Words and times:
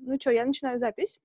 Ну 0.00 0.18
что, 0.18 0.30
я 0.30 0.46
начинаю 0.46 0.78
запись. 0.78 1.20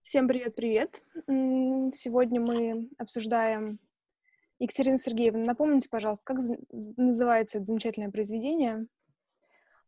Всем 0.00 0.28
привет-привет. 0.28 1.02
Сегодня 1.26 2.40
мы 2.40 2.88
обсуждаем... 2.98 3.78
Екатерина 4.58 4.98
Сергеевна, 4.98 5.44
напомните, 5.44 5.88
пожалуйста, 5.88 6.22
как 6.24 6.38
называется 6.70 7.58
это 7.58 7.66
замечательное 7.66 8.10
произведение? 8.10 8.86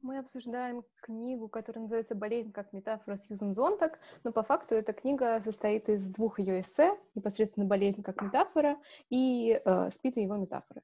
Мы 0.01 0.19
обсуждаем 0.19 0.83
книгу, 1.03 1.49
которая 1.49 1.83
называется 1.83 2.15
«Болезнь 2.15 2.53
как 2.53 2.73
метафора» 2.73 3.19
Сьюзен 3.19 3.55
Зонтак, 3.55 3.99
но 4.25 4.33
по 4.33 4.43
факту 4.43 4.75
эта 4.75 4.95
книга 4.95 5.41
состоит 5.43 5.91
из 5.91 6.09
двух 6.09 6.39
ее 6.39 6.63
эссе, 6.63 6.97
непосредственно 7.15 7.67
«Болезнь 7.67 8.03
как 8.03 8.23
метафора» 8.23 8.79
и 9.11 9.61
э, 9.63 9.91
«Спит 9.91 10.17
и 10.17 10.23
его 10.23 10.37
метафоры». 10.37 10.83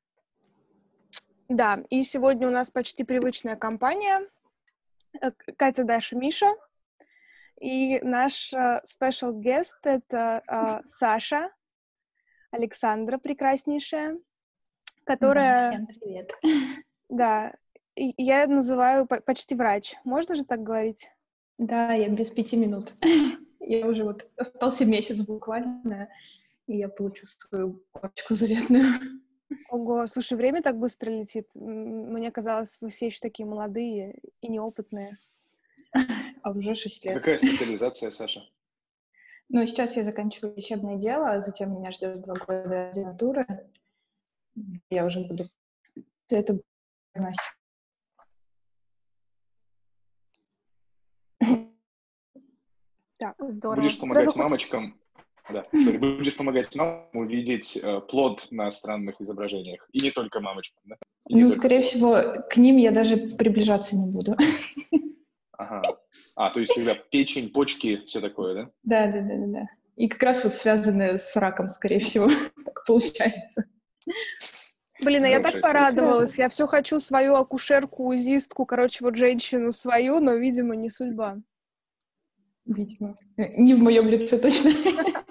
Да, 1.49 1.83
и 1.89 2.03
сегодня 2.03 2.47
у 2.47 2.51
нас 2.51 2.71
почти 2.71 3.05
привычная 3.05 3.57
компания. 3.57 4.29
Э, 5.21 5.31
Катя, 5.57 5.85
Даша, 5.85 6.17
Миша. 6.17 6.55
И 7.61 8.01
наш 8.03 8.55
спешл 8.85 9.33
uh, 9.33 9.43
guest— 9.43 9.75
это 9.83 10.43
uh, 10.49 10.83
Саша, 10.89 11.51
Александра 12.51 13.19
прекраснейшая, 13.19 14.19
которая... 15.05 15.73
Всем 15.73 15.87
привет. 15.87 16.33
Да, 17.11 17.55
я 17.97 18.47
называю 18.47 19.07
почти 19.07 19.55
врач. 19.55 19.95
Можно 20.05 20.35
же 20.35 20.45
так 20.45 20.63
говорить? 20.63 21.11
Да, 21.57 21.95
я 21.95 22.11
без 22.11 22.31
пяти 22.31 22.57
минут. 22.57 22.93
Я 23.61 23.87
уже 23.87 24.05
вот 24.05 24.31
остался 24.37 24.85
месяц 24.87 25.21
буквально, 25.27 26.09
и 26.67 26.79
я 26.79 26.89
получу 26.89 27.27
свою 27.27 27.85
корочку 27.93 28.33
заветную. 28.33 28.87
Ого, 29.71 30.07
слушай, 30.07 30.37
время 30.37 30.63
так 30.63 30.79
быстро 30.79 31.11
летит. 31.11 31.49
Мне 31.55 32.31
казалось, 32.31 32.79
вы 32.81 32.91
все 32.91 33.07
еще 33.07 33.19
такие 33.21 33.47
молодые 33.47 34.19
и 34.41 34.49
неопытные. 34.49 35.11
А 36.43 36.53
уже 36.53 36.75
шесть 36.77 37.05
лет. 37.05 37.17
Какая 37.17 37.37
специализация, 37.37 38.11
Саша? 38.13 38.49
Ну, 39.49 39.67
сейчас 39.67 39.97
я 39.97 40.05
заканчиваю 40.05 40.55
лечебное 40.55 40.97
дело, 40.97 41.33
а 41.33 41.41
затем 41.41 41.75
меня 41.75 41.91
ждет 41.91 42.21
два 42.21 42.35
года 42.35 42.91
аспирантуры. 42.91 43.47
Я 44.89 45.05
уже 45.05 45.27
буду... 45.27 45.45
Это 46.29 46.61
диагностика. 47.15 47.55
Так, 53.19 53.35
здорово. 53.49 53.83
Будешь 53.83 53.99
помогать 53.99 54.25
Сразу 54.25 54.39
мамочкам 54.39 55.01
да, 55.51 55.65
sorry, 55.73 55.99
будешь 55.99 56.37
помогать 56.37 56.75
нам 56.75 57.09
увидеть 57.13 57.77
э, 57.77 58.01
плод 58.01 58.49
на 58.51 58.71
странных 58.71 59.21
изображениях. 59.21 59.89
И 59.93 60.01
не 60.01 60.11
только 60.11 60.41
мамочкам, 60.41 60.83
да? 60.85 60.97
И 61.29 61.43
ну, 61.43 61.51
скорее 61.51 61.81
плод. 61.81 61.87
всего, 61.87 62.23
к 62.49 62.57
ним 62.57 62.77
я 62.77 62.91
даже 62.91 63.17
приближаться 63.17 63.97
не 63.97 64.13
буду. 64.13 64.37
Ага. 65.53 65.99
А, 66.37 66.51
то 66.51 66.61
есть 66.61 66.75
тогда 66.75 66.95
печень, 66.95 67.51
почки, 67.51 68.05
все 68.07 68.21
такое, 68.21 68.55
да? 68.55 68.71
Да, 68.85 69.07
да, 69.13 69.21
да, 69.23 69.37
да, 69.37 69.47
да. 69.47 69.67
И 69.97 70.07
как 70.07 70.23
раз 70.23 70.45
вот 70.45 70.55
связаны 70.55 71.19
с 71.19 71.35
раком, 71.35 71.71
скорее 71.71 71.99
всего, 71.99 72.29
так 72.65 72.85
получается. 72.87 73.65
Блин, 75.01 75.25
а 75.25 75.29
я 75.29 75.41
так 75.41 75.61
порадовалась. 75.61 76.39
Я 76.39 76.49
все 76.49 76.67
хочу 76.67 77.01
свою 77.01 77.35
акушерку, 77.35 78.07
узистку, 78.07 78.67
короче, 78.67 79.05
вот 79.05 79.17
женщину 79.17 79.73
свою, 79.73 80.21
но, 80.21 80.35
видимо, 80.35 80.77
не 80.77 80.91
судьба. 80.91 81.39
Видимо. 82.65 83.17
Не 83.37 83.75
в 83.75 83.81
моем 83.81 84.09
лице 84.09 84.39
точно. 84.39 84.71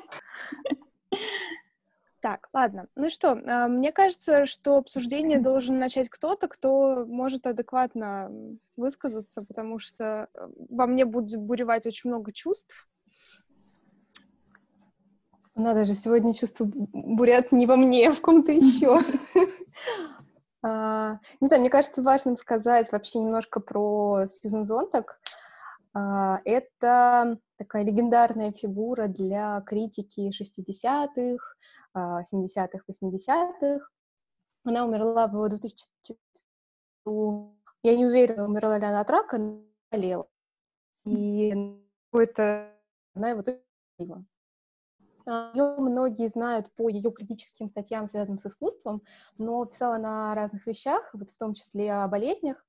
Так, 2.28 2.50
ладно. 2.52 2.88
Ну 2.95 3.09
что, 3.09 3.39
а, 3.47 3.70
мне 3.70 3.94
кажется, 3.94 4.45
что 4.45 4.75
обсуждение 4.75 5.39
должен 5.39 5.78
начать 5.78 6.09
кто-то, 6.09 6.50
кто 6.50 7.06
может 7.08 7.47
адекватно 7.47 8.30
высказаться, 8.75 9.44
потому 9.44 9.80
что 9.80 10.28
э, 10.33 10.48
во 10.70 10.88
мне 10.88 11.05
будет 11.05 11.39
буревать 11.39 11.86
очень 11.86 12.09
много 12.09 12.33
чувств. 12.33 12.89
Надо 15.55 15.86
же, 15.86 15.94
сегодня 15.94 16.33
чувства 16.33 16.66
бурят 16.70 17.53
не 17.53 17.66
во 17.66 17.78
мне, 17.78 18.10
а 18.10 18.11
в 18.11 18.20
ком-то 18.20 18.52
еще. 18.52 18.99
А, 20.64 21.20
не 21.39 21.48
знаю, 21.48 21.61
мне 21.61 21.70
кажется 21.70 22.02
важным 22.02 22.36
сказать 22.36 22.92
вообще 22.92 23.20
немножко 23.20 23.60
про 23.60 24.26
Сьюзен 24.26 24.66
Зонтак. 24.66 25.21
А, 25.93 26.42
это 26.45 27.37
такая 27.58 27.83
легендарная 27.83 28.52
фигура 28.52 29.08
для 29.08 29.61
критики 29.61 30.32
60-х, 30.32 31.56
70-х, 31.97 32.83
80-х. 32.87 33.87
Она 34.63 34.85
умерла 34.85 35.27
в 35.27 35.49
2004 35.49 36.19
Я 37.83 37.95
не 37.95 38.05
уверена, 38.05 38.45
умерла 38.45 38.77
ли 38.77 38.85
она 38.85 39.02
от 39.02 39.09
рака, 39.09 39.37
но 39.37 39.61
болела. 39.91 40.27
И 41.05 41.53
какой-то 42.11 42.73
она 43.13 43.30
его 43.30 43.43
убила. 43.97 44.25
Ее 45.53 45.75
многие 45.77 46.30
знают 46.30 46.71
по 46.73 46.87
ее 46.87 47.11
критическим 47.11 47.67
статьям, 47.67 48.07
связанным 48.07 48.39
с 48.39 48.45
искусством, 48.45 49.02
но 49.37 49.65
писала 49.65 49.97
на 49.97 50.33
разных 50.36 50.65
вещах, 50.67 51.09
вот 51.13 51.30
в 51.30 51.37
том 51.37 51.53
числе 51.53 51.91
о 51.91 52.07
болезнях 52.07 52.65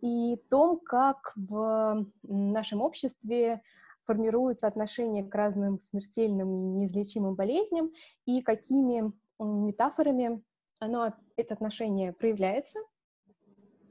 и 0.00 0.36
том, 0.48 0.80
как 0.80 1.32
в 1.36 2.06
нашем 2.22 2.80
обществе 2.80 3.62
формируется 4.10 4.66
отношение 4.66 5.22
к 5.22 5.32
разным 5.32 5.78
смертельным 5.78 6.52
и 6.52 6.80
неизлечимым 6.80 7.36
болезням, 7.36 7.92
и 8.26 8.42
какими 8.42 9.12
метафорами 9.38 10.42
оно, 10.80 11.14
это 11.36 11.54
отношение 11.54 12.12
проявляется. 12.12 12.80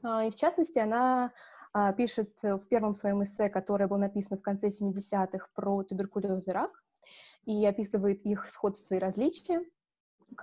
А, 0.02 0.26
и 0.26 0.30
в 0.30 0.36
частности, 0.36 0.78
она 0.78 1.32
а, 1.72 1.94
пишет 1.94 2.36
в 2.42 2.68
первом 2.68 2.92
своем 2.94 3.22
эссе, 3.22 3.48
которое 3.48 3.86
было 3.86 3.96
написано 3.96 4.36
в 4.36 4.42
конце 4.42 4.68
70-х 4.68 5.48
про 5.54 5.84
туберкулез 5.84 6.46
и 6.46 6.50
рак, 6.50 6.84
и 7.46 7.64
описывает 7.64 8.20
их 8.26 8.46
сходство 8.46 8.96
и 8.96 8.98
различия 8.98 9.64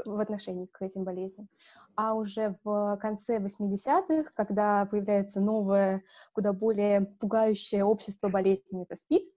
в 0.05 0.19
отношении 0.19 0.65
к 0.65 0.81
этим 0.81 1.03
болезням. 1.03 1.49
А 1.95 2.15
уже 2.15 2.57
в 2.63 2.97
конце 2.99 3.37
80-х, 3.37 4.31
когда 4.33 4.87
появляется 4.87 5.39
новое, 5.39 6.03
куда 6.33 6.51
более 6.51 7.01
пугающее 7.19 7.83
общество 7.83 8.29
болезней, 8.29 8.81
это 8.81 8.95
СПИД, 8.95 9.36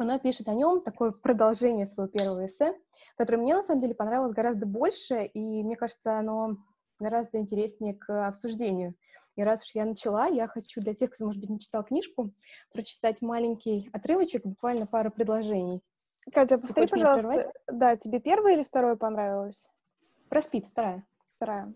она 0.00 0.18
пишет 0.18 0.48
о 0.48 0.54
нем 0.54 0.82
такое 0.82 1.10
продолжение 1.10 1.86
своего 1.86 2.10
первого 2.10 2.46
эссе, 2.46 2.74
которое 3.16 3.38
мне 3.38 3.54
на 3.54 3.62
самом 3.62 3.80
деле 3.80 3.94
понравилось 3.94 4.34
гораздо 4.34 4.66
больше, 4.66 5.24
и 5.24 5.62
мне 5.62 5.76
кажется, 5.76 6.18
оно 6.18 6.56
гораздо 6.98 7.38
интереснее 7.38 7.94
к 7.94 8.26
обсуждению. 8.26 8.94
И 9.36 9.42
раз 9.42 9.64
уж 9.64 9.74
я 9.74 9.84
начала, 9.84 10.26
я 10.26 10.46
хочу 10.46 10.80
для 10.80 10.94
тех, 10.94 11.10
кто, 11.10 11.26
может 11.26 11.40
быть, 11.40 11.50
не 11.50 11.60
читал 11.60 11.84
книжку, 11.84 12.32
прочитать 12.72 13.20
маленький 13.20 13.90
отрывочек, 13.92 14.44
буквально 14.44 14.86
пару 14.86 15.10
предложений. 15.10 15.82
Катя, 16.32 16.58
повтори, 16.58 16.86
пожалуйста, 16.88 17.52
да, 17.68 17.96
тебе 17.96 18.18
первое 18.18 18.54
или 18.54 18.64
второе 18.64 18.96
понравилось? 18.96 19.70
Про 20.28 20.42
спид, 20.42 20.66
вторая. 20.66 21.06
Вторая. 21.26 21.68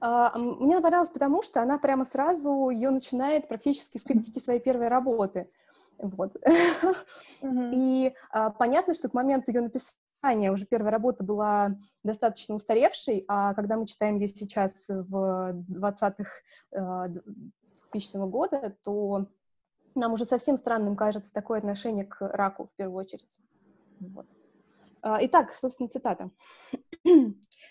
Uh, 0.00 0.38
мне 0.38 0.80
понравилось, 0.80 1.10
потому 1.10 1.42
что 1.42 1.60
она 1.60 1.76
прямо 1.76 2.04
сразу 2.04 2.70
ее 2.70 2.88
начинает 2.88 3.48
практически 3.48 3.98
с 3.98 4.02
критики 4.02 4.38
своей 4.38 4.60
первой 4.60 4.88
работы. 4.88 5.46
Вот. 6.00 6.36
Mm-hmm. 7.42 7.70
И 7.72 8.14
uh, 8.36 8.52
понятно, 8.58 8.92
что 8.92 9.08
к 9.08 9.14
моменту 9.14 9.50
ее 9.50 9.62
написания 9.62 10.52
уже 10.52 10.66
первая 10.66 10.92
работа 10.92 11.24
была 11.24 11.74
достаточно 12.02 12.54
устаревшей, 12.54 13.24
а 13.28 13.54
когда 13.54 13.78
мы 13.78 13.86
читаем 13.86 14.16
ее 14.16 14.28
сейчас 14.28 14.84
в 14.88 15.54
20-х 15.70 16.30
uh, 16.74 17.22
2000 17.92 18.28
года, 18.28 18.76
то 18.84 19.26
нам 19.94 20.12
уже 20.12 20.26
совсем 20.26 20.58
странным 20.58 20.96
кажется 20.96 21.32
такое 21.32 21.58
отношение 21.58 22.04
к 22.04 22.20
раку 22.20 22.66
в 22.66 22.76
первую 22.76 22.98
очередь. 22.98 23.38
Вот. 24.00 24.26
А, 25.02 25.18
итак, 25.22 25.52
собственно, 25.52 25.88
цитата. 25.88 26.30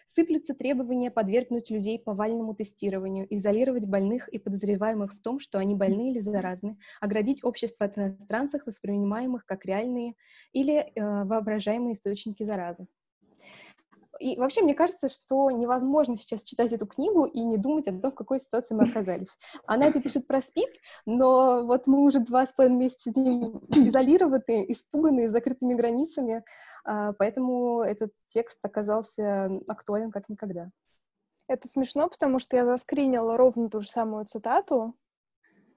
«Сыплются 0.10 0.56
требования 0.56 1.12
подвергнуть 1.12 1.70
людей 1.70 2.00
повальному 2.00 2.54
тестированию, 2.56 3.28
изолировать 3.30 3.86
больных 3.86 4.28
и 4.28 4.40
подозреваемых 4.40 5.14
в 5.14 5.22
том, 5.22 5.40
что 5.40 5.60
они 5.60 5.76
больны 5.76 6.12
или 6.12 6.20
заразны, 6.20 6.78
оградить 7.00 7.44
общество 7.44 7.86
от 7.86 7.98
иностранцев, 7.98 8.66
воспринимаемых 8.66 9.46
как 9.46 9.66
реальные 9.66 10.16
или 10.52 10.78
э, 10.80 11.24
воображаемые 11.24 11.94
источники 11.94 12.44
заразы. 12.44 12.88
И 14.20 14.36
вообще, 14.38 14.62
мне 14.62 14.74
кажется, 14.74 15.08
что 15.08 15.50
невозможно 15.50 16.18
сейчас 16.18 16.44
читать 16.44 16.74
эту 16.74 16.86
книгу 16.86 17.26
и 17.26 17.42
не 17.42 17.58
думать 17.58 17.88
о 17.88 17.98
том, 17.98 18.12
в 18.12 18.16
какой 18.16 18.42
ситуации 18.42 18.76
мы 18.76 18.84
оказались. 18.84 19.38
Она 19.66 19.88
это 19.88 20.02
пишет 20.02 20.28
про 20.28 20.42
СПИД, 20.42 20.70
но 21.06 21.64
вот 21.66 21.88
мы 21.88 22.04
уже 22.04 22.20
два 22.20 22.46
с 22.46 22.52
половиной 22.52 22.80
месяца 22.80 23.12
сидим 23.12 23.62
изолированы, 23.70 24.66
испуганные, 24.68 25.30
с 25.30 25.32
закрытыми 25.32 25.74
границами, 25.74 26.44
поэтому 26.84 27.82
этот 27.82 28.12
текст 28.28 28.64
оказался 28.64 29.52
актуален 29.68 30.12
как 30.12 30.30
никогда. 30.30 30.70
Это 31.48 31.68
смешно, 31.68 32.10
потому 32.10 32.40
что 32.40 32.56
я 32.56 32.66
заскринила 32.66 33.36
ровно 33.36 33.70
ту 33.70 33.82
же 33.82 33.90
самую 33.90 34.26
цитату, 34.26 34.96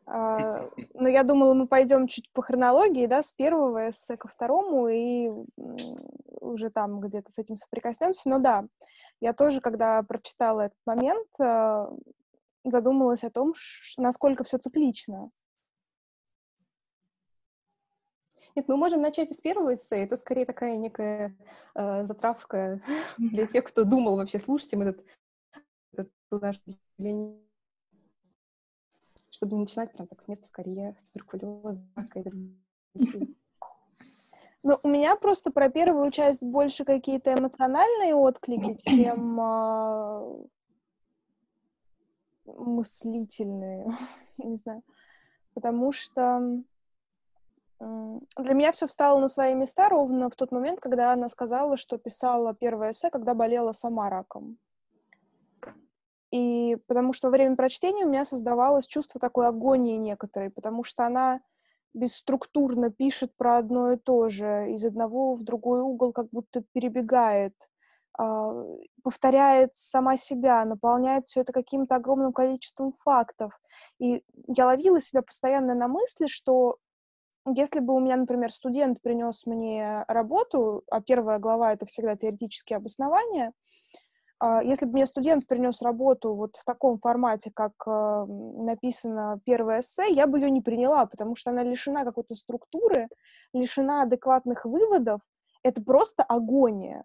а, 0.06 0.68
но 0.94 1.08
я 1.08 1.22
думала, 1.22 1.54
мы 1.54 1.66
пойдем 1.66 2.06
чуть 2.06 2.30
по 2.32 2.42
хронологии, 2.42 3.06
да, 3.06 3.22
с 3.22 3.32
первого 3.32 3.90
эссе 3.90 4.16
ко 4.16 4.28
второму, 4.28 4.88
и 4.88 5.30
уже 6.40 6.70
там 6.70 7.00
где-то 7.00 7.30
с 7.32 7.38
этим 7.38 7.56
соприкоснемся. 7.56 8.28
Но 8.28 8.38
да, 8.38 8.64
я 9.20 9.32
тоже, 9.32 9.60
когда 9.60 10.02
прочитала 10.02 10.62
этот 10.62 10.78
момент, 10.86 11.28
э, 11.40 11.86
задумалась 12.64 13.24
о 13.24 13.30
том, 13.30 13.54
насколько 13.98 14.44
все 14.44 14.58
циклично. 14.58 15.30
Нет, 18.54 18.68
мы 18.68 18.76
можем 18.76 19.00
начать 19.00 19.32
с 19.32 19.40
первого 19.40 19.74
эссе. 19.74 20.04
Это 20.04 20.16
скорее 20.16 20.44
такая 20.44 20.76
некая 20.76 21.36
э, 21.74 22.04
затравка 22.04 22.80
для 23.18 23.46
тех, 23.46 23.64
кто 23.64 23.84
думал 23.84 24.16
вообще, 24.16 24.38
слушайте 24.38 24.76
мы 24.76 24.84
этот, 24.84 25.04
этот 25.92 26.12
наш 26.30 26.60
чтобы 29.30 29.54
не 29.54 29.60
начинать 29.62 29.92
прям 29.92 30.06
так 30.06 30.22
с 30.22 30.28
места 30.28 30.46
в 30.46 30.50
карьер, 30.50 30.94
с 31.02 31.10
туберкулеза, 31.10 31.86
ну, 34.64 34.76
у 34.84 34.88
меня 34.88 35.16
просто 35.16 35.50
про 35.50 35.68
первую 35.70 36.10
часть 36.12 36.42
больше 36.42 36.84
какие-то 36.84 37.34
эмоциональные 37.34 38.14
отклики, 38.14 38.78
чем 38.84 39.40
э, 39.40 40.46
мыслительные, 42.44 43.96
не 44.38 44.56
знаю. 44.56 44.82
Потому 45.54 45.90
что 45.90 46.62
для 48.36 48.54
меня 48.54 48.72
все 48.72 48.86
встало 48.86 49.18
на 49.18 49.28
свои 49.28 49.54
места 49.54 49.88
ровно 49.88 50.30
в 50.30 50.36
тот 50.36 50.52
момент, 50.52 50.80
когда 50.80 51.12
она 51.12 51.28
сказала, 51.28 51.76
что 51.76 51.98
писала 51.98 52.54
первое 52.54 52.92
эссе, 52.92 53.10
когда 53.10 53.34
болела 53.34 53.72
сама 53.72 54.08
раком. 54.08 54.58
И 56.30 56.78
потому 56.86 57.12
что 57.12 57.28
во 57.28 57.32
время 57.32 57.56
прочтения 57.56 58.06
у 58.06 58.08
меня 58.08 58.24
создавалось 58.24 58.86
чувство 58.86 59.20
такой 59.20 59.46
агонии 59.46 59.96
некоторой, 59.96 60.50
потому 60.50 60.82
что 60.84 61.04
она 61.04 61.40
бесструктурно 61.92 62.90
пишет 62.90 63.36
про 63.36 63.58
одно 63.58 63.92
и 63.92 63.96
то 63.96 64.28
же, 64.28 64.72
из 64.72 64.84
одного 64.84 65.34
в 65.34 65.42
другой 65.42 65.80
угол 65.82 66.12
как 66.12 66.30
будто 66.30 66.62
перебегает, 66.72 67.54
э, 68.18 68.76
повторяет 69.02 69.72
сама 69.74 70.16
себя, 70.16 70.64
наполняет 70.64 71.26
все 71.26 71.40
это 71.40 71.52
каким-то 71.52 71.96
огромным 71.96 72.32
количеством 72.32 72.92
фактов. 72.92 73.60
И 73.98 74.24
я 74.46 74.66
ловила 74.66 75.00
себя 75.00 75.20
постоянно 75.20 75.74
на 75.74 75.86
мысли, 75.86 76.28
что 76.28 76.78
если 77.46 77.80
бы 77.80 77.94
у 77.94 78.00
меня, 78.00 78.16
например, 78.16 78.52
студент 78.52 79.00
принес 79.02 79.46
мне 79.46 80.04
работу, 80.08 80.82
а 80.90 81.00
первая 81.00 81.38
глава— 81.38 81.72
это 81.74 81.86
всегда 81.86 82.16
теоретические 82.16 82.76
обоснования, 82.76 83.52
а, 84.38 84.60
если 84.60 84.86
бы 84.86 84.94
мне 84.94 85.06
студент 85.06 85.46
принес 85.46 85.82
работу 85.82 86.34
вот 86.34 86.56
в 86.56 86.64
таком 86.64 86.96
формате, 86.96 87.52
как 87.54 87.72
а, 87.86 88.26
написано 88.26 89.40
первое 89.44 89.80
эссе, 89.80 90.12
я 90.12 90.26
бы 90.26 90.40
ее 90.40 90.50
не 90.50 90.60
приняла, 90.60 91.06
потому 91.06 91.36
что 91.36 91.50
она 91.50 91.62
лишена 91.62 92.04
какой-то 92.04 92.34
структуры, 92.34 93.08
лишена 93.52 94.02
адекватных 94.02 94.64
выводов. 94.64 95.20
Это 95.62 95.80
просто 95.80 96.24
агония. 96.24 97.04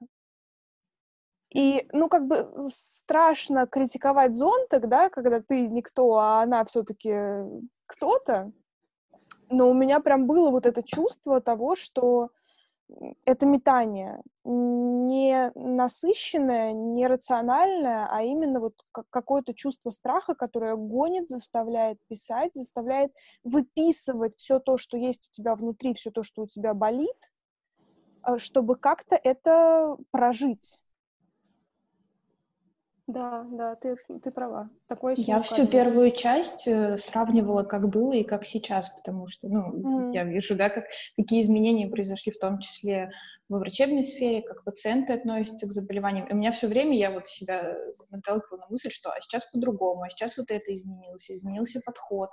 И, 1.53 1.87
ну, 1.93 2.09
как 2.09 2.25
бы 2.25 2.49
страшно 2.69 3.67
критиковать 3.67 4.35
зонтик, 4.35 4.87
да, 4.87 5.09
когда 5.09 5.39
ты 5.39 5.67
никто, 5.67 6.17
а 6.17 6.41
она 6.41 6.65
все-таки 6.65 7.13
кто-то 7.85 8.51
но 9.49 9.69
у 9.69 9.73
меня 9.73 9.99
прям 9.99 10.27
было 10.27 10.49
вот 10.49 10.65
это 10.65 10.83
чувство 10.83 11.41
того, 11.41 11.75
что 11.75 12.29
это 13.25 13.45
метание 13.45 14.21
не 14.45 15.51
насыщенное, 15.55 16.71
не 16.71 17.05
рациональное, 17.07 18.07
а 18.09 18.23
именно 18.23 18.61
вот 18.61 18.73
какое-то 19.09 19.53
чувство 19.53 19.89
страха, 19.89 20.35
которое 20.35 20.75
гонит, 20.75 21.27
заставляет 21.27 21.99
писать, 22.07 22.53
заставляет 22.53 23.11
выписывать 23.43 24.37
все 24.37 24.59
то, 24.59 24.77
что 24.77 24.97
есть 24.97 25.27
у 25.27 25.35
тебя 25.35 25.55
внутри, 25.55 25.93
все 25.93 26.11
то, 26.11 26.23
что 26.23 26.43
у 26.43 26.47
тебя 26.47 26.73
болит, 26.73 27.31
э, 28.25 28.37
чтобы 28.37 28.77
как-то 28.77 29.15
это 29.15 29.97
прожить. 30.11 30.79
Да, 33.07 33.45
да, 33.49 33.75
ты, 33.75 33.95
ты 34.21 34.31
права. 34.31 34.69
Такое 34.87 35.15
я 35.17 35.41
всю 35.41 35.65
первую 35.65 36.11
часть 36.11 36.67
э, 36.67 36.97
сравнивала, 36.97 37.63
как 37.63 37.87
было 37.87 38.11
и 38.11 38.23
как 38.23 38.45
сейчас, 38.45 38.89
потому 38.89 39.27
что, 39.27 39.47
ну, 39.47 40.09
mm-hmm. 40.09 40.13
я 40.13 40.25
вижу, 40.25 40.55
да, 40.55 40.69
как, 40.69 40.83
какие 41.15 41.41
изменения 41.41 41.87
произошли 41.87 42.33
в 42.33 42.39
том 42.39 42.59
числе 42.59 43.11
во 43.49 43.59
врачебной 43.59 44.03
сфере, 44.03 44.41
как 44.41 44.63
пациенты 44.63 45.13
относятся 45.13 45.67
к 45.67 45.71
заболеваниям. 45.71 46.27
И 46.27 46.33
у 46.33 46.35
меня 46.35 46.51
все 46.51 46.67
время 46.67 46.97
я 46.97 47.11
вот 47.11 47.27
себя 47.27 47.77
наталкивала 48.09 48.61
на 48.61 48.67
мысль, 48.67 48.89
что 48.89 49.09
а 49.09 49.21
сейчас 49.21 49.45
по-другому, 49.45 50.03
а 50.03 50.09
сейчас 50.09 50.37
вот 50.37 50.51
это 50.51 50.73
изменилось, 50.73 51.31
изменился 51.31 51.79
подход. 51.85 52.29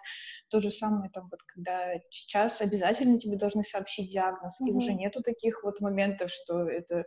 То 0.51 0.61
же 0.61 0.71
самое 0.71 1.11
там 1.11 1.29
вот, 1.31 1.41
когда 1.43 1.95
сейчас 2.11 2.61
обязательно 2.61 3.19
тебе 3.19 3.37
должны 3.37 3.63
сообщить 3.63 4.11
диагноз, 4.11 4.61
mm-hmm. 4.61 4.71
и 4.71 4.73
уже 4.73 4.95
нету 4.95 5.23
таких 5.23 5.63
вот 5.63 5.81
моментов, 5.81 6.31
что 6.31 6.69
это... 6.69 7.05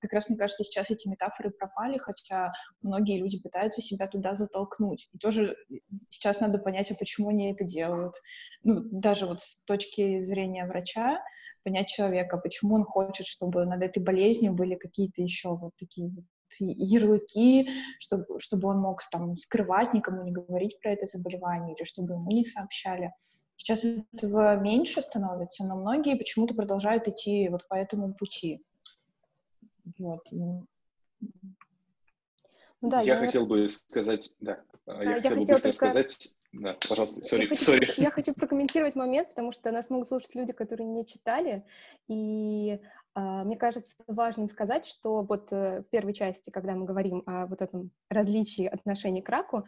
Как 0.00 0.12
раз, 0.12 0.28
мне 0.28 0.38
кажется, 0.38 0.62
сейчас 0.62 0.90
эти 0.90 1.08
метафоры 1.08 1.50
пропали, 1.50 1.98
хотя 1.98 2.50
многие 2.82 3.18
люди 3.18 3.40
пытаются 3.42 3.82
себя 3.82 4.06
туда 4.06 4.34
затолкнуть. 4.34 5.08
И 5.12 5.18
тоже 5.18 5.56
сейчас 6.08 6.40
надо 6.40 6.58
понять, 6.58 6.90
а 6.92 6.94
почему 6.94 7.30
они 7.30 7.52
это 7.52 7.64
делают. 7.64 8.14
Ну, 8.62 8.80
даже 8.92 9.26
вот 9.26 9.40
с 9.40 9.60
точки 9.64 10.20
зрения 10.20 10.66
врача, 10.66 11.20
понять 11.62 11.88
человека, 11.88 12.38
почему 12.38 12.74
он 12.74 12.84
хочет, 12.84 13.26
чтобы 13.26 13.64
над 13.64 13.82
этой 13.82 14.02
болезнью 14.02 14.54
были 14.54 14.74
какие-то 14.74 15.22
еще 15.22 15.56
вот 15.56 15.72
такие 15.78 16.08
вот 16.08 16.24
ярлыки, 16.58 17.70
чтобы, 17.98 18.40
чтобы 18.40 18.68
он 18.68 18.78
мог 18.78 19.02
там 19.10 19.36
скрывать, 19.36 19.94
никому 19.94 20.22
не 20.24 20.32
говорить 20.32 20.80
про 20.80 20.92
это 20.92 21.06
заболевание, 21.06 21.74
или 21.76 21.84
чтобы 21.84 22.14
ему 22.14 22.30
не 22.30 22.44
сообщали. 22.44 23.12
Сейчас 23.56 23.84
этого 23.84 24.56
меньше 24.56 25.02
становится, 25.02 25.64
но 25.64 25.76
многие 25.76 26.16
почему-то 26.16 26.54
продолжают 26.54 27.06
идти 27.08 27.48
вот 27.50 27.68
по 27.68 27.74
этому 27.74 28.14
пути. 28.14 28.64
Вот. 29.98 30.26
Ну 30.30 30.66
да, 32.80 33.02
я, 33.02 33.14
я 33.14 33.20
хотел 33.20 33.46
бы 33.46 33.68
сказать, 33.68 34.32
да, 34.40 34.60
я, 34.86 35.02
я 35.02 35.14
хотел 35.16 35.32
бы 35.32 35.38
быстро 35.40 35.56
только... 35.56 35.72
сказать, 35.72 36.34
да, 36.52 36.76
пожалуйста, 36.88 37.22
сори, 37.22 37.42
я 37.42 37.48
хочу, 37.48 38.00
я 38.02 38.10
хочу 38.10 38.34
прокомментировать 38.34 38.96
момент, 38.96 39.28
потому 39.28 39.52
что 39.52 39.70
нас 39.70 39.88
могут 39.88 40.08
слушать 40.08 40.34
люди, 40.34 40.52
которые 40.52 40.88
не 40.88 41.06
читали, 41.06 41.64
и 42.08 42.80
Uh, 43.18 43.42
мне 43.42 43.56
кажется 43.56 43.96
важным 44.06 44.48
сказать, 44.48 44.86
что 44.86 45.22
вот 45.24 45.50
uh, 45.50 45.82
в 45.82 45.88
первой 45.90 46.12
части, 46.12 46.50
когда 46.50 46.76
мы 46.76 46.86
говорим 46.86 47.24
о 47.26 47.46
вот 47.46 47.60
этом 47.60 47.90
различии 48.08 48.66
отношений 48.66 49.20
к 49.20 49.28
раку, 49.28 49.64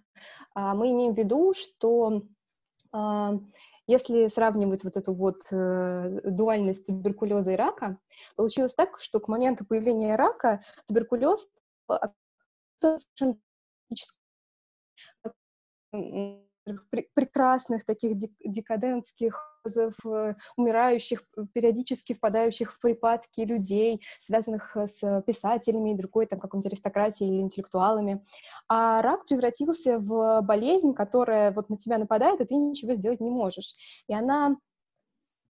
uh, 0.57 0.75
мы 0.75 0.93
имеем 0.93 1.13
в 1.13 1.19
виду, 1.19 1.53
что 1.53 2.23
если 3.87 4.29
сравнивать 4.29 4.85
вот 4.85 4.97
эту 4.97 5.15
вот 5.15 5.41
э, 5.51 6.21
дуальность 6.25 6.87
туберкулеза 6.87 7.53
и 7.53 7.57
рака, 7.57 7.99
получилось 8.37 8.75
так, 8.75 9.01
что 9.01 9.19
к 9.19 9.29
моменту 9.29 9.65
появления 9.65 10.15
рака 10.15 10.63
туберкулез 10.87 11.49
совершенно 12.81 13.39
прекрасных 17.15 17.85
таких 17.85 18.17
декадентских 18.45 19.61
э, 19.65 20.35
умирающих, 20.57 21.23
периодически 21.53 22.15
впадающих 22.15 22.73
в 22.73 22.81
припадки 22.81 23.41
людей, 23.41 24.03
связанных 24.21 24.77
э, 24.77 24.87
с 24.87 25.23
писателями 25.23 25.93
и 25.93 25.97
другой 25.97 26.27
там 26.27 26.39
какой-нибудь 26.39 26.73
аристократией 26.73 27.31
или 27.31 27.41
интеллектуалами. 27.43 28.25
А 28.69 29.03
рак 29.03 29.27
превратился 29.27 29.99
в 29.99 30.41
болезнь, 30.43 30.95
которая 30.95 31.53
вот 31.53 31.69
на 31.69 31.77
тебя 31.77 31.99
нападает, 31.99 32.41
и 32.41 32.45
ты 32.45 32.55
ничего 32.55 32.95
сделать 32.95 33.21
не 33.21 33.31
можешь. 33.31 33.75
И 34.07 34.15
она 34.15 34.57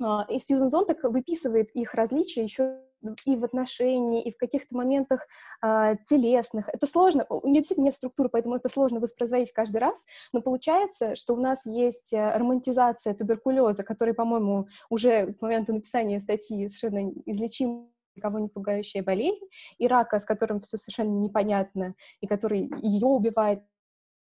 а, 0.03 0.27
и 0.29 0.39
Сьюзен 0.39 0.71
Зонтак 0.71 1.05
выписывает 1.05 1.71
их 1.75 1.95
различия 1.95 2.43
еще 2.43 2.81
и 3.25 3.37
в 3.37 3.45
отношении, 3.45 4.23
и 4.23 4.33
в 4.33 4.37
каких-то 4.37 4.75
моментах 4.77 5.27
э, 5.63 5.97
телесных. 6.07 6.69
Это 6.69 6.87
сложно, 6.87 7.27
у 7.29 7.47
нее 7.49 7.61
действительно 7.61 7.87
нет 7.87 7.95
структуры, 7.95 8.29
поэтому 8.29 8.57
это 8.57 8.69
сложно 8.69 9.01
воспроизводить 9.01 9.53
каждый 9.53 9.79
раз, 9.79 10.05
но 10.33 10.41
получается, 10.41 11.15
что 11.15 11.35
у 11.35 11.41
нас 11.41 11.67
есть 11.67 12.13
э, 12.13 12.37
романтизация 12.37 13.15
туберкулеза, 13.15 13.83
который, 13.83 14.15
по-моему, 14.15 14.69
уже 14.91 15.33
к 15.35 15.43
моменту 15.43 15.75
написания 15.75 16.21
статьи 16.21 16.69
совершенно 16.69 17.11
излечим 17.27 17.89
никого 18.15 18.39
не 18.39 18.49
пугающая 18.49 19.03
болезнь, 19.03 19.45
и 19.79 19.87
рака, 19.87 20.19
с 20.21 20.25
которым 20.25 20.61
все 20.61 20.77
совершенно 20.77 21.19
непонятно, 21.19 21.95
и 22.21 22.27
который 22.27 22.71
ее 22.83 23.07
убивает, 23.07 23.63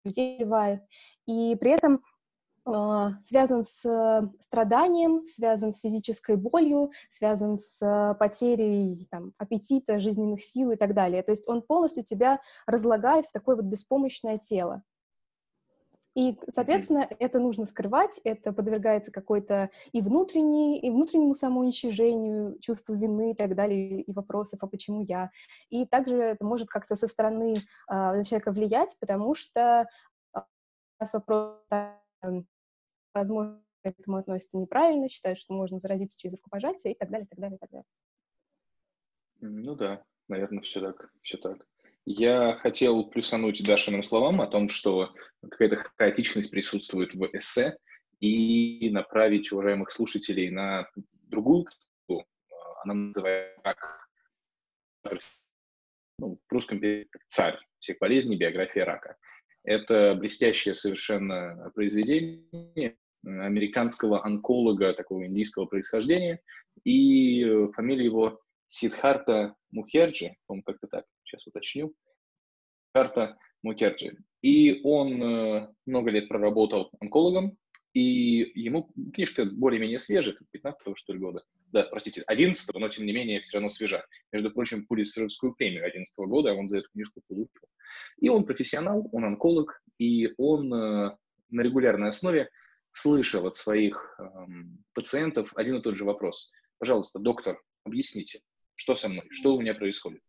людей 0.05 0.37
убивает. 0.37 0.83
И 1.27 1.57
при 1.59 1.71
этом 1.71 2.03
связан 3.25 3.65
с 3.65 3.85
э, 3.85 4.29
страданием, 4.41 5.25
связан 5.27 5.73
с 5.73 5.81
физической 5.81 6.37
болью, 6.37 6.91
связан 7.11 7.59
с 7.59 7.81
э, 7.81 8.15
потерей 8.15 9.07
там, 9.11 9.33
аппетита, 9.39 9.99
жизненных 9.99 10.45
сил 10.45 10.71
и 10.71 10.77
так 10.77 10.95
далее. 10.95 11.23
То 11.23 11.33
есть 11.33 11.49
он 11.49 11.63
полностью 11.63 12.05
тебя 12.05 12.41
разлагает 12.67 13.27
в 13.27 13.33
такое 13.33 13.57
вот 13.57 13.65
беспомощное 13.65 14.39
тело. 14.39 14.83
И, 16.17 16.37
соответственно, 16.53 17.07
это 17.21 17.39
нужно 17.39 17.65
скрывать, 17.67 18.21
это 18.25 18.53
подвергается 18.53 19.13
какой-то 19.13 19.71
и 19.93 20.03
внутренней, 20.03 20.81
и 20.81 20.91
внутреннему 20.91 21.35
самоуничижению, 21.35 22.59
чувству 22.61 22.95
вины 22.95 23.31
и 23.31 23.35
так 23.35 23.55
далее, 23.55 24.03
и 24.03 24.13
вопросов, 24.13 24.59
а 24.63 24.67
почему 24.67 25.03
я. 25.03 25.31
И 25.71 25.87
также 25.87 26.17
это 26.17 26.45
может 26.45 26.69
как-то 26.69 26.97
со 26.97 27.07
стороны 27.07 27.55
э, 27.55 27.61
на 27.89 28.25
человека 28.25 28.51
влиять, 28.51 28.97
потому 28.99 29.35
что 29.37 29.87
э, 30.35 30.41
вопрос 31.13 31.61
возможно, 33.15 33.63
к 33.83 33.87
этому 33.87 34.19
относятся 34.19 34.59
неправильно, 34.59 35.09
считают, 35.09 35.39
что 35.39 35.55
можно 35.55 35.79
заразиться 35.79 36.19
через 36.19 36.37
рукопожатие 36.37 36.95
и 36.95 36.99
так 36.99 37.11
далее, 37.11 37.27
и 37.27 37.29
так 37.29 37.39
далее, 37.39 37.57
и 37.57 37.61
так 37.61 37.71
далее. 37.71 37.87
Ну 39.41 39.75
да, 39.75 40.05
наверное, 40.29 40.63
все 40.63 40.81
так, 40.81 41.11
все 41.23 41.39
так. 41.39 41.67
Я 42.05 42.57
хотел 42.57 43.05
плюсануть 43.05 43.65
Дашиным 43.65 44.03
словам 44.03 44.41
о 44.41 44.47
том, 44.47 44.69
что 44.69 45.15
какая-то 45.43 45.85
хаотичность 45.97 46.51
присутствует 46.51 47.15
в 47.15 47.25
эссе, 47.33 47.77
и 48.21 48.91
направить 48.91 49.51
уважаемых 49.51 49.91
слушателей 49.91 50.51
на 50.51 50.89
другую 51.25 51.65
книгу. 51.65 52.27
Она 52.85 52.95
называется 52.95 54.07
ну, 56.19 56.39
в 56.47 56.53
русском 56.53 56.81
«Царь 57.27 57.59
всех 57.79 57.99
болезней. 57.99 58.37
Биография 58.37 58.85
рака». 58.85 59.17
Это 59.65 60.15
блестящее 60.15 60.75
совершенно 60.75 61.71
произведение 61.75 62.97
американского 63.25 64.25
онколога 64.25 64.95
такого 64.95 65.27
индийского 65.27 65.67
происхождения, 65.67 66.41
и 66.85 67.45
фамилия 67.75 68.05
его 68.05 68.41
Сидхарта 68.69 69.55
Мухерджи, 69.73 70.37
по-моему, 70.47 70.63
как-то 70.65 70.87
так, 70.87 71.05
сейчас 71.25 71.47
уточню, 71.47 71.95
Сидхарта 72.89 73.37
Мухерджи. 73.63 74.17
И 74.43 74.81
он 74.85 75.23
э, 75.23 75.69
много 75.87 76.11
лет 76.11 76.29
проработал 76.29 76.91
онкологом, 77.01 77.59
и 77.93 78.53
ему 78.55 78.91
книжка 79.13 79.45
более-менее 79.45 79.99
свежая, 79.99 80.37
15-го, 80.55 80.95
что 80.95 81.13
ли, 81.13 81.19
года. 81.19 81.43
Да, 81.73 81.83
простите, 81.85 82.23
11-го, 82.31 82.79
но 82.79 82.89
тем 82.89 83.07
не 83.07 83.13
менее 83.13 83.41
все 83.41 83.55
равно 83.55 83.69
свежа. 83.69 84.05
Между 84.33 84.51
прочим, 84.51 84.87
Пулитцеровскую 84.87 85.55
премию 85.55 85.85
11 85.85 86.15
-го 86.17 86.27
года 86.27 86.55
он 86.55 86.69
за 86.69 86.79
эту 86.79 86.89
книжку 86.91 87.21
получил. 87.27 87.63
И 88.21 88.29
он 88.29 88.45
профессионал, 88.45 89.09
он 89.13 89.25
онколог, 89.25 89.83
и 89.99 90.33
он 90.37 90.73
э, 90.73 91.17
на 91.51 91.61
регулярной 91.63 92.09
основе 92.09 92.49
слышал 92.93 93.47
от 93.47 93.57
своих 93.57 94.17
э, 94.19 94.25
пациентов 94.95 95.53
один 95.57 95.77
и 95.77 95.83
тот 95.83 95.97
же 95.97 96.05
вопрос. 96.05 96.51
Пожалуйста, 96.79 97.19
доктор, 97.19 97.61
объясните, 97.85 98.41
что 98.75 98.95
со 98.95 99.09
мной, 99.09 99.27
что 99.31 99.55
у 99.55 99.61
меня 99.61 99.75
происходит. 99.75 100.23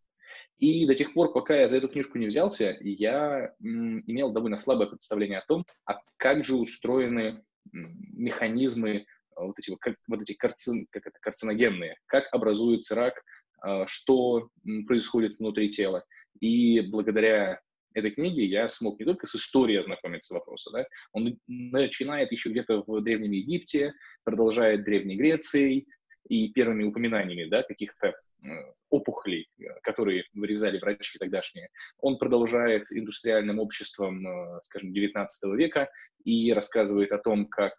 И 0.58 0.86
до 0.86 0.94
тех 0.96 1.14
пор, 1.14 1.34
пока 1.34 1.56
я 1.56 1.68
за 1.68 1.78
эту 1.78 1.90
книжку 1.90 2.18
не 2.18 2.28
взялся, 2.28 2.78
я 2.82 3.54
м, 3.64 4.04
имел 4.06 4.32
довольно 4.32 4.60
слабое 4.60 4.88
представление 4.88 5.40
о 5.40 5.46
том, 5.46 5.66
а 5.86 6.00
как 6.18 6.46
же 6.46 6.56
устроены 6.56 7.44
механизмы 7.72 9.06
а, 9.36 9.46
вот 9.46 9.58
эти, 9.60 9.76
как, 9.80 9.96
вот 10.08 10.22
эти 10.22 10.34
карцин, 10.34 10.88
как 10.92 11.08
это, 11.08 11.18
карциногенные, 11.20 11.96
как 12.06 12.26
образуется 12.32 12.96
рак, 12.96 13.22
а, 13.62 13.88
что 13.88 14.50
происходит 14.88 15.40
внутри 15.40 15.70
тела. 15.70 16.04
И 16.40 16.82
благодаря 16.82 17.60
этой 17.94 18.12
книге 18.12 18.46
я 18.46 18.70
смог 18.70 19.00
не 19.00 19.06
только 19.06 19.28
с 19.28 19.36
историей 19.36 19.80
ознакомиться 19.80 20.34
вопроса, 20.34 20.72
да, 20.72 20.86
он 21.12 21.38
начинает 21.48 22.32
еще 22.32 22.50
где-то 22.50 22.84
в 22.86 23.02
Древнем 23.02 23.32
Египте, 23.32 23.94
продолжает 24.24 24.84
Древней 24.84 25.18
Грецией 25.18 25.88
и 26.28 26.50
первыми 26.50 26.84
упоминаниями 26.84 27.50
да, 27.50 27.64
каких-то 27.64 28.08
э, 28.08 28.48
опухолей, 28.90 29.50
э, 29.60 29.64
которые 29.84 30.26
вырезали 30.34 30.80
врачи 30.80 31.18
тогдашние. 31.20 31.70
Он 32.00 32.18
продолжает 32.18 32.92
индустриальным 32.92 33.60
обществом, 33.60 34.26
э, 34.26 34.60
скажем, 34.64 34.94
XIX 34.94 35.28
века 35.56 35.90
и 36.24 36.54
рассказывает 36.54 37.12
о 37.12 37.18
том, 37.18 37.48
как 37.48 37.74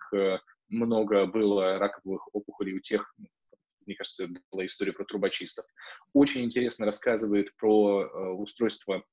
много 0.69 1.26
было 1.26 1.78
раковых 1.78 2.35
опухолей 2.35 2.75
у 2.75 2.81
тех, 2.81 3.14
мне 3.87 3.95
кажется, 3.95 4.28
была 4.50 4.66
история 4.66 4.92
про 4.92 5.04
трубочистов. 5.04 5.66
Очень 6.12 6.45
интересно 6.45 6.87
рассказывает 6.87 7.54
про 7.57 8.35
устройство 8.35 9.04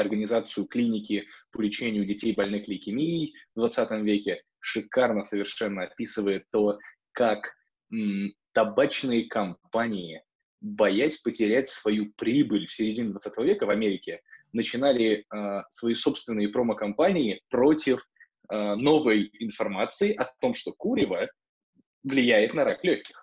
организацию 0.00 0.66
клиники 0.66 1.26
по 1.50 1.60
лечению 1.60 2.04
детей 2.04 2.34
больных 2.34 2.68
лейкемией 2.68 3.34
в 3.54 3.60
20 3.60 3.90
веке. 4.02 4.42
Шикарно 4.60 5.22
совершенно 5.22 5.84
описывает 5.84 6.44
то, 6.50 6.72
как 7.12 7.54
м, 7.92 8.32
табачные 8.52 9.28
компании, 9.28 10.22
боясь 10.60 11.18
потерять 11.18 11.68
свою 11.68 12.12
прибыль 12.16 12.66
в 12.66 12.72
середине 12.72 13.10
20 13.10 13.38
века 13.38 13.66
в 13.66 13.70
Америке, 13.70 14.20
начинали 14.52 15.24
э, 15.34 15.62
свои 15.70 15.94
собственные 15.94 16.50
промо-компании 16.50 17.40
против 17.50 18.06
Э, 18.52 18.74
новой 18.74 19.30
информации 19.38 20.12
о 20.12 20.26
том, 20.40 20.52
что 20.52 20.72
курево 20.72 21.30
влияет 22.02 22.52
на 22.52 22.64
рак 22.64 22.84
легких. 22.84 23.21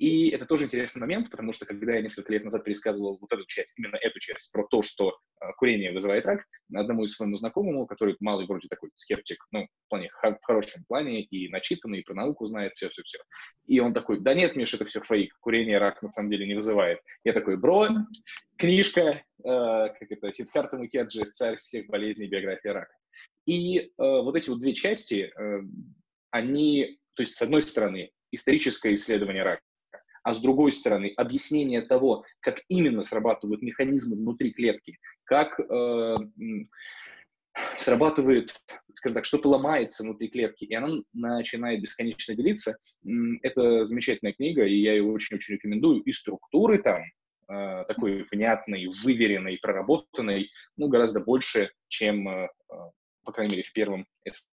И 0.00 0.30
это 0.30 0.46
тоже 0.46 0.64
интересный 0.64 1.00
момент, 1.00 1.30
потому 1.30 1.52
что 1.52 1.66
когда 1.66 1.92
я 1.92 2.00
несколько 2.00 2.32
лет 2.32 2.42
назад 2.42 2.64
пересказывал 2.64 3.18
вот 3.20 3.30
эту 3.30 3.44
часть, 3.46 3.78
именно 3.78 3.96
эту 3.96 4.18
часть, 4.18 4.50
про 4.50 4.66
то, 4.66 4.80
что 4.80 5.10
э, 5.10 5.44
курение 5.58 5.92
вызывает 5.92 6.24
рак, 6.24 6.42
одному 6.74 7.04
из 7.04 7.14
своему 7.14 7.36
знакомому, 7.36 7.86
который 7.86 8.16
малый 8.18 8.46
вроде 8.46 8.66
такой 8.68 8.88
скептик, 8.94 9.44
ну, 9.52 9.66
в 9.66 9.88
плане, 9.90 10.08
в 10.08 10.38
хорошем 10.46 10.84
плане, 10.88 11.20
и 11.20 11.50
начитанный, 11.50 12.00
и 12.00 12.02
про 12.02 12.14
науку 12.14 12.46
знает, 12.46 12.72
все-все-все. 12.76 13.18
И 13.66 13.78
он 13.78 13.92
такой, 13.92 14.20
да 14.20 14.32
нет, 14.32 14.56
Миша, 14.56 14.76
это 14.76 14.86
все 14.86 15.02
фейк, 15.02 15.36
курение 15.38 15.76
рак 15.76 16.00
на 16.00 16.10
самом 16.10 16.30
деле 16.30 16.46
не 16.46 16.54
вызывает. 16.54 17.00
Я 17.22 17.34
такой, 17.34 17.58
бро, 17.58 17.88
книжка, 18.56 19.02
э, 19.02 19.22
как 19.44 20.06
это, 20.08 20.32
Сидхарта 20.32 20.78
Мукерджи, 20.78 21.26
«Царь 21.26 21.58
всех 21.58 21.88
болезней. 21.88 22.28
Биография 22.28 22.72
рака». 22.72 22.94
И 23.44 23.78
э, 23.80 23.90
вот 23.98 24.34
эти 24.34 24.48
вот 24.48 24.60
две 24.60 24.72
части, 24.72 25.30
э, 25.38 25.60
они, 26.30 26.98
то 27.12 27.22
есть, 27.22 27.34
с 27.34 27.42
одной 27.42 27.60
стороны, 27.60 28.12
историческое 28.32 28.94
исследование 28.94 29.42
рака, 29.42 29.60
а 30.22 30.34
с 30.34 30.40
другой 30.40 30.72
стороны, 30.72 31.12
объяснение 31.16 31.82
того, 31.82 32.24
как 32.40 32.60
именно 32.68 33.02
срабатывают 33.02 33.62
механизмы 33.62 34.16
внутри 34.16 34.52
клетки, 34.52 34.98
как 35.24 35.58
э, 35.58 36.16
срабатывает, 37.78 38.54
скажем 38.94 39.14
так, 39.14 39.24
что-то 39.24 39.48
ломается 39.48 40.02
внутри 40.02 40.28
клетки, 40.28 40.64
и 40.64 40.74
она 40.74 41.02
начинает 41.12 41.80
бесконечно 41.80 42.34
делиться. 42.34 42.76
Это 43.42 43.86
замечательная 43.86 44.32
книга, 44.32 44.64
и 44.64 44.76
я 44.76 44.92
ее 44.92 45.04
очень-очень 45.04 45.54
рекомендую. 45.54 46.02
И 46.02 46.12
структуры 46.12 46.78
там 46.78 47.02
э, 47.48 47.84
такой 47.88 48.26
внятной, 48.30 48.86
выверенной, 49.02 49.58
проработанной, 49.60 50.50
ну, 50.76 50.88
гораздо 50.88 51.20
больше, 51.20 51.70
чем 51.88 52.28
э, 52.28 52.48
по 53.24 53.32
крайней 53.32 53.56
мере, 53.56 53.62
в 53.62 53.72
первом 53.72 54.06
эссе 54.24 54.46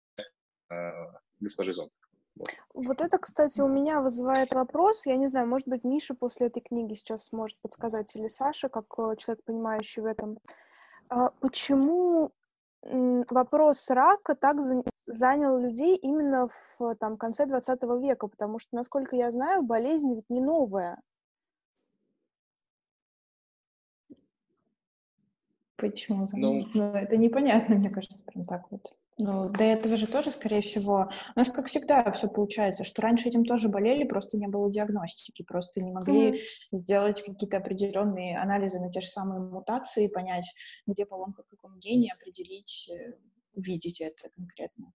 э, 0.69 0.91
госпожи 1.39 1.73
Зонт. 1.73 1.91
Вот. 2.73 3.01
это, 3.01 3.17
кстати, 3.17 3.61
у 3.61 3.67
меня 3.67 4.01
вызывает 4.01 4.53
вопрос. 4.53 5.05
Я 5.05 5.15
не 5.15 5.27
знаю, 5.27 5.47
может 5.47 5.67
быть, 5.67 5.83
Миша 5.83 6.13
после 6.13 6.47
этой 6.47 6.61
книги 6.61 6.93
сейчас 6.93 7.25
сможет 7.25 7.57
подсказать, 7.61 8.15
или 8.15 8.27
Саша, 8.27 8.69
как 8.69 8.85
э, 8.97 9.15
человек, 9.17 9.43
понимающий 9.45 10.01
в 10.01 10.05
этом. 10.05 10.37
А 11.09 11.29
почему 11.39 12.31
вопрос 12.83 13.89
рака 13.89 14.35
так 14.35 14.57
занял 15.07 15.57
людей 15.57 15.95
именно 15.95 16.49
в 16.77 16.95
там, 16.95 17.17
конце 17.17 17.45
20 17.45 17.81
века? 18.01 18.27
Потому 18.27 18.59
что, 18.59 18.75
насколько 18.75 19.15
я 19.15 19.31
знаю, 19.31 19.63
болезнь 19.63 20.13
ведь 20.13 20.29
не 20.29 20.41
новая. 20.41 20.99
Почему? 25.77 26.25
Ну, 26.33 26.61
ну, 26.73 26.83
это 26.93 27.17
непонятно, 27.17 27.75
мне 27.75 27.89
кажется, 27.89 28.23
прям 28.23 28.45
так 28.45 28.71
вот. 28.71 28.97
Ну, 29.17 29.49
до 29.49 29.63
этого 29.63 29.95
же 29.95 30.07
тоже, 30.07 30.29
скорее 30.29 30.61
всего, 30.61 31.09
у 31.35 31.39
нас, 31.39 31.49
как 31.49 31.67
всегда, 31.67 32.11
все 32.11 32.27
получается, 32.27 32.83
что 32.83 33.01
раньше 33.01 33.29
этим 33.29 33.45
тоже 33.45 33.69
болели, 33.69 34.03
просто 34.03 34.37
не 34.37 34.47
было 34.47 34.69
диагностики, 34.69 35.41
просто 35.43 35.79
не 35.81 35.91
могли 35.91 36.31
mm-hmm. 36.31 36.77
сделать 36.77 37.21
какие-то 37.23 37.57
определенные 37.57 38.37
анализы 38.37 38.79
на 38.79 38.91
те 38.91 38.99
же 38.99 39.07
самые 39.07 39.39
мутации, 39.39 40.07
понять, 40.07 40.45
где 40.85 41.05
поломка 41.05 41.43
в 41.43 41.47
каком 41.47 41.79
гене, 41.79 42.13
определить, 42.13 42.91
э, 42.91 43.13
увидеть 43.53 44.01
это 44.01 44.29
конкретно. 44.29 44.91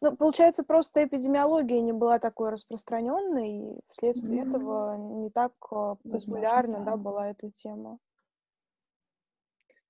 Ну, 0.00 0.16
получается, 0.16 0.62
просто 0.62 1.04
эпидемиология 1.04 1.80
не 1.80 1.92
была 1.92 2.20
такой 2.20 2.50
распространенной, 2.50 3.50
и 3.50 3.80
вследствие 3.90 4.42
mm-hmm. 4.42 4.48
этого 4.48 5.22
не 5.22 5.30
так 5.30 5.52
э, 5.72 5.94
популярна, 6.04 6.78
да. 6.78 6.92
да, 6.92 6.96
была 6.96 7.30
эта 7.30 7.50
тема 7.50 7.98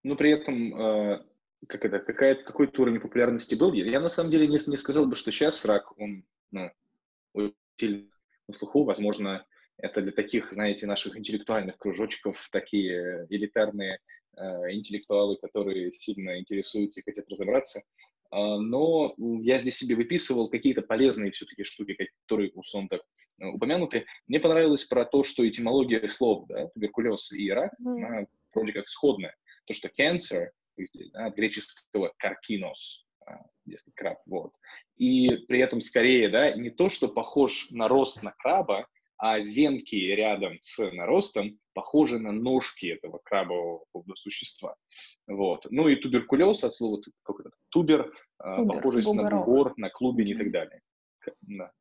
но 0.06 0.14
при 0.14 0.30
этом 0.30 0.80
э, 0.80 1.24
как 1.66 1.84
это, 1.84 1.98
какая, 1.98 2.36
какой-то 2.36 2.82
уровень 2.82 3.00
популярности 3.00 3.56
был. 3.56 3.72
Я 3.72 3.98
на 3.98 4.08
самом 4.08 4.30
деле 4.30 4.46
не, 4.46 4.58
не 4.68 4.76
сказал 4.76 5.06
бы, 5.06 5.16
что 5.16 5.32
сейчас 5.32 5.64
рак, 5.64 5.98
он 5.98 6.24
ну, 6.52 6.70
очень 7.34 8.10
на 8.46 8.54
слуху. 8.54 8.84
Возможно, 8.84 9.44
это 9.78 10.02
для 10.02 10.12
таких, 10.12 10.52
знаете, 10.52 10.86
наших 10.86 11.18
интеллектуальных 11.18 11.76
кружочков, 11.76 12.48
такие 12.52 13.26
элитарные 13.30 13.98
э, 14.36 14.42
интеллектуалы, 14.70 15.38
которые 15.38 15.90
сильно 15.90 16.38
интересуются 16.38 17.00
и 17.00 17.02
хотят 17.02 17.28
разобраться. 17.28 17.80
Э, 18.30 18.58
но 18.58 19.12
я 19.18 19.58
здесь 19.58 19.78
себе 19.78 19.96
выписывал 19.96 20.48
какие-то 20.48 20.82
полезные 20.82 21.32
все-таки 21.32 21.64
штуки, 21.64 21.96
которые, 22.22 22.52
условно 22.54 22.90
так, 22.90 23.00
э, 23.40 23.46
упомянуты. 23.48 24.06
Мне 24.28 24.38
понравилось 24.38 24.84
про 24.84 25.04
то, 25.04 25.24
что 25.24 25.48
этимология 25.48 26.06
слов, 26.06 26.46
да, 26.46 26.68
туберкулез 26.68 27.32
и 27.32 27.50
рак, 27.50 27.72
mm. 27.80 28.04
она 28.04 28.26
вроде 28.54 28.72
как 28.72 28.88
сходная 28.88 29.34
то, 29.66 29.74
что 29.74 29.88
cancer, 29.88 30.50
да, 31.12 31.26
от 31.26 31.34
греческого 31.34 32.12
каркинос, 32.18 33.06
если 33.64 33.90
краб, 33.92 34.18
вот. 34.26 34.52
И 34.96 35.28
при 35.46 35.60
этом 35.60 35.80
скорее, 35.80 36.28
да, 36.28 36.52
не 36.54 36.70
то, 36.70 36.88
что 36.88 37.08
похож 37.08 37.70
на 37.70 37.88
рост 37.88 38.22
на 38.22 38.32
краба, 38.32 38.86
а 39.18 39.38
венки 39.38 39.96
рядом 39.96 40.58
с 40.60 40.90
наростом 40.92 41.58
похожи 41.72 42.18
на 42.18 42.32
ножки 42.32 42.86
этого 42.86 43.18
крабового 43.24 43.86
существа. 44.14 44.76
Вот. 45.26 45.66
Ну 45.70 45.88
и 45.88 45.96
туберкулез 45.96 46.64
от 46.64 46.74
слова 46.74 47.00
как 47.22 47.40
это, 47.40 47.50
тубер, 47.70 48.12
тубер 48.56 48.76
похожесть 48.76 49.14
на 49.14 49.30
бугор, 49.30 49.72
на 49.76 49.88
клубень 49.90 50.28
и 50.28 50.34
так 50.34 50.50
далее. 50.50 50.80
Да. 51.42 51.72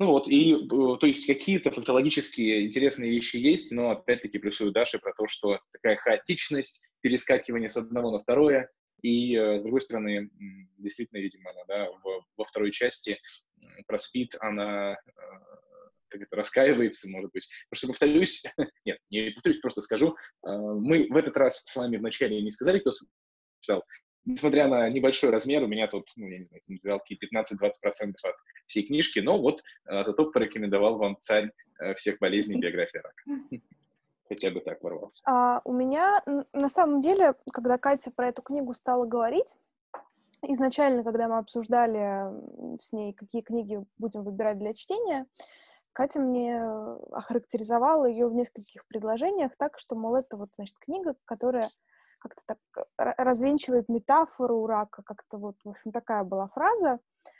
Ну 0.00 0.08
вот, 0.08 0.28
и, 0.28 0.54
э, 0.54 0.98
то 0.98 1.06
есть, 1.06 1.26
какие-то 1.26 1.70
фактологические 1.70 2.66
интересные 2.66 3.10
вещи 3.10 3.36
есть, 3.36 3.70
но, 3.70 3.90
опять-таки, 3.90 4.38
плюсую 4.38 4.72
Даши 4.72 4.98
про 4.98 5.12
то, 5.12 5.28
что 5.28 5.60
такая 5.72 5.96
хаотичность, 5.96 6.88
перескакивание 7.00 7.70
с 7.70 7.76
одного 7.76 8.10
на 8.10 8.18
второе, 8.18 8.70
И, 9.02 9.36
э, 9.36 9.58
с 9.58 9.62
другой 9.62 9.82
стороны, 9.82 10.30
действительно, 10.78 11.20
видимо, 11.20 11.50
она, 11.50 11.64
да, 11.68 11.88
во, 12.36 12.44
второй 12.44 12.72
части 12.72 13.18
про 13.86 13.98
Спид 13.98 14.34
она 14.40 14.96
как 16.08 16.22
это, 16.22 16.36
раскаивается, 16.36 17.10
может 17.10 17.32
быть. 17.32 17.48
Потому 17.68 17.78
что, 17.78 17.86
повторюсь, 17.88 18.42
нет, 18.84 18.98
не 19.10 19.30
повторюсь, 19.30 19.60
просто 19.60 19.82
скажу, 19.82 20.16
мы 20.42 21.08
в 21.10 21.16
этот 21.16 21.36
раз 21.36 21.64
с 21.64 21.76
вами 21.76 21.96
вначале 21.96 22.40
не 22.40 22.52
сказали, 22.52 22.78
кто 22.78 22.92
читал, 23.60 23.84
несмотря 24.24 24.68
на 24.68 24.88
небольшой 24.88 25.30
размер, 25.30 25.62
у 25.62 25.66
меня 25.66 25.86
тут, 25.86 26.10
ну, 26.16 26.26
я 26.26 26.38
не 26.38 26.44
знаю, 26.44 26.62
залки 26.82 27.18
15-20% 27.34 28.14
от 28.22 28.34
всей 28.66 28.86
книжки, 28.86 29.20
но 29.20 29.40
вот 29.40 29.62
зато 29.86 30.30
порекомендовал 30.30 30.96
вам 30.96 31.16
царь 31.20 31.50
всех 31.96 32.18
болезней 32.18 32.58
биография 32.58 33.02
рака 33.02 33.22
хотя 34.28 34.50
бы 34.50 34.60
так 34.60 34.82
ворвался? 34.82 35.22
А, 35.26 35.60
у 35.64 35.72
меня, 35.72 36.22
на 36.52 36.68
самом 36.68 37.00
деле, 37.00 37.34
когда 37.52 37.78
Катя 37.78 38.10
про 38.10 38.28
эту 38.28 38.42
книгу 38.42 38.74
стала 38.74 39.06
говорить, 39.06 39.54
изначально, 40.42 41.04
когда 41.04 41.28
мы 41.28 41.38
обсуждали 41.38 42.78
с 42.78 42.92
ней, 42.92 43.12
какие 43.12 43.42
книги 43.42 43.84
будем 43.98 44.24
выбирать 44.24 44.58
для 44.58 44.72
чтения, 44.72 45.26
Катя 45.92 46.18
мне 46.18 46.60
охарактеризовала 47.12 48.06
ее 48.06 48.26
в 48.26 48.34
нескольких 48.34 48.84
предложениях 48.86 49.52
так, 49.56 49.78
что, 49.78 49.94
мол, 49.94 50.16
это 50.16 50.36
вот, 50.36 50.50
значит, 50.54 50.76
книга, 50.78 51.14
которая 51.24 51.68
как-то 52.28 52.56
так 52.96 53.14
развенчивает 53.16 53.88
метафору 53.88 54.66
рака, 54.66 55.02
как-то 55.02 55.38
вот, 55.38 55.56
в 55.64 55.68
общем, 55.70 55.92
такая 55.92 56.24
была 56.24 56.48
фраза. 56.48 56.98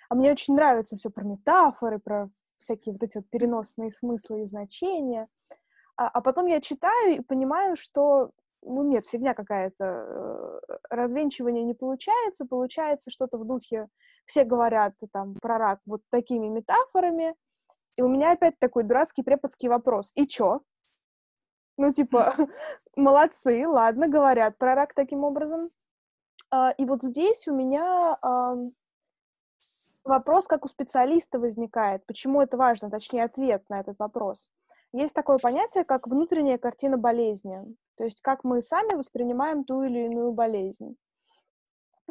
А 0.09 0.15
мне 0.15 0.33
очень 0.33 0.55
нравится 0.55 0.97
все 0.97 1.11
про 1.11 1.25
метафоры, 1.25 1.99
про 1.99 2.29
всякие 2.59 2.93
вот 2.93 3.03
эти 3.03 3.19
вот 3.19 3.29
переносные 3.31 3.91
смыслы 3.91 4.43
и 4.43 4.47
значения. 4.47 5.29
А, 5.97 6.09
а 6.09 6.21
потом 6.21 6.47
я 6.47 6.61
читаю 6.61 7.17
и 7.17 7.21
понимаю, 7.21 7.77
что 7.77 8.31
ну 8.67 8.83
нет, 8.83 9.07
фигня 9.07 9.35
какая-то, 9.35 9.85
э, 9.85 10.61
развенчивание 10.89 11.65
не 11.65 11.75
получается, 11.75 12.47
получается 12.47 13.11
что-то 13.11 13.37
в 13.39 13.47
духе, 13.47 13.89
все 14.25 14.45
говорят 14.45 14.95
там 15.13 15.35
про 15.35 15.59
рак 15.59 15.81
вот 15.87 16.01
такими 16.11 16.49
метафорами, 16.49 17.35
и 17.97 18.03
у 18.03 18.09
меня 18.09 18.33
опять 18.33 18.59
такой 18.59 18.85
дурацкий 18.85 19.23
преподский 19.23 19.69
вопрос, 19.69 20.13
и 20.15 20.27
чё? 20.27 20.61
Ну, 21.77 21.91
типа, 21.91 22.35
молодцы, 22.97 23.67
ладно, 23.67 24.09
говорят 24.09 24.59
про 24.59 24.75
рак 24.75 24.95
таким 24.95 25.25
образом. 25.25 25.71
А, 26.51 26.71
и 26.71 26.85
вот 26.85 27.03
здесь 27.03 27.49
у 27.49 27.55
меня 27.55 28.19
вопрос, 30.05 30.47
как 30.47 30.65
у 30.65 30.69
специалиста 30.69 31.39
возникает, 31.39 32.05
почему 32.07 32.43
это 32.43 32.57
важно, 32.57 32.91
точнее, 32.91 33.25
ответ 33.25 33.65
на 33.69 33.81
этот 33.81 33.99
вопрос. 33.99 34.49
Есть 34.93 35.15
такое 35.15 35.39
понятие, 35.39 35.85
как 35.85 36.07
внутренняя 36.07 36.59
картина 36.59 36.97
болезни, 36.97 37.65
то 37.97 38.05
есть 38.05 38.21
как 38.21 38.45
мы 38.45 38.63
сами 38.63 38.95
воспринимаем 38.95 39.65
ту 39.65 39.83
или 39.83 40.05
иную 40.05 40.33
болезнь. 40.33 40.97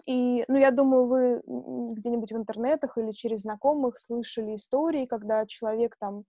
И, 0.05 0.43
ну, 0.47 0.57
я 0.57 0.71
думаю, 0.71 1.05
вы 1.05 1.41
где-нибудь 1.45 2.31
в 2.31 2.35
интернетах 2.35 2.97
или 2.97 3.11
через 3.11 3.41
знакомых 3.41 3.99
слышали 3.99 4.55
истории, 4.55 5.05
когда 5.05 5.45
человек 5.45 5.95
там 5.97 6.23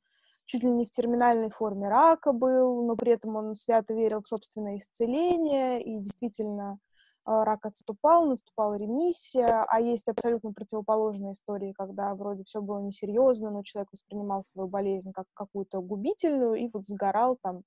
чуть 0.47 0.63
ли 0.63 0.71
не 0.71 0.87
в 0.87 0.91
терминальной 0.91 1.51
форме 1.51 1.89
рака 1.89 2.33
был, 2.33 2.85
но 2.85 2.97
при 2.97 3.13
этом 3.13 3.37
он 3.37 3.55
свято 3.55 3.95
верил 3.95 4.23
в 4.23 4.27
собственное 4.27 4.77
исцеление 4.77 5.83
и 5.83 5.99
действительно 5.99 6.79
а, 7.27 7.45
рак 7.45 7.65
отступал, 7.65 8.27
наступала 8.27 8.75
ремиссия, 8.75 9.65
а 9.67 9.81
есть 9.81 10.09
абсолютно 10.09 10.53
противоположные 10.53 11.33
истории, 11.33 11.73
когда 11.73 12.15
вроде 12.15 12.45
все 12.45 12.61
было 12.61 12.81
несерьезно, 12.81 13.51
но 13.51 13.63
человек 13.63 13.91
воспринимал 13.93 14.43
свою 14.43 14.69
болезнь 14.69 15.13
как 15.13 15.27
какую-то 15.33 15.81
губительную 15.81 16.55
и 16.55 16.69
вот 16.73 16.87
сгорал 16.87 17.39
там 17.43 17.63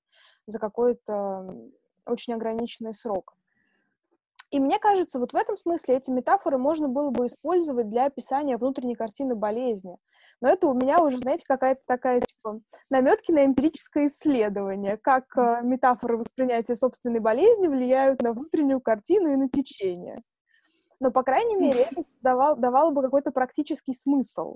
за 0.46 0.58
какой-то 0.58 1.56
очень 2.06 2.34
ограниченный 2.34 2.94
срок. 2.94 3.37
И 4.50 4.60
мне 4.60 4.78
кажется, 4.78 5.18
вот 5.18 5.32
в 5.32 5.36
этом 5.36 5.56
смысле 5.56 5.96
эти 5.96 6.10
метафоры 6.10 6.56
можно 6.56 6.88
было 6.88 7.10
бы 7.10 7.26
использовать 7.26 7.90
для 7.90 8.06
описания 8.06 8.56
внутренней 8.56 8.94
картины 8.94 9.34
болезни. 9.34 9.96
Но 10.40 10.48
это 10.48 10.68
у 10.68 10.74
меня 10.74 11.02
уже, 11.02 11.18
знаете, 11.18 11.44
какая-то 11.46 11.82
такая, 11.86 12.20
типа, 12.20 12.60
наметки 12.90 13.32
на 13.32 13.44
эмпирическое 13.44 14.06
исследование, 14.06 14.96
как 14.96 15.24
э, 15.36 15.60
метафоры 15.62 16.16
воспринятия 16.16 16.76
собственной 16.76 17.20
болезни 17.20 17.66
влияют 17.66 18.22
на 18.22 18.32
внутреннюю 18.32 18.80
картину 18.80 19.32
и 19.32 19.36
на 19.36 19.48
течение. 19.48 20.22
Но, 21.00 21.10
по 21.10 21.22
крайней 21.22 21.56
мере, 21.56 21.82
это 21.82 22.02
давало, 22.22 22.56
давало 22.56 22.90
бы 22.90 23.02
какой-то 23.02 23.32
практический 23.32 23.92
смысл. 23.92 24.54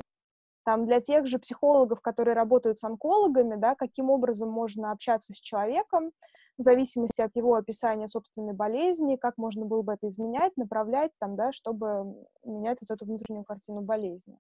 Там 0.65 0.87
для 0.87 1.01
тех 1.01 1.27
же 1.27 1.39
психологов, 1.39 2.01
которые 2.01 2.35
работают 2.35 2.79
с 2.79 2.85
онкологами, 2.85 3.57
да, 3.57 3.75
каким 3.75 4.11
образом 4.11 4.49
можно 4.49 4.93
общаться 4.93 5.33
с 5.33 5.41
человеком, 5.41 6.13
в 6.59 6.63
зависимости 6.63 7.21
от 7.21 7.35
его 7.35 7.55
описания 7.55 8.07
собственной 8.07 8.53
болезни, 8.53 9.17
как 9.17 9.39
можно 9.39 9.65
было 9.65 9.83
бы 9.83 9.95
это 9.95 10.09
изменять, 10.09 10.57
направлять, 10.57 11.13
там, 11.19 11.35
да, 11.35 11.53
чтобы 11.53 12.15
менять 12.45 12.79
вот 12.81 12.91
эту 12.91 13.05
внутреннюю 13.05 13.45
картину 13.45 13.81
болезни. 13.81 14.39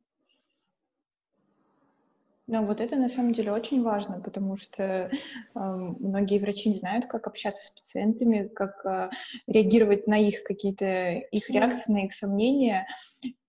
Ну, 2.48 2.66
вот 2.66 2.80
это 2.80 2.96
на 2.96 3.08
самом 3.08 3.32
деле 3.32 3.52
очень 3.52 3.82
важно, 3.82 4.20
потому 4.20 4.56
что 4.56 4.82
э, 4.82 5.11
многие 5.54 6.38
врачи 6.38 6.68
не 6.68 6.74
знают, 6.74 7.06
как 7.06 7.26
общаться 7.26 7.64
с 7.64 7.70
пациентами, 7.70 8.48
как 8.48 8.85
э, 8.85 9.11
реагировать 9.46 10.06
на 10.06 10.18
их 10.18 10.42
какие-то 10.42 11.12
их 11.30 11.48
реакции, 11.48 11.92
на 11.92 12.04
их 12.04 12.12
сомнения. 12.12 12.87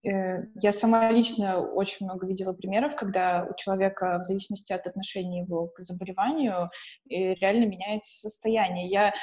Э, 0.05 0.43
я 0.55 0.73
сама 0.73 1.09
лично 1.11 1.59
очень 1.59 2.05
много 2.05 2.27
видела 2.27 2.53
примеров, 2.53 2.95
когда 2.95 3.47
у 3.49 3.55
человека, 3.55 4.19
в 4.19 4.23
зависимости 4.23 4.73
от 4.73 4.85
отношения 4.85 5.41
его 5.41 5.67
к 5.67 5.81
заболеванию, 5.81 6.69
реально 7.05 7.65
меняется 7.65 8.19
состояние. 8.19 8.87
Я, 8.87 9.13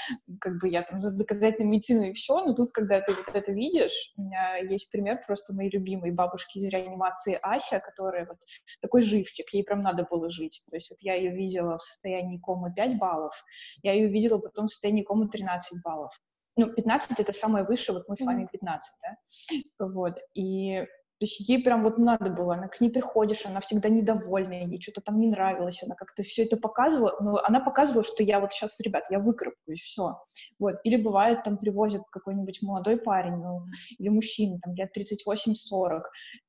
как 0.40 0.58
бы, 0.58 0.68
я 0.68 0.82
там 0.82 1.00
за 1.00 1.16
доказательную 1.16 1.70
медицину 1.70 2.04
и 2.04 2.12
все, 2.12 2.44
но 2.44 2.54
тут, 2.54 2.70
когда 2.70 3.00
ты 3.00 3.14
вот 3.14 3.34
это 3.34 3.52
видишь, 3.52 4.12
у 4.16 4.22
меня 4.22 4.56
есть 4.56 4.90
пример 4.90 5.22
просто 5.26 5.54
моей 5.54 5.70
любимой 5.70 6.12
бабушки 6.12 6.58
из 6.58 6.68
реанимации 6.68 7.38
Ася, 7.42 7.80
которая 7.80 8.26
вот 8.26 8.38
такой 8.80 9.02
живчик, 9.02 9.52
ей 9.52 9.64
прям 9.64 9.82
надо 9.82 10.06
было 10.10 10.30
жить. 10.30 10.64
То 10.70 10.76
есть 10.76 10.90
вот 10.90 10.98
я 11.02 11.14
ее 11.14 11.30
видела 11.30 11.78
в 11.78 11.82
состоянии 11.82 12.38
комы 12.38 12.72
5 12.74 12.98
баллов, 12.98 13.44
я 13.82 13.92
ее 13.92 14.08
видела 14.08 14.38
потом 14.38 14.66
в 14.66 14.70
состоянии 14.70 15.02
комы 15.02 15.28
13 15.28 15.82
баллов 15.82 16.18
ну, 16.66 16.72
15 16.72 17.18
это 17.20 17.32
самое 17.32 17.64
высшее, 17.64 17.98
вот 17.98 18.08
мы 18.08 18.16
с 18.16 18.20
вами 18.20 18.48
15, 18.50 18.92
да, 19.02 19.86
вот, 19.86 20.18
и 20.34 20.86
то 21.20 21.26
есть 21.26 21.46
ей 21.50 21.62
прям 21.62 21.82
вот 21.82 21.98
надо 21.98 22.30
было, 22.30 22.54
она 22.54 22.68
к 22.68 22.80
ней 22.80 22.88
приходишь, 22.88 23.44
она 23.44 23.60
всегда 23.60 23.90
недовольная, 23.90 24.64
ей 24.64 24.80
что-то 24.80 25.02
там 25.02 25.20
не 25.20 25.28
нравилось, 25.28 25.82
она 25.82 25.94
как-то 25.94 26.22
все 26.22 26.44
это 26.44 26.56
показывала, 26.56 27.14
но 27.20 27.42
она 27.44 27.60
показывала, 27.60 28.02
что 28.02 28.22
я 28.22 28.40
вот 28.40 28.54
сейчас, 28.54 28.80
ребят, 28.80 29.04
я 29.10 29.18
выкарабкаюсь, 29.18 29.82
все. 29.82 30.18
Вот. 30.58 30.76
Или 30.82 30.96
бывает, 30.96 31.42
там 31.42 31.58
привозят 31.58 32.00
какой-нибудь 32.10 32.62
молодой 32.62 32.96
парень, 32.96 33.34
ну, 33.34 33.66
или 33.98 34.08
мужчина, 34.08 34.60
там, 34.62 34.74
лет 34.74 34.96
38-40, 34.96 36.00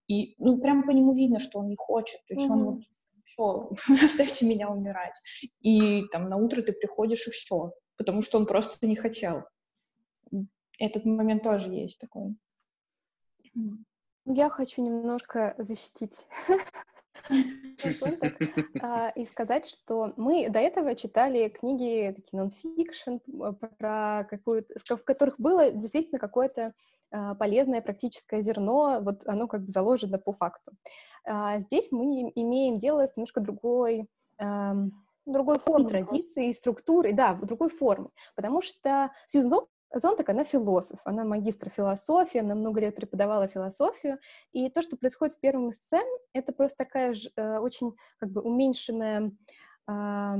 и, 0.07 0.35
ну, 0.37 0.61
прям 0.61 0.83
по 0.83 0.91
нему 0.91 1.13
видно, 1.13 1.39
что 1.39 1.59
он 1.59 1.67
не 1.67 1.75
хочет, 1.75 2.21
то 2.29 2.33
есть 2.33 2.47
mm-hmm. 2.47 2.53
он 2.53 2.63
вот, 2.63 2.81
все, 3.25 3.69
оставьте 4.05 4.45
меня 4.45 4.69
умирать. 4.69 5.19
И 5.59 6.05
там 6.13 6.29
на 6.29 6.37
утро 6.37 6.61
ты 6.61 6.71
приходишь, 6.71 7.27
и 7.27 7.31
все, 7.31 7.73
потому 7.97 8.21
что 8.21 8.37
он 8.37 8.45
просто 8.45 8.87
не 8.87 8.95
хотел 8.95 9.43
этот 10.79 11.05
момент 11.05 11.43
тоже 11.43 11.69
есть 11.69 11.99
такой. 11.99 12.35
Я 14.25 14.49
хочу 14.49 14.83
немножко 14.83 15.55
защитить 15.57 16.27
а, 18.81 19.09
и 19.09 19.25
сказать, 19.25 19.67
что 19.67 20.13
мы 20.15 20.49
до 20.49 20.59
этого 20.59 20.95
читали 20.95 21.49
книги 21.49 22.13
такие 22.15 22.39
нон-фикшн, 22.39 23.17
про 23.77 24.25
какую-то, 24.29 24.95
в 24.95 25.03
которых 25.03 25.39
было 25.39 25.71
действительно 25.71 26.19
какое-то 26.19 26.73
а, 27.11 27.35
полезное 27.35 27.81
практическое 27.81 28.41
зерно, 28.41 28.99
вот 29.01 29.23
оно 29.25 29.47
как 29.47 29.61
бы 29.61 29.67
заложено 29.67 30.19
по 30.19 30.33
факту. 30.33 30.71
А, 31.25 31.59
здесь 31.59 31.91
мы 31.91 32.31
имеем 32.35 32.77
дело 32.77 33.07
с 33.07 33.17
немножко 33.17 33.41
другой 33.41 34.07
другой 35.27 35.59
формы 35.59 35.87
традиции, 35.87 36.51
структуры, 36.51 37.13
да, 37.13 37.35
другой 37.35 37.69
формы, 37.69 38.09
потому 38.35 38.63
что 38.63 39.11
Сьюзен 39.27 39.67
Зонтак, 39.93 40.29
она 40.29 40.43
философ, 40.43 40.99
она 41.03 41.25
магистр 41.25 41.69
философии, 41.69 42.39
она 42.39 42.55
много 42.55 42.79
лет 42.79 42.95
преподавала 42.95 43.47
философию, 43.47 44.19
и 44.53 44.69
то, 44.69 44.81
что 44.81 44.97
происходит 44.97 45.35
в 45.35 45.39
первом 45.39 45.71
эссе, 45.71 46.01
это 46.33 46.53
просто 46.53 46.77
такая 46.77 47.13
же 47.13 47.29
э, 47.35 47.57
очень 47.57 47.93
как 48.17 48.29
бы 48.29 48.41
уменьшенная 48.41 49.31
э, 49.87 50.35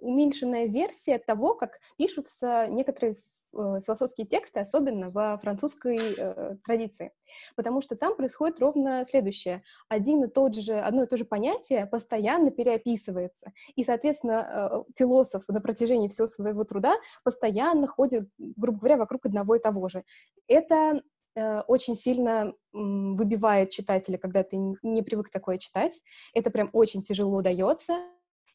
уменьшенная 0.00 0.66
версия 0.66 1.18
того, 1.18 1.54
как 1.54 1.78
пишутся 1.96 2.66
некоторые 2.68 3.16
философские 3.52 4.26
тексты, 4.26 4.60
особенно 4.60 5.08
во 5.08 5.36
французской 5.38 5.98
э, 5.98 6.56
традиции, 6.64 7.12
потому 7.56 7.80
что 7.80 7.96
там 7.96 8.16
происходит 8.16 8.60
ровно 8.60 9.04
следующее. 9.04 9.62
Один 9.88 10.24
и 10.24 10.28
тот 10.28 10.54
же, 10.54 10.74
одно 10.78 11.04
и 11.04 11.06
то 11.06 11.16
же 11.16 11.24
понятие 11.24 11.86
постоянно 11.86 12.50
переописывается, 12.50 13.52
и, 13.74 13.84
соответственно, 13.84 14.82
э, 14.86 14.92
философ 14.96 15.44
на 15.48 15.60
протяжении 15.60 16.08
всего 16.08 16.26
своего 16.26 16.64
труда 16.64 16.94
постоянно 17.24 17.86
ходит, 17.86 18.28
грубо 18.38 18.78
говоря, 18.78 18.96
вокруг 18.96 19.26
одного 19.26 19.56
и 19.56 19.60
того 19.60 19.88
же. 19.88 20.04
Это 20.48 21.00
э, 21.34 21.60
очень 21.60 21.96
сильно 21.96 22.54
выбивает 22.72 23.70
читателя, 23.70 24.18
когда 24.18 24.42
ты 24.42 24.56
не 24.56 25.02
привык 25.02 25.30
такое 25.30 25.58
читать. 25.58 26.00
Это 26.34 26.50
прям 26.50 26.70
очень 26.72 27.02
тяжело 27.02 27.42
дается, 27.42 27.98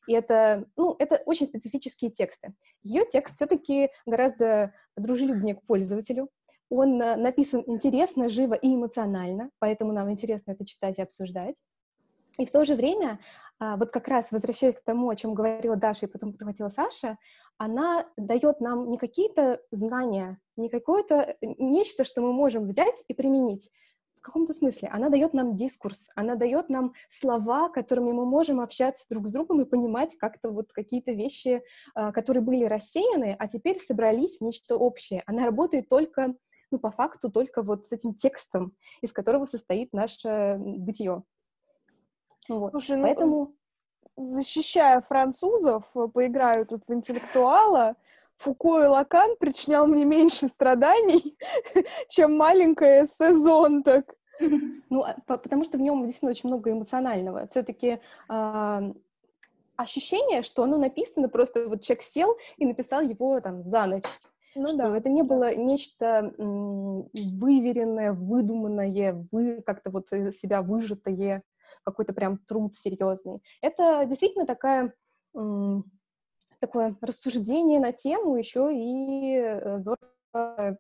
и 0.08 0.14
это, 0.14 0.66
ну, 0.76 0.96
это 0.98 1.22
очень 1.26 1.46
специфические 1.46 2.10
тексты. 2.12 2.54
Ее 2.84 3.06
текст 3.06 3.36
все-таки 3.36 3.90
гораздо 4.06 4.74
дружелюбнее 4.96 5.56
к 5.56 5.64
пользователю, 5.64 6.30
Он 6.70 7.02
э, 7.02 7.16
написан 7.16 7.64
интересно, 7.68 8.30
живо 8.30 8.54
и 8.54 8.74
эмоционально, 8.74 9.52
поэтому 9.60 9.92
нам 9.94 10.12
интересно 10.12 10.52
это 10.52 10.66
читать 10.66 10.98
и 10.98 11.02
обсуждать. 11.02 11.56
И 12.38 12.46
в 12.46 12.52
то 12.52 12.64
же 12.66 12.76
время, 12.76 13.20
а, 13.60 13.78
вот 13.78 13.92
как 13.92 14.08
раз 14.08 14.32
возвращаясь 14.32 14.76
к 14.76 14.84
тому, 14.84 15.10
о 15.10 15.16
чем 15.16 15.34
говорила 15.34 15.76
Даша 15.76 16.06
и 16.06 16.10
потом 16.10 16.34
подхватила 16.34 16.70
Саша, 16.70 17.18
она 17.58 18.06
дает 18.16 18.62
нам 18.62 18.92
не 18.92 18.98
какие-то 18.98 19.60
знания, 19.72 20.40
не 20.56 20.70
какое-то 20.70 21.16
э, 21.16 21.36
нечто, 21.42 22.04
что 22.04 22.22
мы 22.22 22.32
можем 22.32 22.68
взять 22.68 23.04
и 23.08 23.14
применить. 23.14 23.72
В 24.28 24.30
каком-то 24.30 24.54
смысле 24.54 24.90
она 24.90 25.08
дает 25.08 25.34
нам 25.34 25.56
дискурс, 25.56 26.10
она 26.14 26.36
дает 26.36 26.68
нам 26.68 26.94
слова, 27.10 27.70
которыми 27.70 28.12
мы 28.12 28.26
можем 28.26 28.60
общаться 28.60 29.06
друг 29.10 29.26
с 29.26 29.32
другом 29.32 29.62
и 29.62 29.66
понимать 29.66 30.18
как-то 30.18 30.50
вот 30.50 30.74
какие-то 30.74 31.14
вещи, 31.14 31.64
а, 31.96 32.12
которые 32.12 32.44
были 32.44 32.66
рассеяны, 32.66 33.38
а 33.40 33.48
теперь 33.48 33.80
собрались 33.80 34.40
в 34.40 34.42
нечто 34.42 34.76
общее. 34.76 35.24
Она 35.28 35.46
работает 35.46 35.88
только, 35.88 36.36
ну, 36.72 36.78
по 36.78 36.92
факту, 36.92 37.32
только 37.32 37.62
вот 37.62 37.86
с 37.86 37.94
этим 37.94 38.16
текстом, 38.16 38.74
из 39.02 39.14
которого 39.14 39.46
состоит 39.46 39.94
наше 39.94 40.58
бытие. 40.60 41.24
Вот. 42.50 42.72
Слушай, 42.72 42.98
ну, 42.98 43.04
Поэтому... 43.04 43.56
защищая 44.18 45.00
французов, 45.00 45.86
э, 45.96 46.06
поиграю 46.14 46.66
тут 46.66 46.84
в 46.86 46.94
интеллектуала, 46.94 47.96
Фуко 48.38 48.84
и 48.84 48.86
Лакан 48.86 49.36
причинял 49.40 49.88
мне 49.88 50.06
меньше 50.06 50.48
страданий, 50.48 51.38
чем 52.10 52.38
маленькая 52.38 53.04
эссе 53.04 53.34
«Зонтак». 53.34 54.14
Ну, 54.90 55.04
а, 55.04 55.16
потому 55.26 55.64
что 55.64 55.78
в 55.78 55.82
нем 55.82 56.04
действительно 56.04 56.32
очень 56.32 56.48
много 56.48 56.72
эмоционального. 56.72 57.48
Все-таки 57.50 58.00
э, 58.30 58.94
ощущение, 59.76 60.44
что 60.44 60.64
оно 60.64 60.78
написано, 60.78 61.28
просто 61.28 61.68
вот 61.68 61.82
человек 61.82 62.04
сел 62.04 62.38
и 62.58 62.66
написал 62.66 63.02
его 63.02 63.40
там 63.42 63.64
за 63.64 63.86
ночь. 63.86 64.04
Ну, 64.56 64.68
что 64.70 64.78
да. 64.78 64.98
это 64.98 65.10
не 65.10 65.24
было 65.24 65.54
нечто 65.56 66.34
выверенное, 66.38 68.14
выдуманное, 68.14 69.28
вы, 69.32 69.62
как-то 69.62 69.90
вот 69.92 70.08
себя 70.08 70.62
выжатое 70.62 71.44
какой-то 71.84 72.14
прям 72.14 72.38
труд 72.38 72.76
серьезный. 72.76 73.42
Это 73.62 74.06
действительно 74.06 74.46
такая 74.46 74.94
такое 76.60 76.96
рассуждение 77.02 77.80
на 77.80 77.92
тему 77.92 78.36
еще 78.36 78.72
и 78.74 79.38
э, 79.38 79.78
здорово 79.78 80.78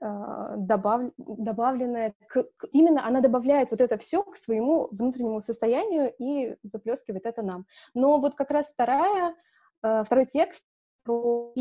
а, 0.00 0.56
добав, 0.56 1.12
добавленное, 1.16 2.14
к, 2.28 2.44
к, 2.56 2.66
именно 2.72 3.06
она 3.06 3.20
добавляет 3.20 3.70
вот 3.70 3.80
это 3.80 3.96
все 3.96 4.22
к 4.22 4.36
своему 4.36 4.88
внутреннему 4.90 5.40
состоянию 5.40 6.12
и 6.18 6.56
выплескивает 6.62 7.26
это 7.26 7.42
нам. 7.42 7.64
Но 7.94 8.18
вот 8.18 8.34
как 8.34 8.50
раз 8.50 8.70
вторая, 8.70 9.34
э, 9.82 10.02
второй 10.04 10.26
текст 10.26 10.66
про 11.04 11.52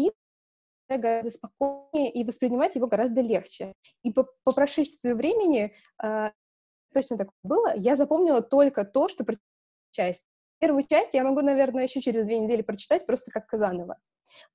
гораздо 0.90 1.30
спокойнее 1.30 2.12
и 2.12 2.24
воспринимать 2.26 2.76
его 2.76 2.88
гораздо 2.88 3.22
легче. 3.22 3.74
И 4.04 4.12
по, 4.12 4.28
по 4.44 4.52
прошествии 4.52 5.14
времени 5.14 5.74
э, 6.04 6.32
точно 6.94 7.18
так 7.18 7.30
было. 7.44 7.74
Я 7.78 7.96
запомнила 7.96 8.42
только 8.42 8.84
то, 8.84 9.08
что 9.08 9.26
часть. 9.92 10.24
Первую 10.64 10.88
часть 10.88 11.14
я 11.14 11.26
могу, 11.26 11.42
наверное, 11.42 11.84
еще 11.84 12.00
через 12.00 12.26
две 12.26 12.40
недели 12.40 12.62
прочитать 12.62 13.06
просто 13.06 13.32
как 13.32 13.48
Казанова. 13.48 13.98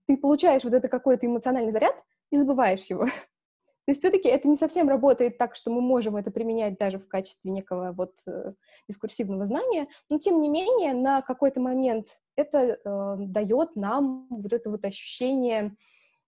Ты 0.07 0.17
получаешь 0.17 0.65
вот 0.65 0.73
это 0.73 0.89
какой-то 0.89 1.27
эмоциональный 1.27 1.71
заряд 1.71 1.95
и 2.31 2.39
забываешь 2.39 2.87
его. 2.87 3.05
То 3.05 3.89
есть 3.89 4.01
все-таки 4.01 4.27
это 4.27 4.49
не 4.49 4.57
совсем 4.57 4.89
работает 4.89 5.37
так, 5.37 5.55
что 5.55 5.71
мы 5.71 5.83
можем 5.83 6.17
это 6.17 6.31
применять 6.31 6.79
даже 6.79 6.99
в 6.99 7.07
качестве 7.09 7.51
некого 7.51 7.93
вот 7.93 8.15
э, 8.27 8.55
дискурсивного 8.89 9.45
знания, 9.45 9.87
но 10.09 10.19
тем 10.19 10.41
не 10.41 10.49
менее 10.49 10.95
на 10.95 11.21
какой-то 11.21 11.61
момент 11.61 12.19
это 12.37 12.59
э, 12.83 13.17
дает 13.19 13.77
нам 13.77 14.29
вот 14.31 14.55
это 14.55 14.71
вот 14.71 14.87
ощущение 14.87 15.77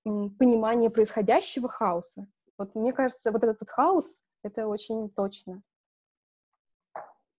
э, 0.04 0.10
понимания 0.38 0.90
происходящего 0.90 1.68
хаоса. 1.68 2.26
Вот 2.58 2.74
мне 2.74 2.92
кажется, 2.92 3.32
вот 3.32 3.44
этот 3.44 3.66
хаос— 3.70 4.24
это 4.44 4.66
очень 4.66 5.08
точно. 5.08 5.62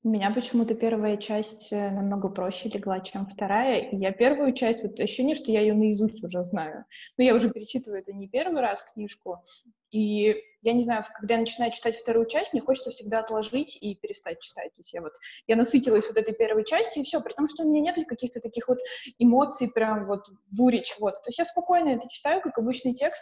У 0.03 0.09
меня 0.09 0.31
почему-то 0.31 0.73
первая 0.73 1.15
часть 1.15 1.71
э, 1.71 1.91
намного 1.91 2.27
проще 2.29 2.69
легла, 2.69 3.01
чем 3.01 3.27
вторая. 3.27 3.81
И 3.81 3.97
я 3.97 4.11
первую 4.11 4.51
часть, 4.53 4.81
вот 4.81 4.99
ощущение, 4.99 5.35
что 5.35 5.51
я 5.51 5.61
ее 5.61 5.75
наизусть 5.75 6.23
уже 6.23 6.41
знаю. 6.41 6.85
Но 7.17 7.23
я 7.23 7.35
уже 7.35 7.51
перечитываю 7.51 8.01
это 8.01 8.11
не 8.11 8.27
первый 8.27 8.61
раз 8.61 8.81
книжку. 8.81 9.43
И 9.91 10.35
я 10.63 10.73
не 10.73 10.83
знаю, 10.83 11.03
когда 11.13 11.35
я 11.35 11.41
начинаю 11.41 11.71
читать 11.71 11.95
вторую 11.95 12.25
часть, 12.25 12.51
мне 12.51 12.63
хочется 12.63 12.89
всегда 12.89 13.19
отложить 13.19 13.77
и 13.83 13.93
перестать 13.93 14.39
читать. 14.41 14.73
То 14.73 14.79
есть 14.79 14.91
я 14.91 15.01
вот, 15.01 15.13
я 15.45 15.55
насытилась 15.55 16.07
вот 16.07 16.17
этой 16.17 16.33
первой 16.33 16.65
частью, 16.65 17.03
и 17.03 17.05
все, 17.05 17.21
при 17.21 17.33
том, 17.33 17.45
что 17.45 17.63
у 17.63 17.69
меня 17.69 17.81
нет 17.81 18.07
каких-то 18.07 18.39
таких 18.39 18.69
вот 18.69 18.79
эмоций, 19.19 19.69
прям 19.71 20.07
вот 20.07 20.25
бури 20.49 20.79
чего-то. 20.79 21.17
То 21.17 21.27
есть 21.27 21.37
я 21.37 21.45
спокойно 21.45 21.89
это 21.89 22.09
читаю, 22.09 22.41
как 22.41 22.57
обычный 22.57 22.95
текст. 22.95 23.21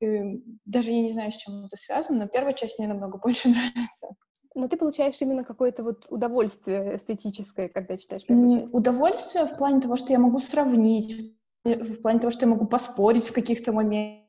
И 0.00 0.40
даже 0.64 0.90
я 0.90 1.02
не 1.02 1.12
знаю, 1.12 1.32
с 1.32 1.36
чем 1.36 1.66
это 1.66 1.76
связано, 1.76 2.20
но 2.20 2.28
первая 2.28 2.54
часть 2.54 2.78
мне 2.78 2.88
намного 2.88 3.18
больше 3.18 3.48
нравится. 3.50 4.16
Но 4.54 4.68
ты 4.68 4.76
получаешь 4.76 5.20
именно 5.20 5.44
какое-то 5.44 5.82
вот 5.82 6.06
удовольствие 6.10 6.96
эстетическое, 6.96 7.68
когда 7.68 7.96
читаешь 7.96 8.24
первую 8.24 8.60
часть. 8.60 8.74
Удовольствие 8.74 9.46
в 9.46 9.56
плане 9.56 9.80
того, 9.80 9.96
что 9.96 10.12
я 10.12 10.18
могу 10.18 10.38
сравнить, 10.38 11.36
в 11.64 12.02
плане 12.02 12.20
того, 12.20 12.30
что 12.30 12.44
я 12.44 12.50
могу 12.50 12.66
поспорить 12.66 13.26
в 13.26 13.32
каких-то 13.32 13.72
моментах, 13.72 14.24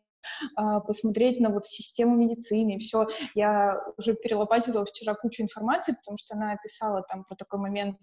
а, 0.55 0.79
посмотреть 0.79 1.39
на 1.39 1.49
вот 1.49 1.65
систему 1.67 2.15
медицины, 2.15 2.75
и 2.75 2.79
все. 2.79 3.07
Я 3.35 3.79
уже 3.97 4.15
перелопатила 4.15 4.83
вчера 4.85 5.13
кучу 5.13 5.43
информации, 5.43 5.93
потому 5.93 6.17
что 6.17 6.35
она 6.35 6.53
описала 6.53 7.03
там 7.03 7.23
про 7.25 7.35
такой 7.35 7.59
момент, 7.59 7.97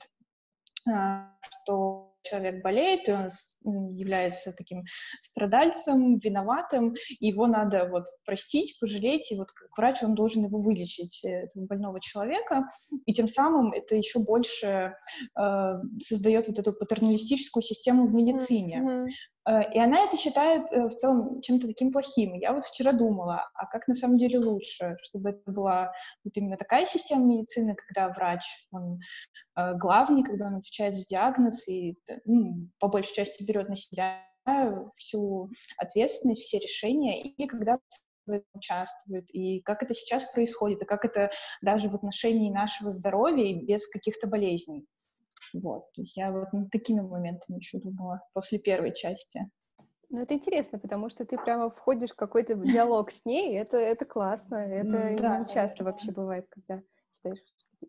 а, 0.89 1.37
что 1.41 2.12
человек 2.23 2.63
болеет, 2.63 3.09
и 3.09 3.13
он 3.13 3.95
является 3.95 4.53
таким 4.53 4.85
страдальцем, 5.23 6.19
виноватым, 6.19 6.95
его 7.21 7.47
надо 7.47 7.89
вот 7.91 8.05
простить, 8.25 8.79
пожалеть, 8.81 9.31
и 9.33 9.37
вот 9.37 9.51
как 9.53 9.69
врач 9.77 10.03
он 10.03 10.15
должен 10.15 10.45
его 10.45 10.61
вылечить, 10.61 11.25
э, 11.25 11.45
этого 11.45 11.67
больного 11.67 12.01
человека, 12.01 12.69
и 13.07 13.13
тем 13.13 13.29
самым 13.29 13.73
это 13.73 13.97
еще 13.97 14.21
больше 14.21 14.95
э, 15.39 15.73
создает 16.01 16.49
вот 16.49 16.59
эту 16.59 16.73
патерналистическую 16.73 17.63
систему 17.63 18.07
в 18.07 18.15
медицине. 18.15 18.83
Mm-hmm. 18.83 19.07
И 19.45 19.79
она 19.79 20.05
это 20.05 20.17
считает 20.17 20.71
э, 20.71 20.87
в 20.87 20.95
целом 20.95 21.41
чем-то 21.41 21.67
таким 21.67 21.91
плохим. 21.91 22.35
Я 22.35 22.53
вот 22.53 22.65
вчера 22.65 22.93
думала, 22.93 23.51
а 23.55 23.67
как 23.67 23.89
на 23.89 23.95
самом 23.95 24.17
деле 24.19 24.39
лучше, 24.39 24.97
чтобы 25.03 25.31
это 25.31 25.51
была 25.51 25.93
вот 26.25 26.37
именно 26.37 26.57
такая 26.57 26.87
система 26.87 27.27
медицины, 27.27 27.75
когда 27.75 28.09
врач, 28.11 28.43
он 28.71 29.01
главный, 29.57 30.23
когда 30.23 30.47
он 30.47 30.57
отвечает 30.57 30.97
за 30.97 31.05
диагноз 31.07 31.67
и 31.69 31.97
ну, 32.25 32.69
по 32.79 32.87
большей 32.87 33.15
части 33.15 33.43
берет 33.43 33.69
на 33.69 33.75
себя 33.75 34.23
всю 34.97 35.51
ответственность, 35.77 36.43
все 36.43 36.59
решения, 36.59 37.23
и 37.23 37.47
когда 37.47 37.79
участвует, 38.55 39.29
и 39.35 39.61
как 39.61 39.83
это 39.83 39.95
сейчас 39.95 40.31
происходит, 40.33 40.83
и 40.83 40.87
как 40.87 41.05
это 41.05 41.31
даже 41.61 41.89
в 41.89 41.95
отношении 41.95 42.51
нашего 42.51 42.91
здоровья 42.91 43.55
без 43.61 43.87
каких-то 43.89 44.29
болезней. 44.29 44.87
Вот. 45.55 45.87
Я 45.97 46.33
вот 46.33 46.53
над 46.53 46.71
такими 46.71 47.01
моментами 47.01 47.59
еще 47.59 47.79
думала 47.79 48.21
после 48.33 48.59
первой 48.59 48.95
части. 48.95 49.51
Ну, 50.11 50.21
это 50.21 50.35
интересно, 50.35 50.79
потому 50.79 51.09
что 51.09 51.25
ты 51.25 51.39
прямо 51.39 51.71
входишь 51.71 52.11
в 52.11 52.17
какой-то 52.17 52.55
диалог 52.55 53.11
с 53.11 53.25
ней, 53.25 53.59
это, 53.59 53.79
это 53.79 54.05
классно, 54.05 54.57
это 54.57 55.17
да, 55.19 55.39
не 55.39 55.47
часто 55.47 55.85
вообще 55.85 56.13
бывает, 56.13 56.47
когда 56.51 56.83
читаешь 57.13 57.39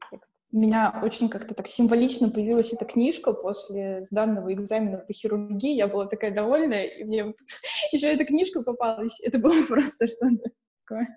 текст. 0.09 0.29
У 0.53 0.57
меня 0.57 1.01
очень 1.03 1.29
как-то 1.29 1.55
так 1.55 1.67
символично 1.67 2.29
появилась 2.29 2.71
эта 2.71 2.85
книжка 2.85 3.33
после 3.33 4.03
сданного 4.05 4.53
экзамена 4.53 4.99
по 4.99 5.11
хирургии. 5.11 5.75
Я 5.75 5.87
была 5.87 6.05
такая 6.05 6.33
довольная, 6.33 6.85
и 6.85 7.03
мне 7.03 7.25
вот 7.25 7.35
еще 7.91 8.13
эта 8.13 8.23
книжка 8.23 8.61
попалась. 8.61 9.19
Это 9.21 9.39
было 9.39 9.61
просто 9.67 10.07
что-то 10.07 10.51
такое. 10.85 11.07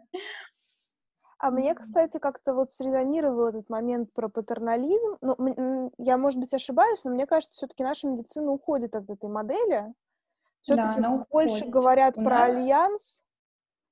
А 1.38 1.50
мне, 1.50 1.74
кстати, 1.74 2.18
как-то 2.18 2.54
вот 2.54 2.72
срезонировал 2.72 3.48
этот 3.48 3.68
момент 3.68 4.12
про 4.14 4.28
патернализм. 4.28 5.18
Ну, 5.20 5.92
я, 5.98 6.16
может 6.16 6.40
быть, 6.40 6.54
ошибаюсь, 6.54 7.04
но 7.04 7.10
мне 7.10 7.26
кажется, 7.26 7.58
все-таки 7.58 7.82
наша 7.82 8.08
медицина 8.08 8.50
уходит 8.50 8.94
от 8.94 9.08
этой 9.10 9.28
модели. 9.28 9.92
Все-таки 10.62 11.00
да, 11.00 11.24
больше 11.30 11.56
уходит. 11.56 11.70
говорят 11.70 12.18
У 12.18 12.24
про 12.24 12.38
нас... 12.38 12.58
альянс, 12.58 13.22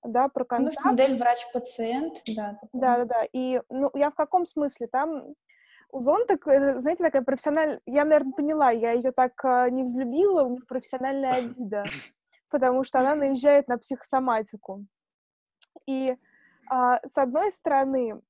да, 0.03 0.29
про 0.29 0.45
контакт. 0.45 0.77
У 0.77 0.81
нас 0.81 0.85
модель 0.85 1.19
врач-пациент, 1.19 2.23
да. 2.35 2.59
Да, 2.73 2.99
да, 2.99 3.05
да. 3.05 3.23
И, 3.33 3.61
ну, 3.69 3.91
я 3.95 4.11
в 4.11 4.15
каком 4.15 4.47
смысле? 4.47 4.87
Там 4.87 5.35
у 5.91 6.01
Зонтак, 6.01 6.47
э, 6.49 6.81
знаете, 6.81 7.05
такая 7.05 7.23
профессиональная... 7.23 7.81
Я, 7.87 8.05
наверное, 8.05 8.33
поняла, 8.33 8.71
я 8.71 8.93
ее 8.93 9.13
так 9.13 9.33
э, 9.45 9.69
не 9.71 9.85
взлюбила, 9.85 10.43
у 10.43 10.49
нее 10.49 10.63
профессиональная 10.67 11.35
обида, 11.35 11.85
потому 12.49 12.85
что 12.85 12.99
она 12.99 13.15
наезжает 13.15 13.69
на 13.69 13.79
психосоматику. 13.79 14.85
И 15.87 16.17
с 16.71 17.19
одной 17.19 17.53
стороны, 17.53 18.21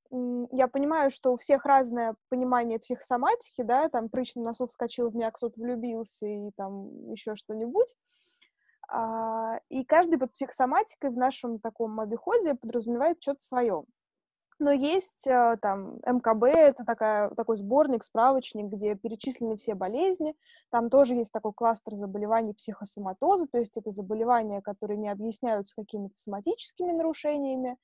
я 0.52 0.68
понимаю, 0.68 1.10
что 1.10 1.32
у 1.32 1.36
всех 1.36 1.64
разное 1.64 2.14
понимание 2.28 2.78
психосоматики, 2.78 3.62
да, 3.62 3.88
там 3.88 4.08
прыщ 4.08 4.34
на 4.34 4.42
носу 4.42 4.66
вскочил, 4.66 5.10
в 5.10 5.16
меня 5.16 5.30
кто-то 5.30 5.60
влюбился 5.60 6.26
и 6.26 6.50
там 6.56 7.10
еще 7.10 7.34
что-нибудь. 7.34 7.94
А, 8.88 9.60
и 9.70 9.84
каждый 9.84 10.18
под 10.18 10.32
психосоматикой 10.32 11.10
в 11.10 11.16
нашем 11.16 11.58
таком 11.58 11.98
обиходе 12.00 12.54
подразумевает 12.54 13.22
что-то 13.22 13.40
свое. 13.40 13.84
Но 14.60 14.70
есть 14.70 15.26
э, 15.26 15.56
там 15.60 15.96
МКБ, 16.06 16.44
это 16.44 16.84
такая, 16.84 17.28
такой 17.30 17.56
сборник, 17.56 18.04
справочник, 18.04 18.66
где 18.66 18.94
перечислены 18.94 19.56
все 19.56 19.74
болезни. 19.74 20.36
Там 20.70 20.90
тоже 20.90 21.14
есть 21.14 21.32
такой 21.32 21.52
кластер 21.52 21.96
заболеваний 21.96 22.54
психосоматоза, 22.54 23.46
то 23.50 23.58
есть 23.58 23.76
это 23.76 23.90
заболевания, 23.90 24.62
которые 24.62 24.96
не 24.96 25.08
объясняются 25.08 25.74
какими-то 25.74 26.16
соматическими 26.16 26.92
нарушениями, 26.92 27.76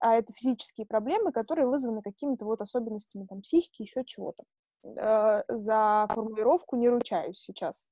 а 0.00 0.16
это 0.16 0.32
физические 0.34 0.86
проблемы, 0.86 1.32
которые 1.32 1.66
вызваны 1.66 2.02
какими-то 2.02 2.44
вот 2.44 2.60
особенностями 2.60 3.26
там, 3.26 3.40
психики, 3.40 3.82
еще 3.82 4.04
чего-то. 4.04 4.44
Э, 4.84 5.42
за 5.48 6.06
формулировку 6.08 6.76
не 6.76 6.88
ручаюсь 6.88 7.38
сейчас. 7.38 7.84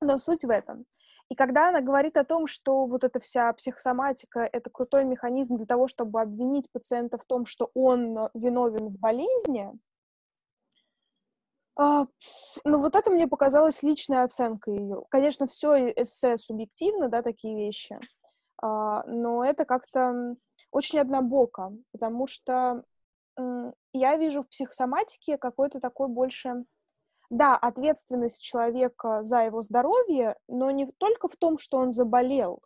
Но 0.00 0.18
суть 0.18 0.44
в 0.44 0.50
этом. 0.50 0.84
И 1.28 1.34
когда 1.34 1.68
она 1.68 1.80
говорит 1.82 2.16
о 2.16 2.24
том, 2.24 2.46
что 2.46 2.86
вот 2.86 3.04
эта 3.04 3.20
вся 3.20 3.52
психосоматика— 3.52 4.40
это 4.52 4.70
крутой 4.70 5.04
механизм 5.04 5.56
для 5.56 5.66
того, 5.66 5.86
чтобы 5.86 6.20
обвинить 6.20 6.70
пациента 6.72 7.18
в 7.18 7.24
том, 7.24 7.44
что 7.44 7.70
он 7.74 8.30
виновен 8.32 8.88
в 8.88 8.98
болезни, 8.98 9.70
а, 11.76 12.06
ну, 12.64 12.80
вот 12.80 12.96
это 12.96 13.10
мне 13.10 13.28
показалось 13.28 13.84
личной 13.84 14.24
оценкой 14.24 14.78
ее. 14.78 15.04
Конечно, 15.10 15.46
все 15.46 15.92
эссе 15.92 16.36
субъективно, 16.36 17.08
да, 17.08 17.22
такие 17.22 17.56
вещи, 17.56 18.00
а, 18.60 19.04
но 19.04 19.44
это 19.44 19.64
как-то 19.64 20.34
очень 20.70 20.98
однобоко, 20.98 21.72
потому 21.92 22.26
что 22.26 22.84
я 23.92 24.16
вижу 24.16 24.42
в 24.42 24.48
психосоматике 24.48 25.38
какой-то 25.38 25.80
такой 25.80 26.08
больше 26.08 26.64
да, 27.30 27.56
ответственность 27.56 28.42
человека 28.42 29.22
за 29.22 29.40
его 29.42 29.62
здоровье, 29.62 30.36
но 30.48 30.70
не 30.70 30.86
только 30.86 31.28
в 31.28 31.36
том, 31.36 31.58
что 31.58 31.78
он 31.78 31.90
заболел, 31.90 32.62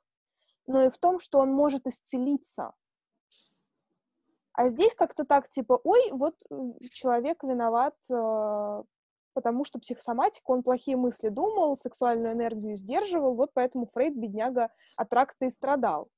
но 0.66 0.84
и 0.84 0.90
в 0.90 0.98
том, 0.98 1.18
что 1.18 1.40
он 1.40 1.52
может 1.52 1.86
исцелиться. 1.86 2.72
А 4.54 4.68
здесь 4.68 4.94
как-то 4.94 5.24
так, 5.24 5.48
типа, 5.48 5.80
ой, 5.82 6.10
вот 6.12 6.36
человек 6.92 7.42
виноват, 7.42 7.96
э, 8.10 8.82
потому 9.32 9.64
что 9.64 9.78
психосоматика, 9.78 10.50
он 10.50 10.62
плохие 10.62 10.96
мысли 10.96 11.30
думал, 11.30 11.74
сексуальную 11.76 12.34
энергию 12.34 12.76
сдерживал, 12.76 13.34
вот 13.34 13.50
поэтому 13.54 13.86
Фрейд, 13.86 14.14
бедняга, 14.14 14.70
от 14.96 15.12
рака 15.12 15.34
и 15.40 15.48
страдал. 15.48 16.08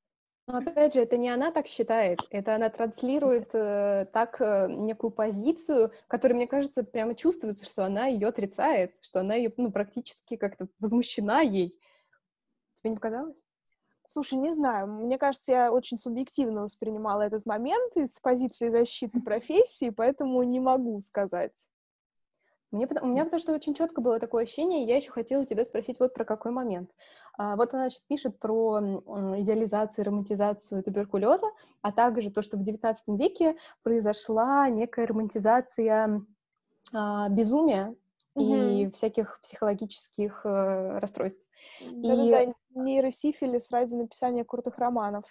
Но 0.46 0.59
опять 0.59 0.92
же, 0.92 1.00
это 1.00 1.16
не 1.16 1.30
она 1.30 1.50
так 1.50 1.66
считает, 1.66 2.18
это 2.28 2.54
она 2.54 2.68
транслирует 2.68 3.54
э, 3.54 4.07
так 4.12 4.38
э, 4.42 4.66
некую 4.68 5.11
позицию, 5.11 5.92
которая, 6.07 6.37
мне 6.37 6.46
кажется, 6.46 6.85
прямо 6.85 7.14
чувствуется, 7.14 7.64
что 7.64 7.83
она 7.85 8.07
ее 8.07 8.28
отрицает, 8.28 8.94
что 9.00 9.20
она 9.20 9.37
ее 9.37 9.52
ну, 9.57 9.72
практически 9.72 10.37
как-то 10.37 10.68
возмущена 10.80 11.40
ей. 11.40 11.78
Тебе 12.74 12.90
не 12.90 12.96
показалось? 12.96 13.38
Слушай, 14.07 14.35
не 14.35 14.52
знаю. 14.52 14.87
Мне 14.87 15.16
кажется, 15.16 15.52
я 15.52 15.72
очень 15.72 15.96
субъективно 15.96 16.64
воспринимала 16.64 17.22
этот 17.22 17.46
момент 17.46 17.96
из 17.96 18.20
позиции 18.20 18.68
защиты 18.68 19.22
профессии, 19.22 19.88
поэтому 19.88 20.42
не 20.42 20.61
могу 20.61 21.00
сказать. 21.00 21.68
Мне, 22.70 22.87
у 23.00 23.07
меня 23.07 23.24
потому 23.24 23.40
что 23.40 23.54
очень 23.54 23.72
четко 23.72 24.02
было 24.02 24.18
такое 24.18 24.44
ощущение, 24.44 24.85
я 24.85 24.96
еще 24.96 25.11
хотела 25.11 25.46
тебя 25.46 25.64
спросить 25.64 26.00
вот 26.00 26.12
про 26.12 26.24
какой 26.24 26.50
момент. 26.50 26.90
А, 27.37 27.57
вот 27.57 27.75
она 27.75 27.85
значит, 27.85 28.03
пишет 28.07 28.38
про 28.38 28.81
идеализацию, 28.81 30.05
романтизацию 30.05 30.83
туберкулеза, 30.83 31.47
а 31.83 31.92
также 31.92 32.31
то, 32.31 32.42
что 32.42 32.57
в 32.57 32.62
XIX 32.62 32.94
веке 33.16 33.57
произошла 33.83 34.68
некая 34.68 35.07
романтизация 35.07 36.23
а, 36.92 37.29
безумия 37.29 37.94
и 38.37 38.90
всяких 38.92 39.40
психологических 39.42 40.44
э, 40.44 40.99
расстройств. 40.99 41.40
Да-да-да, 41.81 42.42
и... 42.42 42.53
нейросифилис 42.75 43.70
ради 43.70 43.94
написания 43.94 44.44
крутых 44.44 44.79
романов. 44.79 45.25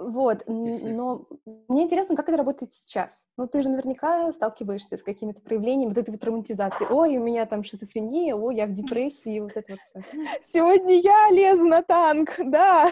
Вот, 0.00 0.44
но 0.46 1.26
мне 1.68 1.82
интересно, 1.82 2.16
как 2.16 2.26
это 2.30 2.38
работает 2.38 2.72
сейчас. 2.72 3.26
Ну, 3.36 3.46
ты 3.46 3.60
же 3.60 3.68
наверняка 3.68 4.32
сталкиваешься 4.32 4.96
с 4.96 5.02
какими-то 5.02 5.42
проявлениями 5.42 5.90
вот 5.90 5.98
этой 5.98 6.12
вот 6.12 6.24
романтизации. 6.24 6.86
Ой, 6.88 7.18
у 7.18 7.22
меня 7.22 7.44
там 7.44 7.62
шизофрения, 7.62 8.34
ой, 8.34 8.56
я 8.56 8.66
в 8.66 8.72
депрессии, 8.72 9.40
вот 9.40 9.52
это 9.54 9.72
вот 9.72 9.80
все. 9.82 10.02
Сегодня 10.42 10.98
я 11.00 11.28
лезу 11.30 11.66
на 11.66 11.82
танк, 11.82 12.30
да. 12.38 12.90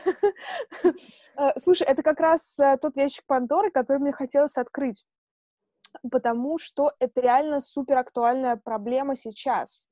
Э, 1.34 1.58
слушай, 1.58 1.86
это 1.86 2.02
как 2.02 2.20
раз 2.20 2.58
э, 2.58 2.76
тот 2.76 2.94
ящик 2.96 3.24
Пандоры, 3.26 3.70
который 3.70 3.98
мне 3.98 4.12
хотелось 4.12 4.58
открыть, 4.58 5.06
потому 6.10 6.58
что 6.58 6.92
это 6.98 7.22
реально 7.22 7.60
супер 7.60 7.96
актуальная 7.96 8.56
проблема 8.56 9.16
сейчас 9.16 9.88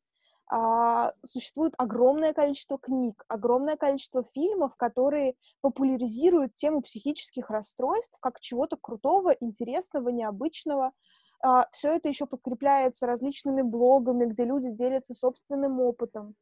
а, 0.48 1.12
существует 1.24 1.74
огромное 1.76 2.32
количество 2.32 2.78
книг, 2.78 3.24
огромное 3.26 3.76
количество 3.76 4.24
фильмов, 4.32 4.76
которые 4.76 5.35
популяризируют 5.61 6.54
тему 6.54 6.82
психических 6.82 7.50
расстройств 7.50 8.16
как 8.20 8.40
чего-то 8.40 8.76
крутого, 8.76 9.30
интересного, 9.30 10.11
необычного. 10.11 10.92
А, 11.40 11.66
все 11.72 11.96
это 11.96 12.09
еще 12.09 12.26
подкрепляется 12.26 13.06
различными 13.06 13.62
блогами, 13.62 14.26
где 14.26 14.44
люди 14.44 14.70
делятся 14.70 15.14
собственным 15.14 15.80
опытом. 15.80 16.37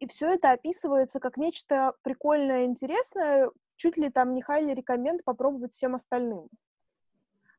И 0.00 0.08
все 0.08 0.32
это 0.32 0.50
описывается 0.50 1.20
как 1.20 1.36
нечто 1.36 1.94
прикольное, 2.02 2.64
интересное, 2.64 3.50
чуть 3.76 3.96
ли 3.96 4.10
там 4.10 4.34
не 4.34 4.42
хайли 4.42 4.74
рекоменд 4.74 5.22
попробовать 5.24 5.72
всем 5.72 5.94
остальным. 5.94 6.48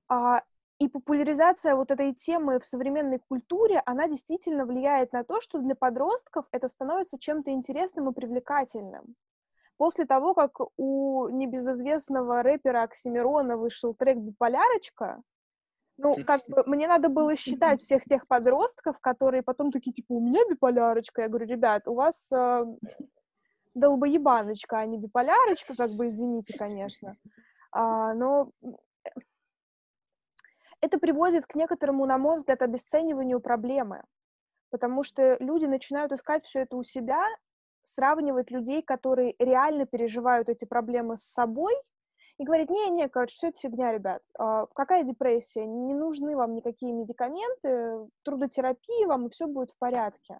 А, 0.09 0.43
и 0.79 0.87
популяризация 0.87 1.75
вот 1.75 1.91
этой 1.91 2.13
темы 2.13 2.59
в 2.59 2.65
современной 2.65 3.19
культуре, 3.19 3.81
она 3.85 4.07
действительно 4.07 4.65
влияет 4.65 5.11
на 5.11 5.23
то, 5.23 5.41
что 5.41 5.59
для 5.59 5.75
подростков 5.75 6.45
это 6.51 6.67
становится 6.67 7.17
чем-то 7.19 7.51
интересным 7.51 8.09
и 8.09 8.13
привлекательным. 8.13 9.15
После 9.77 10.05
того, 10.05 10.33
как 10.33 10.59
у 10.77 11.29
небезызвестного 11.29 12.43
рэпера 12.43 12.83
Оксимирона 12.83 13.57
вышел 13.57 13.93
трек 13.93 14.17
«Биполярочка», 14.17 15.21
ну, 15.99 16.15
как 16.25 16.41
бы, 16.47 16.63
мне 16.67 16.87
надо 16.87 17.09
было 17.09 17.35
считать 17.35 17.81
всех 17.81 18.03
тех 18.03 18.27
подростков, 18.27 18.99
которые 18.99 19.41
потом 19.41 19.71
такие, 19.71 19.91
типа, 19.91 20.13
у 20.13 20.19
меня 20.19 20.41
биполярочка. 20.47 21.23
Я 21.23 21.27
говорю, 21.27 21.47
ребят, 21.47 21.87
у 21.87 21.95
вас 21.95 22.31
э, 22.31 22.65
долбоебаночка, 23.73 24.77
а 24.77 24.85
не 24.85 24.99
биполярочка, 24.99 25.75
как 25.75 25.89
бы, 25.91 26.07
извините, 26.07 26.55
конечно. 26.55 27.15
А, 27.71 28.13
но 28.13 28.51
это 30.81 30.99
приводит 30.99 31.45
к 31.45 31.55
некоторому, 31.55 32.05
на 32.05 32.17
мой 32.17 32.37
взгляд, 32.37 32.61
обесцениванию 32.61 33.39
проблемы, 33.39 34.03
потому 34.69 35.03
что 35.03 35.37
люди 35.39 35.65
начинают 35.65 36.11
искать 36.11 36.43
все 36.45 36.61
это 36.61 36.75
у 36.77 36.83
себя, 36.83 37.23
сравнивать 37.83 38.51
людей, 38.51 38.81
которые 38.81 39.35
реально 39.39 39.85
переживают 39.85 40.49
эти 40.49 40.65
проблемы 40.65 41.17
с 41.17 41.23
собой, 41.23 41.73
и 42.37 42.43
говорить, 42.43 42.69
не-не, 42.69 43.09
короче, 43.09 43.33
все 43.33 43.47
это 43.47 43.57
фигня, 43.57 43.91
ребят. 43.91 44.21
А, 44.37 44.67
какая 44.67 45.03
депрессия? 45.03 45.65
Не 45.65 45.95
нужны 45.95 46.35
вам 46.35 46.53
никакие 46.53 46.93
медикаменты, 46.93 48.07
трудотерапия 48.23 49.07
вам, 49.07 49.25
и 49.25 49.29
все 49.31 49.47
будет 49.47 49.71
в 49.71 49.77
порядке. 49.79 50.39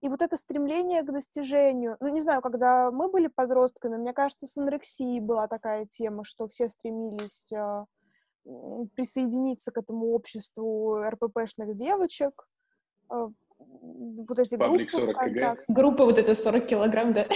И 0.00 0.08
вот 0.08 0.22
это 0.22 0.38
стремление 0.38 1.02
к 1.02 1.12
достижению, 1.12 1.98
ну, 2.00 2.08
не 2.08 2.20
знаю, 2.20 2.40
когда 2.40 2.90
мы 2.90 3.10
были 3.10 3.26
подростками, 3.26 3.98
мне 3.98 4.14
кажется, 4.14 4.46
с 4.46 4.56
анорексией 4.56 5.20
была 5.20 5.46
такая 5.46 5.84
тема, 5.84 6.24
что 6.24 6.46
все 6.46 6.68
стремились 6.70 7.52
а, 7.52 7.84
присоединиться 8.94 9.70
к 9.70 9.78
этому 9.78 10.12
обществу 10.12 11.02
РППшных 11.02 11.76
девочек. 11.76 12.46
А, 13.08 13.28
вот 13.58 14.38
эти 14.38 14.56
Паблик 14.56 14.90
группы 14.90 15.12
40 15.12 15.18
кг. 15.18 15.64
Группа 15.68 16.04
вот 16.04 16.18
эта 16.18 16.34
40 16.34 16.66
килограмм, 16.66 17.12
да. 17.12 17.26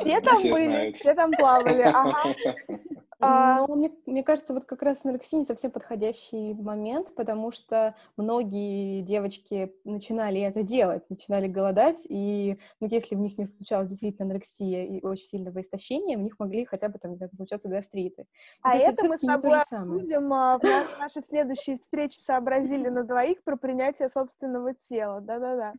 Все 0.00 0.20
там 0.20 0.36
все 0.36 0.52
были, 0.52 0.66
знают. 0.66 0.96
все 0.96 1.14
там 1.14 1.30
плавали, 1.32 1.82
ага. 1.82 2.34
А... 3.20 3.66
Но 3.66 3.74
мне, 3.74 3.92
мне 4.04 4.22
кажется, 4.22 4.52
вот 4.52 4.66
как 4.66 4.82
раз 4.82 5.04
анорексия 5.04 5.38
не 5.38 5.44
совсем 5.44 5.70
подходящий 5.70 6.54
момент, 6.54 7.14
потому 7.14 7.50
что 7.50 7.94
многие 8.16 9.00
девочки 9.02 9.72
начинали 9.84 10.40
это 10.40 10.62
делать, 10.62 11.08
начинали 11.08 11.48
голодать, 11.48 12.04
и 12.08 12.58
ну, 12.80 12.88
если 12.90 13.14
в 13.14 13.18
них 13.18 13.38
не 13.38 13.46
случалось 13.46 13.88
действительно 13.88 14.26
анорексия 14.26 14.84
и 14.84 15.04
очень 15.04 15.24
сильного 15.24 15.60
истощения, 15.60 16.18
в 16.18 16.20
них 16.20 16.38
могли 16.38 16.66
хотя 16.66 16.88
бы 16.88 16.98
там, 16.98 17.12
не 17.12 17.16
знаю, 17.16 17.30
случаться 17.34 17.68
гастриты. 17.68 18.26
А 18.60 18.72
То 18.72 18.78
это 18.78 19.06
мы 19.06 19.16
с 19.16 19.20
тобой 19.20 19.58
обсудим 19.60 20.32
а, 20.32 20.58
в 20.58 20.98
нашей 20.98 21.24
следующей 21.24 21.76
встрече 21.76 22.18
сообразили 22.18 22.88
на 22.88 23.04
двоих 23.04 23.42
про 23.42 23.56
принятие 23.56 24.08
собственного 24.08 24.74
тела, 24.74 25.20
да-да-да. 25.20 25.72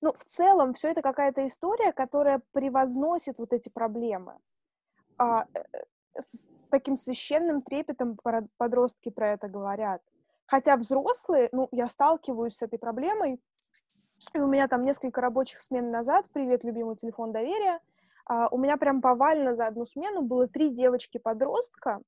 Ну, 0.00 0.12
в 0.12 0.24
целом, 0.24 0.74
все 0.74 0.88
это 0.88 1.02
какая-то 1.02 1.46
история, 1.46 1.92
которая 1.92 2.40
превозносит 2.52 3.38
вот 3.38 3.52
эти 3.52 3.68
проблемы. 3.68 4.38
А, 5.18 5.44
э, 5.52 5.62
с 6.18 6.48
таким 6.70 6.96
священным 6.96 7.62
трепетом 7.62 8.16
подростки 8.56 9.10
про 9.10 9.32
это 9.32 9.48
говорят. 9.48 10.02
Хотя 10.46 10.76
взрослые, 10.76 11.48
ну, 11.52 11.68
я 11.70 11.88
сталкиваюсь 11.88 12.56
с 12.56 12.62
этой 12.62 12.78
проблемой, 12.78 13.40
и 14.34 14.38
у 14.38 14.48
меня 14.48 14.68
там 14.68 14.84
несколько 14.84 15.20
рабочих 15.20 15.60
смен 15.60 15.90
назад, 15.90 16.26
привет, 16.32 16.64
любимый 16.64 16.96
телефон 16.96 17.32
доверия, 17.32 17.80
а, 18.26 18.48
у 18.48 18.58
меня 18.58 18.76
прям 18.76 19.00
повально 19.00 19.54
за 19.54 19.66
одну 19.66 19.84
смену 19.86 20.22
было 20.22 20.48
три 20.48 20.70
девочки-подростка, 20.70 22.00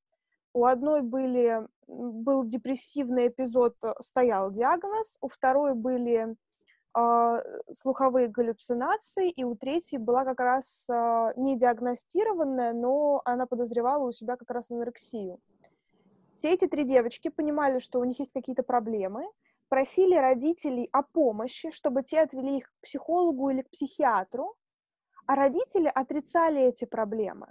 у 0.55 0.64
одной 0.66 1.02
были, 1.02 1.66
был 1.87 2.44
депрессивный 2.44 3.28
эпизод, 3.28 3.76
стоял 4.00 4.50
диагноз, 4.50 5.18
у 5.20 5.28
второй 5.28 5.74
были 5.74 6.28
э, 6.28 6.35
слуховые 7.70 8.28
галлюцинации, 8.28 9.31
и 9.31 9.44
у 9.44 9.55
третьей 9.55 9.98
была 9.98 10.24
как 10.24 10.40
раз 10.40 10.87
э, 10.90 11.33
не 11.37 11.57
диагностированная, 11.57 12.72
но 12.72 13.22
она 13.24 13.46
подозревала 13.46 14.07
у 14.07 14.12
себя 14.12 14.37
как 14.37 14.50
раз 14.50 14.70
анорексию. 14.70 15.40
Все 16.38 16.52
эти 16.52 16.66
три 16.66 16.85
девочки 16.85 17.28
понимали, 17.28 17.78
что 17.78 18.00
у 18.00 18.05
них 18.05 18.18
есть 18.18 18.33
какие-то 18.33 18.62
проблемы, 18.62 19.26
просили 19.68 20.14
родителей 20.14 20.88
о 20.92 21.02
помощи, 21.02 21.70
чтобы 21.70 22.02
те 22.02 22.20
отвели 22.20 22.59
их 22.59 22.66
к 22.66 22.83
психологу 22.83 23.48
или 23.48 23.62
к 23.62 23.70
психиатру, 23.70 24.55
а 25.26 25.35
родители 25.35 25.90
отрицали 25.94 26.61
эти 26.61 26.85
проблемы. 26.85 27.46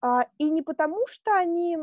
А, 0.00 0.26
и 0.38 0.50
не 0.50 0.62
потому, 0.62 1.06
что 1.06 1.34
они 1.34 1.78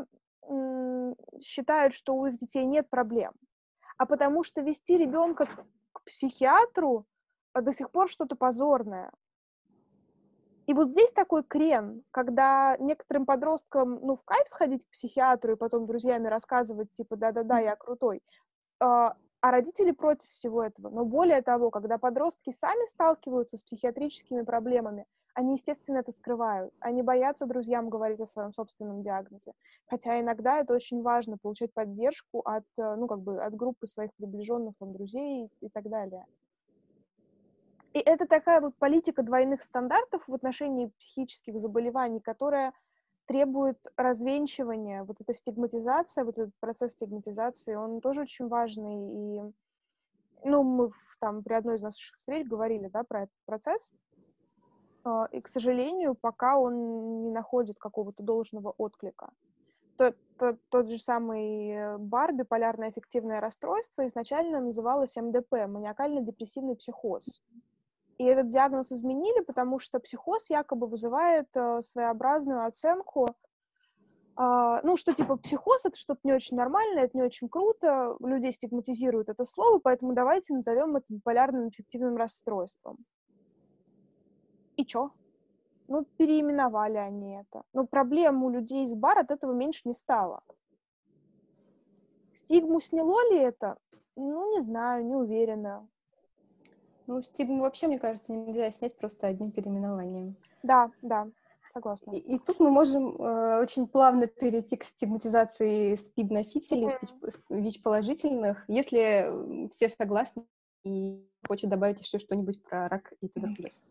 считают, 1.42 1.92
что 1.92 2.14
у 2.14 2.26
их 2.26 2.38
детей 2.38 2.64
нет 2.64 2.88
проблем, 2.88 3.32
а 3.98 4.06
потому 4.06 4.42
что 4.42 4.62
вести 4.62 4.96
ребенка 4.96 5.46
психиатру 6.10 7.06
а, 7.52 7.62
до 7.62 7.72
сих 7.72 7.90
пор 7.90 8.08
что-то 8.08 8.36
позорное. 8.36 9.10
И 10.66 10.74
вот 10.74 10.88
здесь 10.88 11.12
такой 11.12 11.42
крен, 11.42 12.04
когда 12.12 12.76
некоторым 12.78 13.26
подросткам, 13.26 13.98
ну, 14.02 14.14
в 14.14 14.24
кайф 14.24 14.46
сходить 14.46 14.86
к 14.86 14.90
психиатру 14.90 15.54
и 15.54 15.56
потом 15.56 15.86
друзьями 15.86 16.28
рассказывать, 16.28 16.92
типа, 16.92 17.16
да-да-да, 17.16 17.58
я 17.58 17.74
крутой, 17.74 18.22
а, 18.78 19.16
а 19.40 19.50
родители 19.50 19.90
против 19.90 20.28
всего 20.28 20.62
этого. 20.62 20.90
Но 20.90 21.04
более 21.04 21.42
того, 21.42 21.70
когда 21.70 21.98
подростки 21.98 22.50
сами 22.50 22.86
сталкиваются 22.86 23.56
с 23.56 23.62
психиатрическими 23.62 24.42
проблемами, 24.42 25.06
они, 25.34 25.54
естественно, 25.54 25.98
это 25.98 26.12
скрывают. 26.12 26.72
Они 26.80 27.02
боятся 27.02 27.46
друзьям 27.46 27.88
говорить 27.88 28.20
о 28.20 28.26
своем 28.26 28.52
собственном 28.52 29.02
диагнозе. 29.02 29.52
Хотя 29.86 30.20
иногда 30.20 30.60
это 30.60 30.74
очень 30.74 31.02
важно, 31.02 31.38
получать 31.38 31.72
поддержку 31.72 32.40
от, 32.44 32.64
э, 32.78 32.96
ну, 32.96 33.06
как 33.06 33.20
бы, 33.20 33.42
от 33.42 33.54
группы 33.54 33.86
своих 33.86 34.12
приближенных 34.14 34.74
там, 34.78 34.92
друзей 34.92 35.50
и 35.60 35.68
так 35.68 35.88
далее. 35.88 36.26
И 37.92 37.98
это 37.98 38.26
такая 38.26 38.60
вот 38.60 38.76
политика 38.76 39.22
двойных 39.22 39.62
стандартов 39.62 40.22
в 40.26 40.34
отношении 40.34 40.92
психических 40.98 41.58
заболеваний, 41.58 42.20
которая 42.20 42.72
требует 43.26 43.78
развенчивания, 43.96 45.04
вот 45.04 45.20
эта 45.20 45.32
стигматизация, 45.34 46.24
вот 46.24 46.38
этот 46.38 46.54
процесс 46.60 46.92
стигматизации, 46.92 47.74
он 47.74 48.00
тоже 48.00 48.22
очень 48.22 48.48
важный. 48.48 48.94
И, 48.94 49.52
ну, 50.44 50.62
мы 50.62 50.90
там 51.20 51.42
при 51.42 51.54
одной 51.54 51.76
из 51.76 51.82
наших 51.82 52.16
встреч 52.16 52.46
говорили, 52.46 52.88
да, 52.88 53.02
про 53.04 53.22
этот 53.22 53.34
процесс. 53.44 53.90
А, 55.04 55.28
и, 55.32 55.40
к 55.40 55.48
сожалению, 55.48 56.14
пока 56.14 56.58
он 56.58 57.22
не 57.22 57.30
находит 57.30 57.78
какого-то 57.78 58.22
должного 58.22 58.70
отклика. 58.70 59.30
Тот, 59.96 60.16
тот, 60.38 60.56
тот 60.70 60.88
же 60.88 60.98
самый 60.98 61.98
Барби, 61.98 62.42
полярное 62.42 62.88
аффективное 62.88 63.40
расстройство, 63.40 64.06
изначально 64.06 64.60
называлось 64.60 65.16
МДП, 65.16 65.52
маниакально-депрессивный 65.66 66.76
психоз. 66.76 67.42
И 68.20 68.24
этот 68.24 68.48
диагноз 68.48 68.92
изменили, 68.92 69.40
потому 69.40 69.78
что 69.78 69.98
психоз 69.98 70.50
якобы 70.50 70.86
вызывает 70.86 71.48
э, 71.54 71.80
своеобразную 71.80 72.66
оценку, 72.66 73.28
э, 73.28 74.80
ну, 74.82 74.96
что 74.98 75.14
типа 75.14 75.36
психоз— 75.36 75.84
это 75.86 75.96
что-то 75.96 76.20
не 76.24 76.34
очень 76.34 76.54
нормальное, 76.54 77.04
это 77.04 77.16
не 77.16 77.22
очень 77.22 77.48
круто, 77.48 78.16
людей 78.20 78.52
стигматизируют 78.52 79.30
это 79.30 79.46
слово, 79.46 79.78
поэтому 79.78 80.12
давайте 80.12 80.52
назовем 80.52 80.96
это 80.96 81.06
биполярным 81.08 81.68
аффективным 81.68 82.18
расстройством. 82.18 82.98
И 84.80 84.86
чё? 84.86 85.10
Ну, 85.88 86.06
переименовали 86.16 86.96
они 86.96 87.34
это. 87.34 87.64
Но 87.74 87.86
проблем 87.86 88.42
у 88.44 88.50
людей 88.50 88.84
из 88.84 88.94
бар 88.94 89.18
от 89.18 89.30
этого 89.30 89.52
меньше 89.52 89.82
не 89.84 89.92
стало. 89.92 90.42
Стигму 92.32 92.80
сняло 92.80 93.20
ли 93.30 93.38
это? 93.40 93.76
Ну, 94.16 94.54
не 94.54 94.62
знаю, 94.62 95.04
не 95.04 95.14
уверена. 95.14 95.86
Ну, 97.06 97.22
стигму 97.22 97.60
вообще, 97.60 97.88
мне 97.88 97.98
кажется, 97.98 98.32
нельзя 98.32 98.70
снять 98.70 98.96
просто 98.96 99.26
одним 99.26 99.50
переименованием. 99.50 100.34
Да, 100.62 100.90
да, 101.02 101.28
согласна. 101.74 102.12
И, 102.12 102.18
и 102.18 102.38
тут 102.38 102.58
мы 102.58 102.70
можем 102.70 103.16
э, 103.16 103.60
очень 103.60 103.86
плавно 103.86 104.28
перейти 104.28 104.76
к 104.76 104.84
стигматизации 104.84 105.94
СПИД-носителей, 105.94 106.88
mm-hmm. 106.88 107.60
ВИЧ-положительных, 107.60 108.64
если 108.68 109.68
все 109.68 109.90
согласны 109.90 110.46
и 110.84 111.22
хочет 111.46 111.68
добавить 111.68 112.00
еще 112.00 112.18
что-нибудь 112.18 112.62
про 112.62 112.88
рак 112.88 113.12
и 113.20 113.28
туберкулез. 113.28 113.82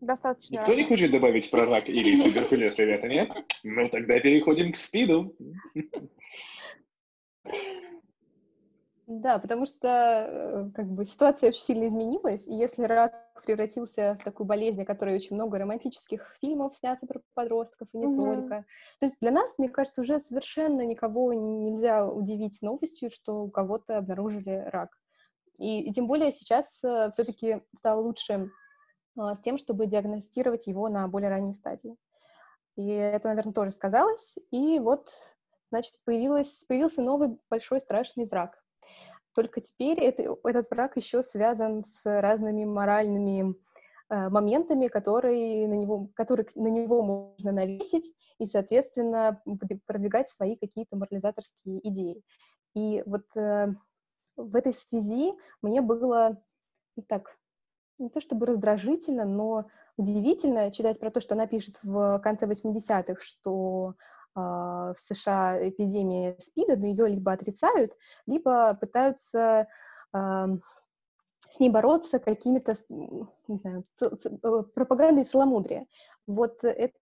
Достаточно. 0.00 0.60
Никто 0.60 0.74
не 0.74 0.84
хочет 0.84 1.10
добавить 1.10 1.50
про 1.50 1.66
рак 1.66 1.88
или 1.88 2.22
туберкулез, 2.22 2.78
ребята, 2.78 3.08
нет? 3.08 3.30
Ну, 3.64 3.88
тогда 3.88 4.20
переходим 4.20 4.72
к 4.72 4.76
СПИДу. 4.76 5.34
Да, 9.06 9.38
потому 9.38 9.64
что 9.64 9.88
э, 9.88 10.70
как 10.74 10.86
бы 10.86 11.06
ситуация 11.06 11.48
очень 11.48 11.60
сильно 11.60 11.86
изменилась, 11.86 12.46
и 12.46 12.52
если 12.52 12.82
рак 12.82 13.14
превратился 13.48 14.18
в 14.20 14.24
такую 14.24 14.46
болезнь, 14.46 14.82
о 14.82 14.84
которой 14.84 15.16
очень 15.16 15.34
много 15.34 15.58
романтических 15.58 16.36
фильмов 16.42 16.76
снято 16.76 17.06
про 17.06 17.20
подростков, 17.32 17.88
и 17.94 17.98
не 17.98 18.04
mm-hmm. 18.04 18.16
только. 18.16 18.64
То 19.00 19.06
есть 19.06 19.16
для 19.20 19.30
нас, 19.30 19.58
мне 19.58 19.70
кажется, 19.70 20.02
уже 20.02 20.20
совершенно 20.20 20.82
никого 20.82 21.32
нельзя 21.32 22.06
удивить 22.06 22.60
новостью, 22.60 23.08
что 23.08 23.44
у 23.44 23.50
кого-то 23.50 23.96
обнаружили 23.96 24.64
рак. 24.66 24.90
И, 25.56 25.80
и 25.80 25.92
тем 25.94 26.06
более 26.06 26.30
сейчас 26.30 26.84
э, 26.84 27.08
все-таки 27.12 27.62
стало 27.74 28.02
лучше 28.02 28.50
с 29.18 29.40
тем, 29.40 29.58
чтобы 29.58 29.86
диагностировать 29.86 30.66
его 30.66 30.88
на 30.88 31.08
более 31.08 31.30
ранней 31.30 31.54
стадии. 31.54 31.96
И 32.76 32.86
это, 32.88 33.28
наверное, 33.28 33.52
тоже 33.52 33.72
сказалось. 33.72 34.36
И 34.52 34.78
вот, 34.78 35.08
значит, 35.70 35.94
появилось, 36.04 36.64
появился 36.68 37.02
новый 37.02 37.38
большой 37.50 37.80
страшный 37.80 38.26
рак. 38.30 38.62
Только 39.34 39.60
теперь 39.60 40.00
это, 40.00 40.36
этот 40.44 40.68
брак 40.70 40.96
еще 40.96 41.22
связан 41.22 41.84
с 41.84 42.02
разными 42.04 42.64
моральными 42.64 43.54
э, 44.10 44.28
моментами, 44.28 44.86
которые 44.88 45.66
на, 45.68 45.74
него, 45.74 46.08
которые 46.14 46.46
на 46.54 46.68
него 46.68 47.02
можно 47.02 47.52
навесить 47.52 48.12
и, 48.38 48.46
соответственно, 48.46 49.42
продвигать 49.86 50.30
свои 50.30 50.56
какие-то 50.56 50.96
морализаторские 50.96 51.86
идеи. 51.88 52.22
И 52.74 53.02
вот 53.06 53.24
э, 53.36 53.74
в 54.36 54.54
этой 54.54 54.72
связи 54.72 55.34
мне 55.62 55.80
было 55.80 56.40
ну, 56.96 57.04
так, 57.08 57.37
не 57.98 58.10
то 58.10 58.20
чтобы 58.20 58.46
раздражительно, 58.46 59.24
но 59.24 59.66
удивительно 59.96 60.70
читать 60.70 61.00
про 61.00 61.10
то, 61.10 61.20
что 61.20 61.34
она 61.34 61.46
пишет 61.46 61.76
в 61.82 62.18
конце 62.20 62.46
80-х, 62.46 63.20
что 63.20 63.94
а, 64.34 64.94
в 64.94 65.00
США 65.00 65.68
эпидемия 65.68 66.36
СПИДа, 66.40 66.76
но 66.76 66.86
ее 66.86 67.08
либо 67.08 67.32
отрицают, 67.32 67.96
либо 68.26 68.74
пытаются 68.74 69.68
с 71.50 71.60
ней 71.60 71.70
бороться 71.70 72.18
какими-то, 72.18 72.76
не 72.88 73.56
знаю, 73.56 73.84
э, 74.00 74.62
пропагандой 74.74 75.24
целомудрия. 75.24 75.86
Вот 76.26 76.62
это 76.64 76.94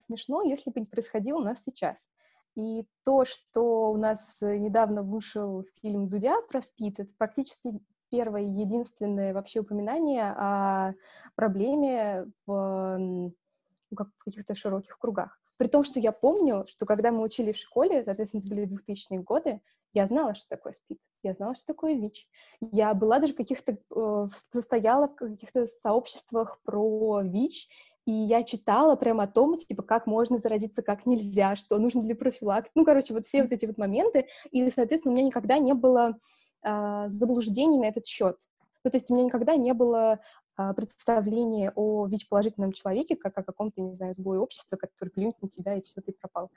смешно, 0.00 0.42
если 0.42 0.70
бы 0.70 0.80
не 0.80 0.86
происходило 0.86 1.38
у 1.38 1.44
нас 1.44 1.62
сейчас. 1.62 2.08
И 2.54 2.86
то, 3.04 3.24
что 3.24 3.90
у 3.90 3.96
нас 3.96 4.38
недавно 4.40 5.02
вышел 5.02 5.64
фильм 5.80 6.08
Дудя 6.08 6.40
про 6.48 6.62
СПИД, 6.62 7.00
это 7.00 7.12
практически 7.18 7.78
первое 8.10 8.42
и 8.42 8.50
единственное 8.50 9.34
вообще 9.34 9.60
упоминание 9.60 10.32
о 10.36 10.94
проблеме 11.34 12.30
в 12.46 12.98
ну, 12.98 13.96
как 13.96 14.08
в 14.18 14.24
каких-то 14.24 14.54
широких 14.54 14.98
кругах. 14.98 15.38
При 15.56 15.68
том, 15.68 15.84
что 15.84 16.00
я 16.00 16.12
помню, 16.12 16.64
что 16.68 16.86
когда 16.86 17.10
мы 17.10 17.22
учили 17.22 17.52
в 17.52 17.56
школе, 17.56 18.04
соответственно, 18.04 18.40
это 18.40 18.54
были 18.54 18.66
2000-е 18.66 19.20
годы, 19.20 19.60
я 19.92 20.06
знала, 20.06 20.34
что 20.34 20.48
такое 20.48 20.74
СПИД, 20.74 20.98
я 21.22 21.32
знала, 21.32 21.54
что 21.54 21.66
такое 21.66 21.94
ВИЧ. 21.94 22.28
Я 22.60 22.92
была 22.92 23.18
даже 23.18 23.32
в 23.32 23.36
каких-то, 23.36 23.72
э, 23.72 24.26
состояла 24.52 25.08
в 25.08 25.14
каких-то 25.14 25.66
сообществах 25.82 26.60
про 26.64 27.22
ВИЧ, 27.22 27.68
и 28.06 28.12
я 28.12 28.44
читала 28.44 28.94
прямо 28.94 29.24
о 29.24 29.28
том, 29.28 29.58
типа, 29.58 29.82
как 29.82 30.06
можно 30.06 30.38
заразиться, 30.38 30.82
как 30.82 31.06
нельзя, 31.06 31.56
что 31.56 31.78
нужно 31.78 32.02
для 32.02 32.14
профилактики. 32.14 32.72
Ну, 32.74 32.84
короче, 32.84 33.14
вот 33.14 33.24
все 33.24 33.42
вот 33.42 33.52
эти 33.52 33.66
вот 33.66 33.78
моменты. 33.78 34.28
И, 34.52 34.70
соответственно, 34.70 35.12
у 35.12 35.16
меня 35.16 35.26
никогда 35.26 35.58
не 35.58 35.74
было 35.74 36.16
заблуждений 37.08 37.78
на 37.78 37.84
этот 37.84 38.06
счет. 38.06 38.36
Ну, 38.84 38.90
то 38.90 38.96
есть 38.96 39.10
у 39.10 39.14
меня 39.14 39.24
никогда 39.24 39.56
не 39.56 39.72
было 39.74 40.20
а, 40.56 40.72
представление 40.72 41.72
о 41.74 42.06
ВИЧ-положительном 42.06 42.72
человеке, 42.72 43.14
как 43.14 43.36
о 43.36 43.42
каком-то, 43.42 43.80
не 43.82 43.94
знаю, 43.94 44.14
сбое 44.14 44.40
общества, 44.40 44.76
который 44.76 45.10
плюнет 45.10 45.34
на 45.42 45.48
тебя, 45.48 45.74
и 45.74 45.82
все, 45.82 46.00
ты 46.00 46.12
пропал. 46.12 46.50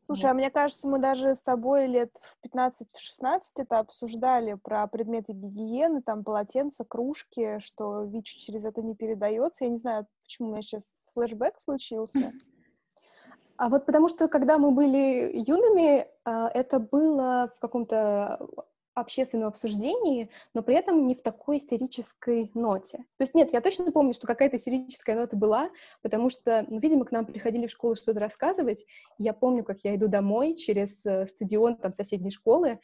Слушай, 0.00 0.24
вот. 0.26 0.30
а 0.30 0.34
мне 0.34 0.50
кажется, 0.50 0.88
мы 0.88 0.98
даже 0.98 1.34
с 1.34 1.42
тобой 1.42 1.86
лет 1.86 2.10
в 2.40 2.46
15-16 2.46 3.40
это 3.56 3.78
обсуждали 3.78 4.54
про 4.54 4.86
предметы 4.86 5.32
гигиены, 5.32 6.02
там 6.02 6.24
полотенца, 6.24 6.84
кружки, 6.84 7.58
что 7.60 8.04
ВИЧ 8.04 8.36
через 8.46 8.64
это 8.64 8.82
не 8.82 8.94
передается. 8.94 9.64
Я 9.64 9.70
не 9.70 9.78
знаю, 9.78 10.06
почему 10.22 10.48
у 10.48 10.52
меня 10.52 10.62
сейчас 10.62 10.88
флешбэк 11.12 11.58
случился. 11.58 12.32
А 13.56 13.68
вот 13.68 13.86
потому 13.86 14.08
что, 14.08 14.26
когда 14.26 14.58
мы 14.58 14.72
были 14.72 15.30
юными, 15.32 16.08
а, 16.24 16.48
это 16.48 16.80
было 16.80 17.52
в 17.54 17.60
каком-то 17.60 18.48
общественном 18.94 19.48
обсуждении, 19.48 20.30
но 20.54 20.62
при 20.62 20.76
этом 20.76 21.06
не 21.06 21.14
в 21.14 21.22
такой 21.22 21.58
истерической 21.58 22.50
ноте. 22.54 22.98
То 22.98 23.22
есть 23.22 23.34
нет, 23.34 23.52
я 23.52 23.60
точно 23.60 23.90
помню, 23.90 24.14
что 24.14 24.26
какая-то 24.26 24.56
истерическая 24.56 25.16
нота 25.16 25.36
была, 25.36 25.70
потому 26.02 26.30
что, 26.30 26.64
ну, 26.68 26.78
видимо, 26.78 27.04
к 27.04 27.12
нам 27.12 27.26
приходили 27.26 27.66
в 27.66 27.70
школу 27.70 27.96
что-то 27.96 28.20
рассказывать. 28.20 28.86
Я 29.18 29.32
помню, 29.32 29.64
как 29.64 29.78
я 29.80 29.94
иду 29.96 30.08
домой 30.08 30.54
через 30.54 31.04
э, 31.04 31.26
стадион 31.26 31.76
там 31.76 31.92
соседней 31.92 32.30
школы, 32.30 32.78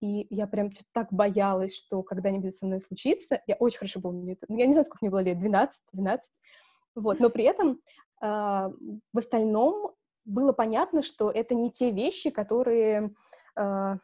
и 0.00 0.26
я 0.30 0.46
прям 0.46 0.70
что-то 0.70 0.88
так 0.92 1.12
боялась, 1.12 1.74
что 1.74 2.02
когда-нибудь 2.02 2.54
со 2.54 2.66
мной 2.66 2.80
случится. 2.80 3.42
Я 3.46 3.56
очень 3.56 3.78
хорошо 3.78 4.00
помню 4.00 4.34
это. 4.34 4.46
Ну, 4.48 4.58
я 4.58 4.66
не 4.66 4.72
знаю, 4.72 4.84
сколько 4.84 5.04
мне 5.04 5.10
было 5.10 5.20
лет, 5.20 5.38
12, 5.38 5.80
12. 5.92 6.30
Вот, 6.96 7.20
но 7.20 7.30
при 7.30 7.44
этом 7.44 7.80
э, 8.22 8.26
в 8.26 9.18
остальном 9.18 9.94
было 10.24 10.52
понятно, 10.52 11.02
что 11.02 11.30
это 11.30 11.54
не 11.54 11.70
те 11.70 11.90
вещи, 11.90 12.30
которые 12.30 13.14
э, 13.56 13.96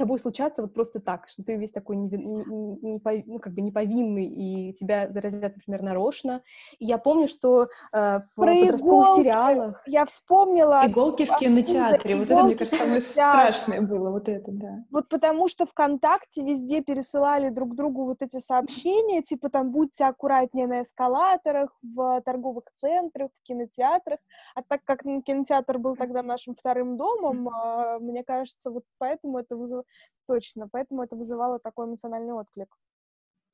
тобой 0.00 0.18
случаться 0.18 0.62
вот 0.62 0.72
просто 0.72 0.98
так, 0.98 1.28
что 1.28 1.44
ты 1.44 1.56
весь 1.56 1.72
такой 1.72 1.96
не, 1.96 2.08
не, 2.08 2.44
не, 2.46 3.24
ну, 3.26 3.38
как 3.38 3.52
бы 3.52 3.60
неповинный, 3.60 4.26
и 4.26 4.72
тебя 4.72 5.10
заразят, 5.10 5.56
например, 5.56 5.82
нарочно. 5.82 6.42
И 6.78 6.86
я 6.86 6.96
помню, 6.96 7.28
что 7.28 7.64
э, 7.64 7.66
в 7.92 8.28
Про 8.34 8.54
подростковых 8.54 8.80
иголки. 8.80 9.22
сериалах... 9.22 9.82
Я 9.86 10.06
вспомнила... 10.06 10.82
Иголки 10.86 11.24
в 11.26 11.36
кинотеатре. 11.36 12.16
Вот 12.16 12.30
это, 12.30 12.44
мне 12.44 12.54
кажется, 12.54 12.78
самое 12.78 13.00
страшное 13.02 13.82
было, 13.82 14.10
вот 14.10 14.28
это, 14.28 14.50
да. 14.50 14.84
Вот 14.90 15.08
потому 15.08 15.48
что 15.48 15.66
ВКонтакте 15.66 16.42
везде 16.42 16.80
пересылали 16.80 17.50
друг 17.50 17.74
другу 17.74 18.04
вот 18.04 18.22
эти 18.22 18.40
сообщения, 18.40 19.22
типа 19.22 19.50
там 19.50 19.70
«будьте 19.70 20.04
аккуратнее 20.04 20.66
на 20.66 20.82
эскалаторах», 20.82 21.70
в 21.82 22.22
торговых 22.22 22.64
центрах, 22.74 23.30
в 23.42 23.46
кинотеатрах. 23.46 24.18
А 24.54 24.62
так 24.62 24.80
как 24.84 25.02
кинотеатр 25.02 25.78
был 25.78 25.96
тогда 25.96 26.22
нашим 26.22 26.54
вторым 26.54 26.96
домом, 26.96 27.48
э, 27.48 27.98
мне 28.00 28.24
кажется, 28.24 28.70
вот 28.70 28.84
поэтому 28.98 29.38
это 29.38 29.56
вызывало 29.56 29.84
точно, 30.26 30.68
поэтому 30.68 31.02
это 31.02 31.16
вызывало 31.16 31.58
такой 31.58 31.86
эмоциональный 31.86 32.32
отклик. 32.32 32.76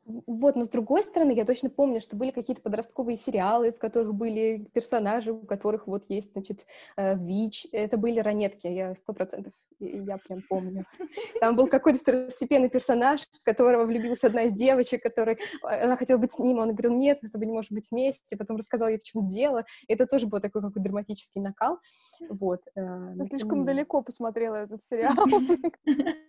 Вот, 0.07 0.55
но 0.55 0.65
с 0.65 0.69
другой 0.69 1.03
стороны, 1.03 1.33
я 1.33 1.45
точно 1.45 1.69
помню, 1.69 2.01
что 2.01 2.15
были 2.15 2.31
какие-то 2.31 2.63
подростковые 2.63 3.17
сериалы, 3.17 3.73
в 3.73 3.79
которых 3.79 4.15
были 4.15 4.69
персонажи, 4.73 5.33
у 5.33 5.41
которых 5.41 5.89
вот 5.89 6.05
есть, 6.09 6.33
значит, 6.33 6.65
э, 6.97 7.17
ВИЧ. 7.17 7.67
Это 7.73 7.97
были 7.97 8.21
ранетки, 8.21 8.69
я 8.69 8.95
сто 8.95 9.13
процентов, 9.13 9.53
я 9.81 10.17
прям 10.19 10.43
помню. 10.49 10.85
Там 11.41 11.57
был 11.57 11.67
какой-то 11.67 11.99
второстепенный 11.99 12.71
персонаж, 12.71 13.23
в 13.41 13.45
которого 13.45 13.85
влюбилась 13.85 14.23
одна 14.23 14.43
из 14.43 14.53
девочек, 14.53 15.03
которой 15.03 15.39
она 15.63 15.97
хотела 15.97 16.19
быть 16.19 16.33
с 16.33 16.39
ним, 16.39 16.59
он 16.59 16.71
говорил, 16.71 16.95
нет, 16.95 17.19
мы 17.23 17.29
с 17.29 17.33
тобой 17.33 17.49
не 17.49 17.53
можем 17.53 17.75
быть 17.75 17.91
вместе, 17.91 18.37
потом 18.37 18.59
рассказал 18.59 18.89
ей, 18.89 18.99
в 18.99 19.03
чем 19.03 19.27
дело. 19.27 19.65
Это 19.89 20.07
тоже 20.07 20.29
был 20.29 20.41
такой 20.41 20.63
какой 20.63 20.83
драматический 20.83 21.41
накал. 21.41 21.81
Вот. 22.29 22.61
Э, 22.77 23.13
слишком 23.29 23.65
далеко 23.65 24.03
посмотрела 24.03 24.55
этот 24.55 24.83
сериал. 24.89 25.17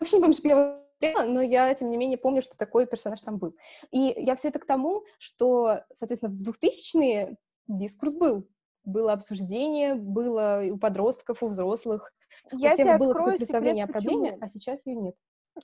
Вообще 0.00 0.16
не 0.16 0.20
помню, 0.20 0.34
что 0.34 0.48
я 0.48 0.83
но 1.12 1.42
я, 1.42 1.72
тем 1.74 1.90
не 1.90 1.96
менее, 1.96 2.18
помню, 2.18 2.42
что 2.42 2.56
такой 2.56 2.86
персонаж 2.86 3.20
там 3.22 3.38
был. 3.38 3.54
И 3.90 4.14
я 4.16 4.36
все 4.36 4.48
это 4.48 4.58
к 4.58 4.66
тому, 4.66 5.04
что, 5.18 5.80
соответственно, 5.94 6.34
в 6.34 6.42
2000-е 6.42 7.36
дискурс 7.68 8.14
был. 8.14 8.48
Было 8.84 9.14
обсуждение, 9.14 9.94
было 9.94 10.62
у 10.70 10.78
подростков, 10.78 11.42
у 11.42 11.48
взрослых. 11.48 12.12
Я 12.52 12.70
у 12.70 12.72
всех 12.72 12.98
было 12.98 13.12
какое-то 13.12 13.38
представление 13.38 13.84
о 13.84 13.88
проблеме, 13.88 14.32
почему? 14.32 14.44
а 14.44 14.48
сейчас 14.48 14.86
ее 14.86 14.96
нет. 14.96 15.14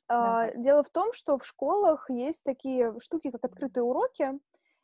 А, 0.09 0.47
да. 0.47 0.55
Дело 0.57 0.83
в 0.83 0.91
том, 0.91 1.13
что 1.13 1.37
в 1.37 1.45
школах 1.45 2.09
есть 2.09 2.43
такие 2.45 2.95
штуки, 3.01 3.31
как 3.31 3.45
открытые 3.45 3.85
уроки, 3.85 4.39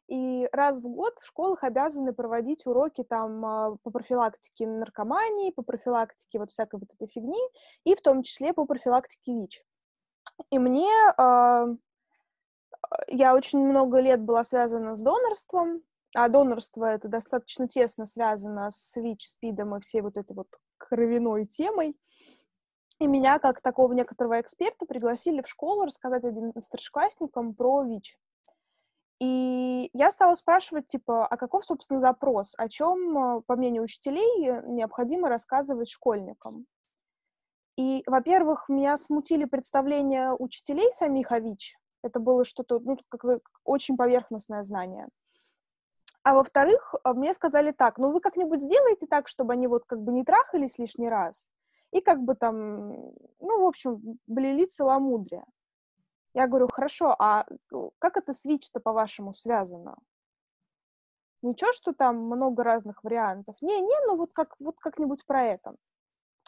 и 0.08 0.48
раз 0.52 0.80
в 0.80 0.88
год 0.88 1.18
в 1.18 1.26
школах 1.26 1.64
обязаны 1.64 2.12
проводить 2.12 2.66
уроки 2.66 3.02
там 3.02 3.44
а, 3.44 3.76
по 3.82 3.90
профилактике 3.90 4.66
наркомании, 4.66 5.50
по 5.50 5.62
профилактике 5.62 6.38
вот 6.38 6.50
всякой 6.50 6.80
вот 6.80 6.92
этой 6.92 7.08
фигни, 7.08 7.40
и 7.84 7.94
в 7.94 8.02
том 8.02 8.22
числе 8.22 8.52
по 8.52 8.66
профилактике 8.66 9.32
ВИЧ. 9.32 9.64
И 10.50 10.58
мне... 10.58 10.92
Э, 11.18 11.76
я 13.08 13.34
очень 13.34 13.58
много 13.58 14.00
лет 14.00 14.22
была 14.22 14.44
связана 14.44 14.94
с 14.94 15.02
донорством, 15.02 15.82
а 16.14 16.28
донорство 16.28 16.84
это 16.84 17.08
достаточно 17.08 17.68
тесно 17.68 18.06
связано 18.06 18.70
с 18.70 18.96
ВИЧ, 18.96 19.28
СПИДом 19.28 19.76
и 19.76 19.80
всей 19.80 20.00
вот 20.00 20.16
этой 20.16 20.34
вот 20.34 20.48
кровяной 20.78 21.46
темой. 21.46 21.96
И 22.98 23.06
меня, 23.06 23.38
как 23.38 23.60
такого 23.60 23.92
некоторого 23.92 24.40
эксперта, 24.40 24.86
пригласили 24.86 25.42
в 25.42 25.48
школу 25.48 25.84
рассказать 25.84 26.24
один 26.24 26.52
старшеклассникам 26.58 27.54
про 27.54 27.82
ВИЧ. 27.82 28.16
И 29.18 29.90
я 29.92 30.10
стала 30.10 30.34
спрашивать, 30.34 30.86
типа, 30.88 31.26
а 31.26 31.36
каков, 31.36 31.64
собственно, 31.64 32.00
запрос? 32.00 32.54
О 32.56 32.68
чем, 32.68 33.42
по 33.46 33.56
мнению 33.56 33.82
учителей, 33.82 34.62
необходимо 34.66 35.28
рассказывать 35.28 35.90
школьникам? 35.90 36.66
И, 37.76 38.02
во-первых, 38.06 38.68
меня 38.68 38.96
смутили 38.96 39.44
представления 39.44 40.32
учителей 40.32 40.90
самих 40.92 41.30
о 41.30 41.40
ВИЧ. 41.40 41.76
Это 42.02 42.20
было 42.20 42.44
что-то, 42.44 42.78
ну, 42.78 42.98
как 43.08 43.24
очень 43.64 43.96
поверхностное 43.96 44.62
знание. 44.62 45.08
А 46.22 46.34
во-вторых, 46.34 46.94
а, 47.04 47.14
мне 47.14 47.32
сказали 47.34 47.70
так, 47.70 47.98
ну, 47.98 48.12
вы 48.12 48.20
как-нибудь 48.20 48.62
сделаете 48.62 49.06
так, 49.06 49.28
чтобы 49.28 49.52
они 49.52 49.68
вот 49.68 49.84
как 49.86 50.00
бы 50.00 50.12
не 50.12 50.24
трахались 50.24 50.78
лишний 50.78 51.08
раз, 51.08 51.48
и 51.92 52.00
как 52.00 52.20
бы 52.20 52.34
там, 52.34 52.90
ну, 53.38 53.62
в 53.62 53.64
общем, 53.64 54.18
блели 54.26 54.64
целомудрие. 54.66 55.44
Я 56.34 56.48
говорю, 56.48 56.68
хорошо, 56.68 57.14
а 57.18 57.46
как 57.98 58.16
это 58.16 58.32
с 58.32 58.44
ВИЧ-то, 58.44 58.80
по-вашему, 58.80 59.34
связано? 59.34 59.96
Ничего, 61.42 61.72
что 61.72 61.92
там 61.92 62.16
много 62.16 62.64
разных 62.64 63.04
вариантов? 63.04 63.56
Не-не, 63.60 64.06
ну 64.06 64.16
вот, 64.16 64.32
как, 64.32 64.56
вот 64.58 64.76
как-нибудь 64.80 65.24
про 65.26 65.44
это. 65.44 65.76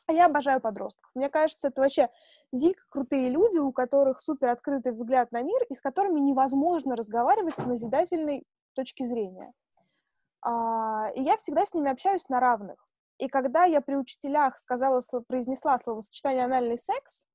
А 0.08 0.12
я 0.12 0.24
обожаю 0.24 0.58
подростков. 0.60 1.10
Мне 1.14 1.28
кажется, 1.28 1.68
это 1.68 1.82
вообще 1.82 2.08
дико 2.50 2.80
крутые 2.88 3.28
люди, 3.28 3.58
у 3.58 3.72
которых 3.72 4.22
супер 4.22 4.48
открытый 4.48 4.92
взгляд 4.92 5.30
на 5.32 5.42
мир 5.42 5.62
и 5.68 5.74
с 5.74 5.82
которыми 5.82 6.18
невозможно 6.18 6.96
разговаривать 6.96 7.56
с 7.58 7.64
назидательной 7.64 8.44
точки 8.72 9.02
зрения. 9.02 9.52
А, 10.40 11.10
и 11.14 11.22
я 11.22 11.36
всегда 11.36 11.66
с 11.66 11.74
ними 11.74 11.90
общаюсь 11.90 12.26
на 12.30 12.40
равных. 12.40 12.88
И 13.18 13.28
когда 13.28 13.64
я 13.64 13.82
при 13.82 13.96
учителях 13.96 14.58
сказала, 14.58 15.02
произнесла 15.26 15.76
словосочетание 15.76 16.44
анальный 16.44 16.78
секс, 16.78 17.26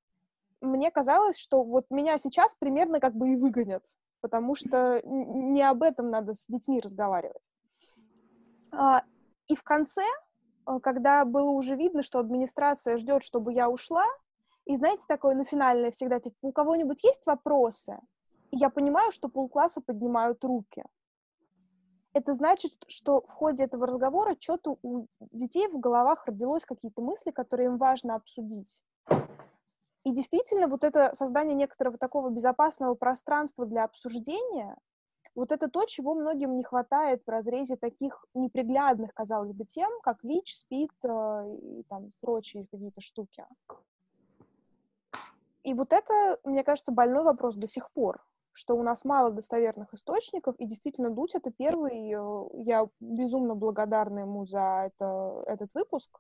мне 0.60 0.90
казалось, 0.90 1.38
что 1.38 1.62
вот 1.64 1.86
меня 1.92 2.18
сейчас 2.18 2.56
примерно 2.56 3.00
как 3.00 3.14
бы 3.14 3.34
и 3.34 3.36
выгонят, 3.36 3.84
потому 4.20 4.56
что 4.56 5.00
не 5.04 5.62
об 5.62 5.84
этом 5.84 6.10
надо 6.10 6.34
с 6.34 6.48
детьми 6.48 6.80
разговаривать. 6.80 7.52
А, 8.72 9.04
и 9.48 9.56
в 9.56 9.62
конце 9.62 10.06
когда 10.82 11.26
было 11.26 11.50
уже 11.50 11.76
видно, 11.76 12.02
что 12.02 12.20
администрация 12.20 12.98
ждет, 12.98 13.24
чтобы 13.24 13.54
я 13.54 13.70
ушла, 13.70 14.06
и 14.66 14.76
знаете, 14.76 15.04
такое, 15.08 15.36
ну, 15.36 15.44
финальное 15.44 15.92
всегда, 15.92 16.20
типа, 16.20 16.36
у 16.42 16.52
кого-нибудь 16.52 17.04
есть 17.04 17.26
вопросы? 17.26 18.00
И 18.52 18.58
я 18.58 18.70
понимаю, 18.70 19.12
что 19.12 19.28
полкласса 19.28 19.82
поднимают 19.82 20.44
руки. 20.44 20.84
Это 22.14 22.34
значит, 22.34 22.72
что 22.88 23.22
в 23.22 23.32
ходе 23.32 23.64
этого 23.64 23.88
разговора 23.88 24.38
что-то 24.40 24.78
у 24.84 25.08
детей 25.32 25.68
в 25.68 25.80
головах 25.80 26.28
родилось 26.28 26.64
какие-то 26.64 27.02
мысли, 27.02 27.32
которые 27.32 27.68
им 27.68 27.78
важно 27.78 28.16
обсудить. 28.16 28.82
И 30.04 30.12
действительно, 30.12 30.68
вот 30.68 30.84
это 30.84 31.12
создание 31.16 31.56
некоторого 31.56 31.98
такого 31.98 32.30
безопасного 32.30 32.94
пространства 32.94 33.66
для 33.66 33.86
обсуждения, 33.86 34.78
вот 35.36 35.52
это 35.52 35.68
то, 35.68 35.86
чего 35.86 36.14
многим 36.14 36.56
не 36.58 36.64
хватает 36.64 37.24
в 37.26 37.30
разрезе 37.30 37.76
таких 37.76 38.26
неприглядных, 38.34 39.14
казалось 39.14 39.52
бы, 39.52 39.66
тем, 39.66 39.90
как 40.02 40.24
ВИЧ, 40.24 40.56
СПИД 40.58 40.92
э, 41.04 41.56
и 41.62 41.84
там 41.90 42.12
прочие 42.22 42.68
какие-то 42.72 43.02
штуки. 43.02 43.46
И 45.64 45.74
вот 45.74 45.94
это, 45.94 46.40
мне 46.44 46.64
кажется, 46.64 46.92
больной 46.92 47.24
вопрос 47.24 47.56
до 47.56 47.68
сих 47.68 47.90
пор, 47.92 48.24
что 48.52 48.76
у 48.76 48.84
нас 48.84 49.06
мало 49.06 49.32
достоверных 49.32 49.94
источников, 49.94 50.56
и 50.58 50.66
действительно 50.66 51.10
Дудь— 51.10 51.34
это 51.36 51.52
первый, 51.52 52.12
э, 52.12 52.64
я 52.64 52.88
безумно 53.00 53.56
благодарна 53.56 54.20
ему 54.20 54.46
за 54.46 54.92
это, 54.92 55.44
этот 55.48 55.74
выпуск. 55.74 56.20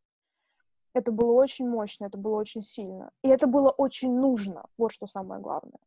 Это 0.93 1.11
было 1.11 1.33
очень 1.33 1.67
мощно, 1.67 2.05
это 2.05 2.17
было 2.17 2.37
очень 2.37 2.61
сильно. 2.61 3.11
И 3.23 3.27
это 3.27 3.47
было 3.47 3.69
очень 3.69 4.13
нужно, 4.15 4.65
вот 4.77 4.91
что 4.91 5.07
самое 5.07 5.41
главное. 5.41 5.79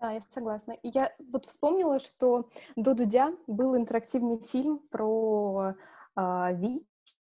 Да, 0.00 0.12
я 0.12 0.22
согласна. 0.30 0.72
И 0.82 0.90
я 0.94 1.12
вот 1.32 1.46
вспомнила, 1.46 1.98
что 1.98 2.48
до 2.76 2.94
Дудя 2.94 3.32
был 3.48 3.76
интерактивный 3.76 4.38
фильм 4.38 4.78
про 4.90 5.74
э, 6.16 6.54
ВИЧ 6.54 6.84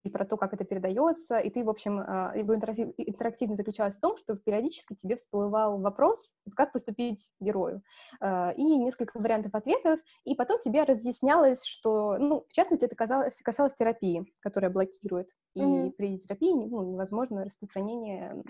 и 0.02 0.08
про 0.08 0.24
то, 0.24 0.36
как 0.36 0.52
это 0.52 0.64
передается, 0.64 1.38
и 1.38 1.48
ты, 1.50 1.62
в 1.62 1.70
общем, 1.70 2.00
э, 2.00 2.38
его 2.38 2.56
интерактив, 2.56 2.92
интерактивность 2.96 3.58
заключалась 3.58 3.96
в 3.96 4.00
том, 4.00 4.16
что 4.16 4.36
периодически 4.36 4.94
тебе 4.94 5.14
всплывал 5.16 5.80
вопрос, 5.80 6.32
как 6.56 6.72
поступить 6.72 7.30
герою, 7.38 7.82
э, 8.20 8.54
и 8.56 8.64
несколько 8.78 9.16
вариантов 9.18 9.54
ответов, 9.54 10.00
и 10.24 10.34
потом 10.34 10.58
тебе 10.58 10.82
разъяснялось, 10.82 11.64
что, 11.64 12.18
ну, 12.18 12.46
в 12.48 12.52
частности, 12.52 12.84
это 12.84 12.96
касалось, 12.96 13.40
касалось 13.42 13.74
терапии, 13.74 14.26
которая 14.40 14.72
блокирует, 14.72 15.28
и 15.54 15.60
mm-hmm. 15.60 15.90
при 15.92 16.18
терапии 16.18 16.52
ну, 16.52 16.82
невозможно 16.82 17.44
распространение 17.44 18.42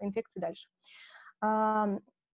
инфекции 0.00 0.40
дальше. 0.40 0.68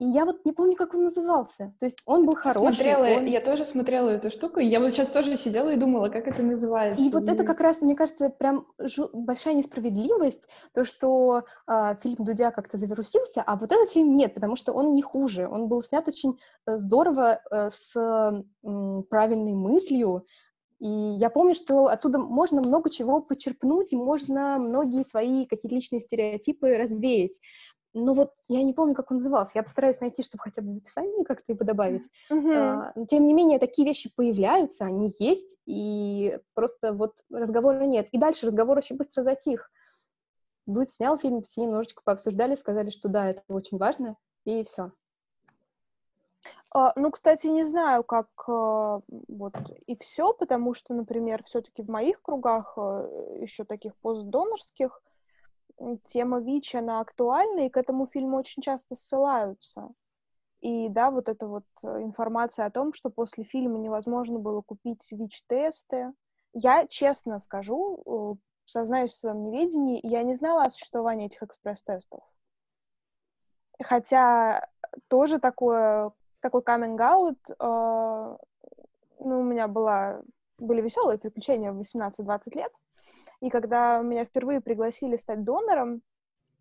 И 0.04 0.06
я 0.06 0.26
вот 0.26 0.44
не 0.44 0.52
помню, 0.52 0.76
как 0.76 0.92
он 0.92 1.04
назывался. 1.04 1.72
То 1.80 1.86
есть 1.86 2.02
он 2.04 2.26
был 2.26 2.34
хороший. 2.34 2.74
Смотрела, 2.74 3.20
он... 3.20 3.24
я 3.24 3.40
тоже 3.40 3.64
смотрела 3.64 4.10
эту 4.10 4.28
штуку, 4.28 4.60
и 4.60 4.66
я 4.66 4.78
вот 4.78 4.90
сейчас 4.90 5.08
тоже 5.08 5.34
сидела 5.38 5.70
и 5.70 5.78
думала, 5.78 6.10
как 6.10 6.28
это 6.28 6.42
называется. 6.42 7.02
И 7.02 7.08
вот 7.08 7.26
это 7.26 7.42
как 7.42 7.60
раз, 7.60 7.80
мне 7.80 7.96
кажется, 7.96 8.28
прям 8.28 8.66
жу... 8.78 9.08
большая 9.14 9.54
несправедливость, 9.54 10.46
то, 10.74 10.84
что 10.84 11.44
э, 11.66 11.96
фильм 12.02 12.16
Дудя 12.18 12.50
как-то 12.50 12.76
завирусился, 12.76 13.42
а 13.46 13.56
вот 13.56 13.72
этот 13.72 13.88
фильм 13.92 14.12
нет, 14.14 14.34
потому 14.34 14.56
что 14.56 14.74
он 14.74 14.94
не 14.94 15.00
хуже. 15.00 15.48
Он 15.48 15.68
был 15.68 15.82
снят 15.82 16.06
очень 16.06 16.38
э, 16.66 16.76
здорово, 16.76 17.40
э, 17.50 17.70
с 17.72 17.96
э, 17.96 18.42
правильной 19.08 19.54
мыслью, 19.54 20.26
И 20.80 20.86
я 20.86 21.30
помню, 21.30 21.54
что 21.54 21.86
оттуда 21.86 22.18
можно 22.18 22.60
много 22.60 22.90
чего 22.90 23.22
почерпнуть, 23.22 23.94
и 23.94 23.96
можно 23.96 24.58
многие 24.58 25.02
свои 25.02 25.46
какие-то 25.46 25.74
личные 25.74 26.00
стереотипы 26.00 26.76
развеять. 26.76 27.40
Но 27.94 28.12
вот 28.12 28.32
я 28.48 28.64
не 28.64 28.72
помню, 28.72 28.94
как 28.94 29.12
он 29.12 29.18
назывался. 29.18 29.52
Я 29.54 29.62
постараюсь 29.62 30.00
найти, 30.00 30.24
чтобы 30.24 30.42
хотя 30.42 30.60
бы 30.62 30.74
в 30.74 30.76
описании 30.78 31.22
как-то 31.22 31.52
его 31.52 31.64
добавить. 31.64 32.02
Мгм. 32.28 32.50
А, 32.52 32.92
но 32.96 33.06
тем 33.06 33.26
не 33.28 33.32
менее, 33.32 33.60
такие 33.60 33.86
вещи 33.86 34.12
появляются, 34.14 34.84
они 34.84 35.14
есть, 35.20 35.56
и 35.64 36.40
просто 36.54 36.92
вот 36.92 37.18
разговора 37.30 37.84
нет. 37.84 38.08
И 38.10 38.18
дальше 38.18 38.46
разговор 38.46 38.78
очень 38.78 38.96
быстро 38.96 39.22
затих. 39.22 39.70
Дудь 40.66 40.90
снял 40.90 41.18
фильм, 41.18 41.42
все 41.42 41.62
немножечко 41.62 42.02
пообсуждали, 42.04 42.56
сказали, 42.56 42.90
что 42.90 43.08
да, 43.08 43.30
это 43.30 43.42
очень 43.48 43.78
важно, 43.78 44.16
и 44.44 44.64
все. 44.64 44.90
А, 46.70 46.92
ну, 46.96 47.12
кстати, 47.12 47.46
не 47.46 47.62
знаю, 47.62 48.02
как 48.02 48.28
а, 48.48 49.02
вот 49.28 49.54
и 49.86 49.96
все, 50.00 50.32
потому 50.32 50.74
что, 50.74 50.94
например, 50.94 51.44
все-таки 51.44 51.82
в 51.82 51.88
моих 51.88 52.20
кругах 52.22 52.76
еще 52.76 53.62
таких 53.62 53.94
постдонорских 53.98 55.00
тема 56.04 56.40
ВИЧ, 56.40 56.76
она 56.76 57.00
актуальна, 57.00 57.66
и 57.66 57.70
к 57.70 57.76
этому 57.76 58.06
фильму 58.06 58.38
очень 58.38 58.62
часто 58.62 58.94
ссылаются. 58.94 59.90
И 60.60 60.88
да, 60.88 61.10
вот 61.10 61.28
эта 61.28 61.46
вот 61.46 61.64
э, 61.82 62.02
информация 62.02 62.64
о 62.66 62.70
том, 62.70 62.94
что 62.94 63.10
после 63.10 63.44
фильма 63.44 63.78
невозможно 63.78 64.38
было 64.38 64.62
купить 64.62 65.06
ВИЧ-тесты. 65.12 66.12
Я 66.54 66.86
честно 66.86 67.38
скажу, 67.38 68.38
сознаюсь 68.64 69.12
в 69.12 69.18
своем 69.18 69.42
неведении, 69.44 70.00
я 70.02 70.22
не 70.22 70.34
знала 70.34 70.62
о 70.62 70.70
существовании 70.70 71.26
этих 71.26 71.42
экспресс-тестов. 71.42 72.20
Хотя 73.82 74.66
тоже 75.08 75.38
такое, 75.38 76.12
такой 76.40 76.62
каминг-аут, 76.62 77.38
э, 77.50 77.54
ну, 77.60 79.40
у 79.40 79.42
меня 79.42 79.68
была, 79.68 80.22
были 80.58 80.80
веселые 80.80 81.18
приключения 81.18 81.72
в 81.72 81.80
18-20 81.80 82.56
лет, 82.56 82.72
и 83.44 83.50
когда 83.50 84.00
меня 84.00 84.24
впервые 84.24 84.62
пригласили 84.62 85.16
стать 85.16 85.44
донором, 85.44 86.00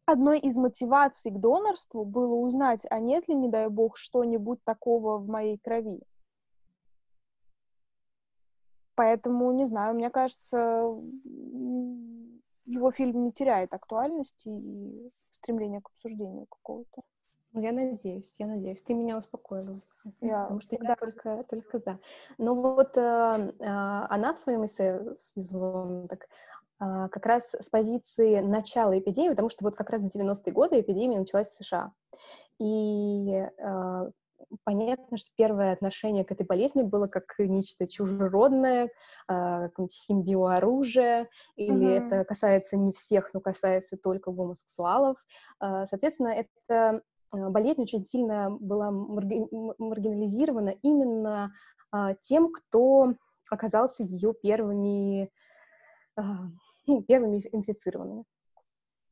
одной 0.05 0.37
из 0.37 0.57
мотиваций 0.57 1.31
к 1.31 1.39
донорству 1.39 2.03
было 2.03 2.35
узнать, 2.35 2.85
а 2.89 2.99
нет 2.99 3.29
ли, 3.29 3.35
не 3.35 3.47
дай 3.47 3.69
бог, 3.69 3.95
что-нибудь 3.95 4.61
такого 4.65 5.17
в 5.17 5.29
моей 5.29 5.57
крови. 5.57 6.01
Поэтому, 8.95 9.53
не 9.53 9.63
знаю, 9.63 9.95
мне 9.95 10.09
кажется, 10.09 10.57
его 12.65 12.91
фильм 12.91 13.23
не 13.23 13.31
теряет 13.31 13.71
актуальности 13.71 14.49
и 14.49 15.09
стремления 15.31 15.79
к 15.79 15.87
обсуждению 15.87 16.47
какого-то. 16.47 17.01
Ну, 17.53 17.61
я 17.61 17.71
надеюсь, 17.71 18.35
я 18.39 18.47
надеюсь. 18.47 18.81
Ты 18.81 18.95
меня 18.95 19.15
успокоила, 19.15 19.79
Я 20.21 20.41
потому 20.41 20.59
что 20.59 20.67
всегда 20.67 20.89
я 20.89 20.95
только, 20.95 21.45
только 21.47 21.79
за. 21.79 21.99
Но 22.39 22.55
вот 22.55 22.97
э, 22.97 23.01
а, 23.01 24.07
она 24.09 24.33
в 24.33 24.39
своем 24.39 24.65
эссе, 24.65 25.15
Сьюзан 25.19 26.07
так, 26.07 26.23
а, 26.23 26.27
как 27.11 27.25
раз 27.25 27.53
с 27.59 27.69
позиции 27.69 28.39
начала 28.39 28.97
эпидемии, 28.97 29.29
потому 29.29 29.49
что 29.49 29.63
вот 29.63 29.75
как 29.75 29.89
раз 29.89 30.01
в 30.01 30.15
90-е 30.15 30.51
годы 30.53 30.79
эпидемия 30.81 31.19
началась 31.19 31.47
в 31.49 31.63
США. 31.63 31.91
И 32.59 33.47
а, 33.61 34.09
понятно, 34.63 35.17
что 35.17 35.29
первое 35.35 35.73
отношение 35.73 36.23
к 36.23 36.31
этой 36.31 36.45
болезни 36.45 36.83
было 36.83 37.07
как 37.07 37.23
нечто 37.39 37.87
чужеродное, 37.87 38.89
а, 39.27 39.67
какое-нибудь 39.69 39.95
химбиооружие, 40.07 41.29
или 41.55 41.71
Мгм. 41.73 42.05
это 42.05 42.23
касается 42.25 42.77
не 42.77 42.91
всех, 42.93 43.33
но 43.33 43.39
касается 43.39 43.97
только 43.97 44.31
гомосексуалов. 44.31 45.17
А, 45.59 45.85
Соответственно, 45.87 46.29
эта 46.29 47.01
а, 47.31 47.49
болезнь 47.49 47.81
очень 47.81 48.05
сильно 48.05 48.49
была 48.51 48.91
марги- 48.91 49.47
маргинализирована 49.77 50.75
именно 50.81 51.51
а, 51.91 52.13
тем, 52.15 52.51
кто 52.51 53.13
оказался 53.49 54.03
ее 54.03 54.33
первыми, 54.33 55.29
а, 56.15 56.47
ну, 56.85 57.01
первыми 57.01 57.41
инфицированными. 57.51 58.25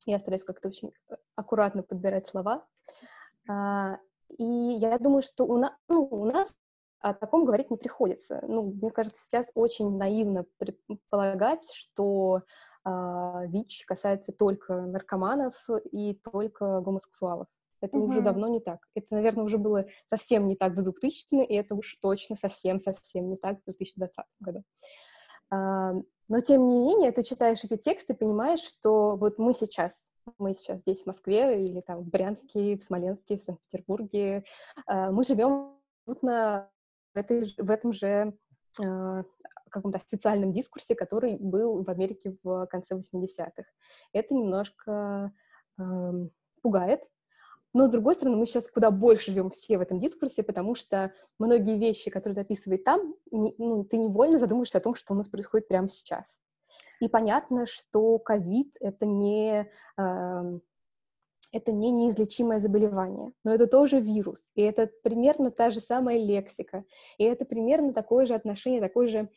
Я 0.05 0.19
стараюсь 0.19 0.43
как-то 0.43 0.69
очень 0.69 0.91
э, 1.09 1.15
аккуратно 1.35 1.83
подбирать 1.83 2.27
слова. 2.27 2.65
А, 3.49 3.97
И 4.37 4.43
я 4.43 4.97
думаю, 4.97 5.21
что 5.21 5.45
у, 5.45 5.57
на- 5.57 5.77
ну, 5.87 6.03
у 6.05 6.25
нас 6.25 6.55
о 6.99 7.13
таком 7.13 7.45
говорить 7.45 7.71
не 7.71 7.77
приходится. 7.77 8.43
Ну, 8.47 8.61
мне 8.73 8.91
кажется, 8.91 9.23
сейчас 9.23 9.51
очень 9.55 9.97
наивно 9.97 10.45
предполагать, 10.57 11.67
что 11.73 12.41
а, 12.83 13.45
ВИЧ 13.47 13.85
касается 13.85 14.31
только 14.31 14.81
наркоманов 14.81 15.55
и 15.91 16.13
только 16.31 16.79
гомосексуалов. 16.81 17.47
Это 17.81 17.97
уже 17.97 18.17
Мгм. 18.17 18.25
давно 18.25 18.47
не 18.47 18.59
так. 18.59 18.79
Это, 18.93 19.15
наверное, 19.15 19.43
уже 19.43 19.57
было 19.57 19.87
совсем 20.09 20.43
не 20.43 20.55
так 20.55 20.73
в 20.73 20.83
2000 20.83 21.43
и 21.43 21.55
это 21.55 21.73
уж 21.73 21.95
точно 21.95 22.35
совсем-совсем 22.35 23.29
не 23.29 23.37
так 23.37 23.59
в 23.61 23.63
2020 23.65 24.25
году. 24.39 24.63
А, 25.49 25.93
Но, 26.31 26.39
тем 26.39 26.65
не 26.65 26.79
менее, 26.79 27.11
ты 27.11 27.23
читаешь 27.23 27.61
ее 27.65 27.75
текст 27.75 28.09
и 28.09 28.13
понимаешь, 28.13 28.61
что 28.61 29.17
вот 29.17 29.37
мы 29.37 29.53
сейчас, 29.53 30.09
мы 30.37 30.53
сейчас 30.53 30.79
здесь, 30.79 31.03
в 31.03 31.05
Москве, 31.07 31.61
или 31.61 31.81
там 31.81 32.03
в 32.03 32.07
Брянске, 32.07 32.77
в 32.77 32.83
Смоленске, 32.85 33.35
в 33.35 33.43
Санкт-Петербурге, 33.43 34.45
а, 34.85 35.11
мы 35.11 35.25
живем 35.25 35.75
в, 36.05 36.69
этой, 37.13 37.53
в 37.57 37.69
этом 37.69 37.91
же 37.91 38.33
а, 38.81 39.23
каком-то 39.71 39.97
официальном 39.97 40.53
дискурсе, 40.53 40.95
который 40.95 41.35
был 41.35 41.83
в 41.83 41.89
Америке 41.89 42.37
в 42.43 42.65
конце 42.67 42.95
80-х. 42.95 43.65
Это 44.13 44.33
немножко 44.33 45.33
ам, 45.77 46.29
пугает, 46.61 47.03
но, 47.73 47.85
с 47.85 47.89
другой 47.89 48.15
стороны, 48.15 48.37
мы 48.37 48.45
сейчас 48.45 48.69
куда 48.69 48.91
больше 48.91 49.31
живем 49.31 49.49
все 49.49 49.77
в 49.77 49.81
этом 49.81 49.99
дискурсе, 49.99 50.43
потому 50.43 50.75
что 50.75 51.13
многие 51.39 51.77
вещи, 51.77 52.11
которые 52.11 52.35
ты 52.35 52.41
описывает 52.41 52.83
там, 52.83 53.15
не- 53.31 53.55
ну, 53.57 53.83
ты 53.83 53.97
невольно 53.97 54.39
задумываешься 54.39 54.79
о 54.79 54.81
том, 54.81 54.95
что 54.95 55.13
у 55.13 55.17
нас 55.17 55.29
происходит 55.29 55.67
прямо 55.67 55.89
сейчас. 55.89 56.37
И 56.99 57.07
понятно, 57.07 57.65
что 57.65 58.19
ковид— 58.19 58.75
это 58.79 59.05
не, 59.05 59.69
эм, 59.97 60.61
это 61.51 61.71
не 61.71 61.91
неизлечимое 61.91 62.59
заболевание, 62.59 63.31
но 63.43 63.53
это 63.53 63.67
тоже 63.67 63.99
вирус, 63.99 64.49
и 64.55 64.61
это 64.61 64.89
примерно 65.03 65.51
та 65.51 65.69
же 65.71 65.81
самая 65.81 66.17
лексика, 66.17 66.85
и 67.17 67.23
это 67.23 67.45
примерно 67.45 67.93
такое 67.93 68.25
же 68.25 68.33
отношение, 68.33 68.81
такой 68.81 69.07
же 69.07 69.29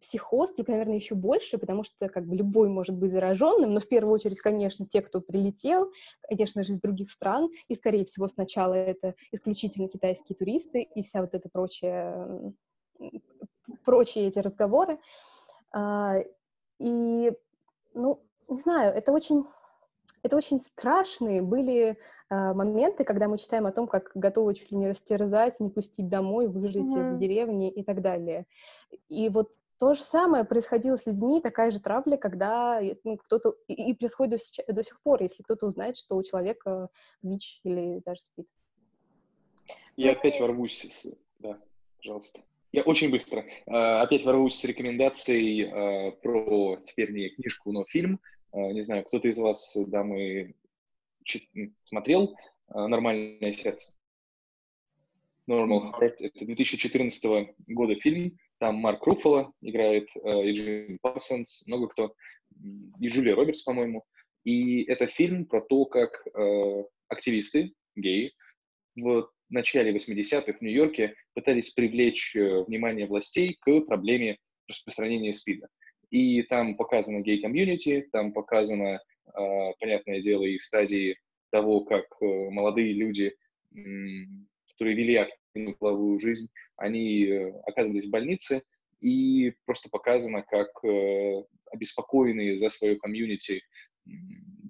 психоз, 0.00 0.52
только, 0.52 0.72
наверное, 0.72 0.96
еще 0.96 1.14
больше, 1.14 1.58
потому 1.58 1.82
что 1.82 2.08
как 2.08 2.26
бы 2.26 2.36
любой 2.36 2.68
может 2.68 2.96
быть 2.96 3.12
зараженным, 3.12 3.72
но 3.72 3.80
в 3.80 3.88
первую 3.88 4.14
очередь, 4.14 4.40
конечно, 4.40 4.86
те, 4.86 5.02
кто 5.02 5.20
прилетел, 5.20 5.90
конечно 6.28 6.62
же, 6.62 6.72
из 6.72 6.80
других 6.80 7.10
стран, 7.10 7.50
и, 7.68 7.74
скорее 7.74 8.04
всего, 8.04 8.28
сначала 8.28 8.74
это 8.74 9.14
исключительно 9.32 9.88
китайские 9.88 10.36
туристы 10.36 10.82
и 10.82 11.02
вся 11.02 11.20
вот 11.20 11.34
эта 11.34 11.48
прочая, 11.48 12.52
прочие 13.84 14.28
эти 14.28 14.38
разговоры. 14.38 14.98
А, 15.72 16.16
И, 16.78 17.32
ну, 17.94 18.20
не 18.48 18.60
знаю, 18.60 18.94
это 18.94 19.12
очень, 19.12 19.44
это 20.24 20.36
очень 20.38 20.58
страшные 20.58 21.42
были 21.42 21.98
а, 22.30 22.54
моменты, 22.54 23.04
когда 23.04 23.28
мы 23.28 23.36
читаем 23.36 23.66
о 23.66 23.72
том, 23.72 23.86
как 23.86 24.10
готовы 24.14 24.54
чуть 24.54 24.72
ли 24.72 24.78
не 24.78 24.88
растерзать, 24.88 25.60
не 25.60 25.68
пустить 25.68 26.08
домой, 26.08 26.48
выжить 26.48 26.86
из 26.86 26.96
Мгм. 26.96 27.18
деревни 27.18 27.70
и 27.70 27.84
так 27.84 28.00
далее. 28.00 28.46
И 29.10 29.28
вот 29.28 29.52
то 29.78 29.92
же 29.92 30.02
самое 30.02 30.44
происходило 30.44 30.96
с 30.96 31.04
людьми, 31.04 31.42
такая 31.42 31.70
же 31.70 31.78
травля, 31.78 32.16
когда 32.16 32.82
э, 32.82 32.96
ну, 33.04 33.18
кто-то... 33.18 33.54
И, 33.68 33.90
и 33.90 33.94
происходит 33.94 34.40
до, 34.66 34.72
до 34.72 34.82
сих 34.82 34.98
пор, 35.02 35.22
если 35.22 35.42
кто-то 35.42 35.66
узнает, 35.66 35.94
что 35.96 36.16
у 36.16 36.22
человека 36.22 36.88
ВИЧ 37.22 37.60
или 37.64 38.00
даже 38.04 38.22
СПИД. 38.22 38.46
Я 39.96 40.12
опять 40.12 40.40
ворвусь 40.40 40.86
с... 40.90 41.14
Да, 41.38 41.58
пожалуйста. 41.98 42.40
Я 42.72 42.82
очень 42.82 43.10
быстро. 43.10 43.44
Э, 43.66 44.00
Опять 44.00 44.24
ворвусь 44.24 44.58
с 44.58 44.64
рекомендацией 44.64 45.66
э, 45.66 46.12
про, 46.22 46.78
теперь 46.82 47.12
не 47.12 47.28
книжку, 47.28 47.70
но 47.72 47.84
фильм. 47.84 48.20
Э, 48.54 48.72
Не 48.72 48.82
знаю, 48.82 49.04
кто-то 49.04 49.28
из 49.28 49.38
вас, 49.38 49.76
дамы, 49.88 50.54
чит- 51.24 51.48
м, 51.54 51.74
смотрел 51.84 52.36
э, 52.68 52.86
«Нормальное 52.86 53.52
сердце»? 53.52 53.92
Normal 55.48 55.82
Heart. 55.92 56.14
Это 56.20 56.44
2014 56.46 57.54
года 57.66 57.94
фильм. 57.96 58.38
Там 58.58 58.76
Марк 58.76 59.04
Руффало 59.06 59.52
играет, 59.60 60.08
э, 60.16 60.48
и 60.48 60.52
Джим 60.52 60.98
Парсонс, 61.02 61.66
много 61.66 61.88
кто, 61.88 62.14
и 63.00 63.08
Джулия 63.08 63.34
Робертс, 63.34 63.62
по-моему. 63.62 64.04
И 64.44 64.84
это 64.84 65.06
фильм 65.06 65.44
про 65.46 65.60
то, 65.60 65.84
как 65.86 66.26
э, 66.26 66.84
активисты, 67.08 67.72
геи, 67.96 68.32
в 68.96 69.28
начале 69.50 69.92
80-х 69.92 70.58
в 70.58 70.62
Нью-Йорке 70.62 71.14
пытались 71.34 71.70
привлечь 71.72 72.34
э, 72.36 72.62
внимание 72.64 73.06
властей 73.06 73.56
к 73.60 73.80
проблеме 73.82 74.38
распространения 74.68 75.32
СПИДа. 75.32 75.68
И 76.14 76.42
там 76.42 76.76
показано 76.76 77.22
гей-комьюнити, 77.22 78.08
там 78.12 78.32
показано, 78.32 79.00
э, 79.00 79.72
понятное 79.80 80.20
дело, 80.20 80.44
и 80.44 80.60
стадии 80.60 81.16
того, 81.50 81.80
как 81.80 82.04
э, 82.20 82.24
молодые 82.50 82.92
люди, 82.92 83.34
которые 83.72 84.96
вели 84.96 85.16
активную 85.16 85.76
половую 85.76 86.20
жизнь, 86.20 86.46
они 86.76 87.24
э, 87.24 87.50
оказывались 87.66 88.04
в 88.04 88.10
больнице, 88.10 88.62
и 89.00 89.54
просто 89.66 89.88
показано, 89.90 90.42
как 90.42 90.68
э, 90.84 91.42
обеспокоенные 91.72 92.58
за 92.58 92.68
свое 92.68 92.94
комьюнити 92.94 93.62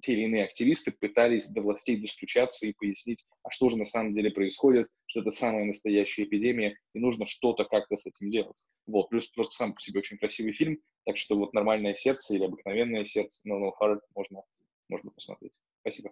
те 0.01 0.13
или 0.13 0.23
иные 0.23 0.45
активисты 0.45 0.91
пытались 0.91 1.49
до 1.49 1.61
властей 1.61 1.97
достучаться 1.97 2.65
и 2.65 2.73
пояснить, 2.73 3.27
а 3.43 3.51
что 3.51 3.69
же 3.69 3.77
на 3.77 3.85
самом 3.85 4.15
деле 4.15 4.31
происходит, 4.31 4.87
что 5.05 5.21
это 5.21 5.29
самая 5.29 5.65
настоящая 5.65 6.23
эпидемия, 6.23 6.75
и 6.95 6.99
нужно 6.99 7.27
что-то 7.27 7.65
как-то 7.65 7.97
с 7.97 8.07
этим 8.07 8.31
делать. 8.31 8.65
Вот, 8.87 9.09
плюс 9.09 9.27
просто 9.27 9.55
сам 9.55 9.73
по 9.73 9.81
себе 9.81 9.99
очень 9.99 10.17
красивый 10.17 10.53
фильм, 10.53 10.79
так 11.05 11.17
что 11.17 11.35
вот 11.37 11.53
«Нормальное 11.53 11.93
сердце» 11.93 12.35
или 12.35 12.45
«Обыкновенное 12.45 13.05
сердце» 13.05 13.41
Normal 13.47 13.71
Heart 13.79 14.01
можно, 14.15 14.43
можно 14.89 15.11
посмотреть. 15.11 15.61
Спасибо. 15.81 16.11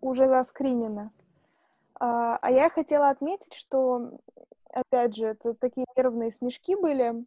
Уже 0.00 0.28
заскринено. 0.28 1.12
А, 1.94 2.36
а 2.38 2.50
я 2.50 2.68
хотела 2.70 3.10
отметить, 3.10 3.54
что, 3.54 4.18
опять 4.70 5.14
же, 5.14 5.28
это 5.28 5.54
такие 5.54 5.86
нервные 5.96 6.30
смешки 6.30 6.74
были, 6.74 7.24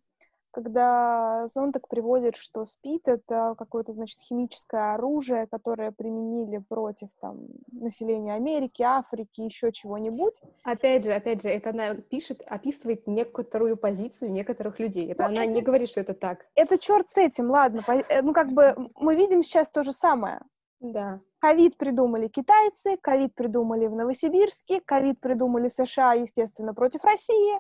когда 0.55 1.47
Зонтак 1.47 1.89
приводит, 1.89 2.37
что 2.37 2.63
СПИД— 2.63 3.01
это 3.09 3.55
какое-то, 3.57 3.91
значит, 3.91 4.21
химическое 4.21 4.93
оружие, 4.93 5.47
которое 5.47 5.91
применили 5.91 6.59
против 6.59 7.09
там, 7.19 7.39
населения 7.73 8.33
Америки, 8.33 8.81
Африки, 8.81 9.41
еще 9.41 9.73
чего-нибудь. 9.73 10.35
Опять 10.63 11.03
же, 11.03 11.11
опять 11.11 11.41
же, 11.41 11.49
это 11.49 11.71
она 11.71 11.95
пишет, 11.95 12.41
описывает 12.47 13.05
некоторую 13.05 13.75
позицию 13.75 14.31
некоторых 14.31 14.79
людей. 14.79 15.11
Это 15.11 15.23
ну, 15.23 15.27
она 15.27 15.43
это, 15.43 15.51
не 15.51 15.61
говорит, 15.61 15.89
что 15.89 15.99
это 15.99 16.13
так. 16.13 16.45
Это 16.55 16.77
черт 16.77 17.09
с 17.09 17.17
этим, 17.17 17.51
ладно. 17.51 17.83
Э, 18.07 18.21
ну, 18.21 18.31
как 18.31 18.53
бы 18.53 18.77
мы 18.95 19.15
видим 19.17 19.43
сейчас 19.43 19.69
то 19.69 19.83
же 19.83 19.91
самое. 19.91 20.39
Да. 20.79 21.19
Ковид 21.39 21.75
придумали 21.75 22.29
китайцы, 22.29 22.95
ковид 23.01 23.35
придумали 23.35 23.87
в 23.87 23.93
Новосибирске, 23.93 24.79
ковид 24.79 25.19
придумали 25.19 25.67
США, 25.67 26.13
естественно, 26.13 26.73
против 26.73 27.03
России. 27.03 27.59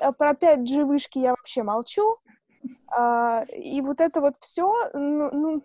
Э, 0.00 0.12
про 0.12 0.30
5G 0.30 0.84
вышки 0.84 1.18
я 1.18 1.30
вообще 1.30 1.64
молчу. 1.64 2.18
А, 2.88 3.44
и 3.44 3.80
вот 3.80 4.00
это 4.00 4.20
вот 4.20 4.36
все, 4.40 4.90
ну, 4.94 5.30
ну, 5.32 5.62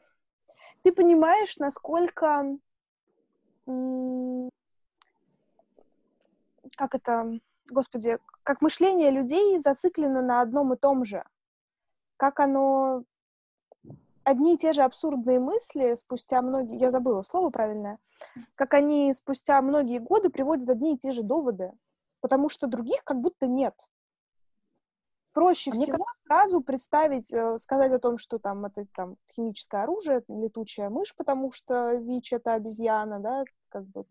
ты 0.84 0.92
понимаешь, 0.92 1.58
насколько, 1.58 2.58
как 6.76 6.96
это, 6.96 7.40
господи, 7.70 8.18
как 8.44 8.62
мышление 8.62 9.12
людей 9.12 9.60
зациклено 9.60 10.22
на 10.22 10.42
одном 10.42 10.74
и 10.74 10.78
том 10.78 11.06
же, 11.06 11.24
как 12.18 12.40
оно 12.40 13.04
одни 14.24 14.56
и 14.56 14.58
те 14.58 14.74
же 14.74 14.84
абсурдные 14.84 15.40
мысли 15.40 15.94
спустя 15.96 16.42
многие, 16.42 16.78
я 16.78 16.90
забыла 16.92 17.22
слово 17.22 17.50
правильное, 17.50 18.00
как 18.56 18.74
они 18.74 19.14
спустя 19.14 19.62
многие 19.62 20.00
годы 20.00 20.30
приводят 20.30 20.70
одни 20.70 20.96
и 20.96 20.98
те 20.98 21.12
же 21.12 21.24
доводы, 21.24 21.74
потому 22.20 22.50
что 22.50 22.68
других 22.68 23.04
как 23.04 23.20
будто 23.20 23.48
нет. 23.48 23.76
Проще 25.34 25.72
а 25.72 25.74
всего 25.74 26.04
как... 26.04 26.16
сразу 26.16 26.62
представить, 26.62 27.32
э, 27.34 27.58
сказать 27.58 27.92
о 27.94 28.00
том, 28.00 28.18
что 28.18 28.38
там 28.38 28.66
это 28.66 28.86
там 28.94 29.16
химическое 29.34 29.84
оружие, 29.84 30.24
летучая 30.28 30.90
мышь, 30.90 31.16
потому 31.16 31.52
что 31.52 31.94
ВИЧ— 31.94 32.34
это 32.34 32.54
обезьяна, 32.54 33.20
да, 33.20 33.44
как 33.70 33.86
бы 33.86 34.06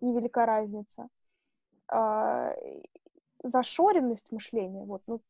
невелика 0.00 0.44
разница. 0.44 1.08
А, 1.88 2.54
зашоренность 3.42 4.30
мышления, 4.32 4.84
вот, 4.84 5.02
ну, 5.06 5.20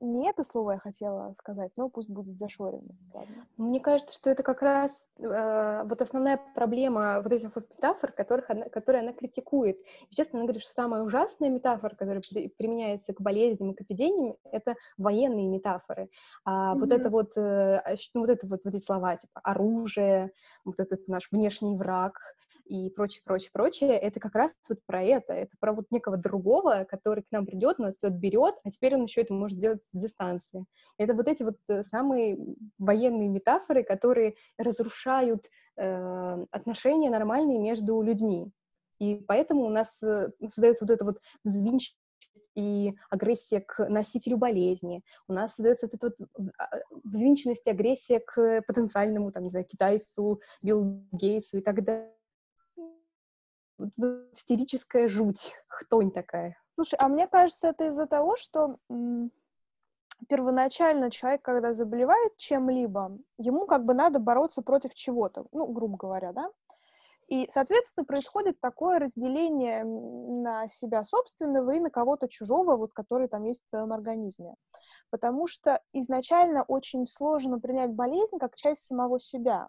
не 0.00 0.28
это 0.28 0.44
слово 0.44 0.72
я 0.72 0.78
хотела 0.78 1.32
сказать, 1.34 1.72
но 1.76 1.88
пусть 1.88 2.08
будет 2.08 2.38
зашоренность. 2.38 3.06
Ладно. 3.12 3.46
Мне 3.56 3.80
кажется, 3.80 4.14
что 4.14 4.30
это 4.30 4.42
как 4.42 4.62
раз 4.62 5.04
э, 5.18 5.82
вот 5.84 6.00
основная 6.00 6.40
проблема 6.54 7.20
вот 7.22 7.32
этих 7.32 7.54
вот 7.54 7.68
метафор, 7.70 8.12
которых 8.12 8.48
она, 8.50 8.64
которые 8.64 9.02
она 9.02 9.12
критикует. 9.12 9.78
И, 10.10 10.14
честно, 10.14 10.38
она 10.38 10.46
говорит, 10.46 10.62
что 10.62 10.72
самая 10.72 11.02
ужасная 11.02 11.50
метафора, 11.50 11.94
которая 11.94 12.22
при, 12.30 12.48
применяется 12.48 13.12
к 13.12 13.20
болезням 13.20 13.72
и 13.72 13.74
к 13.74 13.82
эпидемиям, 13.82 14.36
это 14.50 14.74
военные 14.96 15.48
метафоры. 15.48 16.08
А 16.44 16.74
mm-hmm. 16.74 16.78
вот 16.78 16.92
это 16.92 17.10
вот, 17.10 17.36
э, 17.36 17.96
ну, 18.14 18.20
вот 18.22 18.30
это 18.30 18.46
вот, 18.46 18.60
вот 18.64 18.74
эти 18.74 18.82
слова, 18.82 19.16
типа 19.16 19.40
оружие, 19.42 20.32
вот 20.64 20.80
этот 20.80 21.06
наш 21.08 21.30
внешний 21.30 21.76
враг, 21.76 22.18
и 22.70 22.88
прочее, 22.88 23.20
прочее, 23.24 23.50
прочее, 23.52 23.98
это 23.98 24.20
как 24.20 24.36
раз 24.36 24.56
вот 24.68 24.78
про 24.86 25.02
это, 25.02 25.32
это 25.32 25.50
про 25.58 25.72
вот 25.72 25.86
некого 25.90 26.16
другого, 26.16 26.86
который 26.88 27.24
к 27.24 27.32
нам 27.32 27.44
придет, 27.44 27.80
нас 27.80 27.96
все 27.96 28.06
отберет, 28.06 28.54
а 28.62 28.70
теперь 28.70 28.94
он 28.94 29.02
еще 29.02 29.22
это 29.22 29.34
может 29.34 29.58
сделать 29.58 29.84
с 29.84 29.90
дистанции. 29.92 30.64
Это 30.96 31.14
вот 31.14 31.26
эти 31.26 31.42
вот 31.42 31.56
э, 31.66 31.82
самые 31.82 32.38
военные 32.78 33.28
метафоры, 33.28 33.82
которые 33.82 34.36
разрушают 34.56 35.50
э, 35.76 36.46
отношения 36.52 37.10
нормальные 37.10 37.58
между 37.58 38.00
людьми. 38.02 38.52
И 39.00 39.16
поэтому 39.16 39.64
у 39.64 39.70
нас 39.70 40.00
э, 40.04 40.30
создается 40.46 40.84
вот 40.84 40.92
это 40.92 41.04
вот 41.04 41.18
взвинченность 41.42 41.98
и 42.54 42.94
агрессия 43.10 43.62
к 43.62 43.88
носителю 43.88 44.36
болезни. 44.36 45.02
У 45.26 45.32
нас 45.32 45.56
создается 45.56 45.86
вот 45.86 45.94
эта 45.94 46.06
вот 46.06 46.52
а, 46.56 46.68
взвинченность 47.02 47.66
и 47.66 47.70
агрессия 47.70 48.20
к 48.20 48.62
потенциальному, 48.62 49.32
там, 49.32 49.44
не 49.44 49.50
знаю, 49.50 49.66
китайцу, 49.66 50.40
Билл 50.62 51.02
Гейтсу 51.12 51.58
и 51.58 51.62
так 51.62 51.82
далее 51.82 52.10
истерическая 54.32 55.08
жуть, 55.08 55.54
хтонь 55.68 56.10
такая. 56.10 56.56
Слушай, 56.74 56.96
а 56.98 57.08
мне 57.08 57.26
кажется, 57.26 57.68
это 57.68 57.88
из-за 57.88 58.06
того, 58.06 58.36
что 58.36 58.78
первоначально 60.28 61.10
человек, 61.10 61.42
когда 61.42 61.72
заболевает 61.72 62.36
чем-либо, 62.36 63.18
ему 63.38 63.66
как 63.66 63.84
бы 63.84 63.94
надо 63.94 64.18
бороться 64.18 64.62
против 64.62 64.94
чего-то, 64.94 65.46
ну, 65.52 65.66
грубо 65.66 65.96
говоря, 65.96 66.32
да? 66.32 66.50
И, 67.30 67.48
соответственно, 67.48 68.04
происходит 68.04 68.60
такое 68.60 68.98
разделение 68.98 69.84
на 69.84 70.66
себя 70.66 71.04
собственного 71.04 71.70
и 71.70 71.80
на 71.80 71.88
кого-то 71.88 72.28
чужого, 72.28 72.76
вот, 72.76 72.92
который 72.92 73.28
там 73.28 73.44
есть 73.44 73.62
в 73.64 73.70
твоем 73.70 73.92
организме. 73.92 74.56
Потому 75.10 75.46
что 75.46 75.80
изначально 75.92 76.64
очень 76.64 77.06
сложно 77.06 77.60
принять 77.60 77.92
болезнь 77.92 78.38
как 78.38 78.56
часть 78.56 78.84
самого 78.84 79.20
себя. 79.20 79.68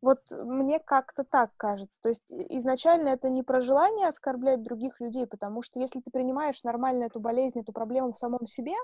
Вот 0.00 0.20
мне 0.30 0.78
как-то 0.78 1.24
так 1.24 1.50
кажется. 1.56 2.00
То 2.02 2.08
есть 2.08 2.32
изначально 2.32 3.08
это 3.08 3.28
не 3.28 3.42
про 3.42 3.60
желание 3.60 4.08
оскорблять 4.08 4.62
других 4.62 5.00
людей, 5.00 5.26
потому 5.26 5.62
что 5.62 5.80
если 5.80 6.00
ты 6.00 6.10
принимаешь 6.10 6.62
нормально 6.62 7.04
эту 7.04 7.20
болезнь, 7.20 7.60
эту 7.60 7.72
проблему 7.72 8.12
в 8.12 8.18
самом 8.18 8.46
себе, 8.46 8.74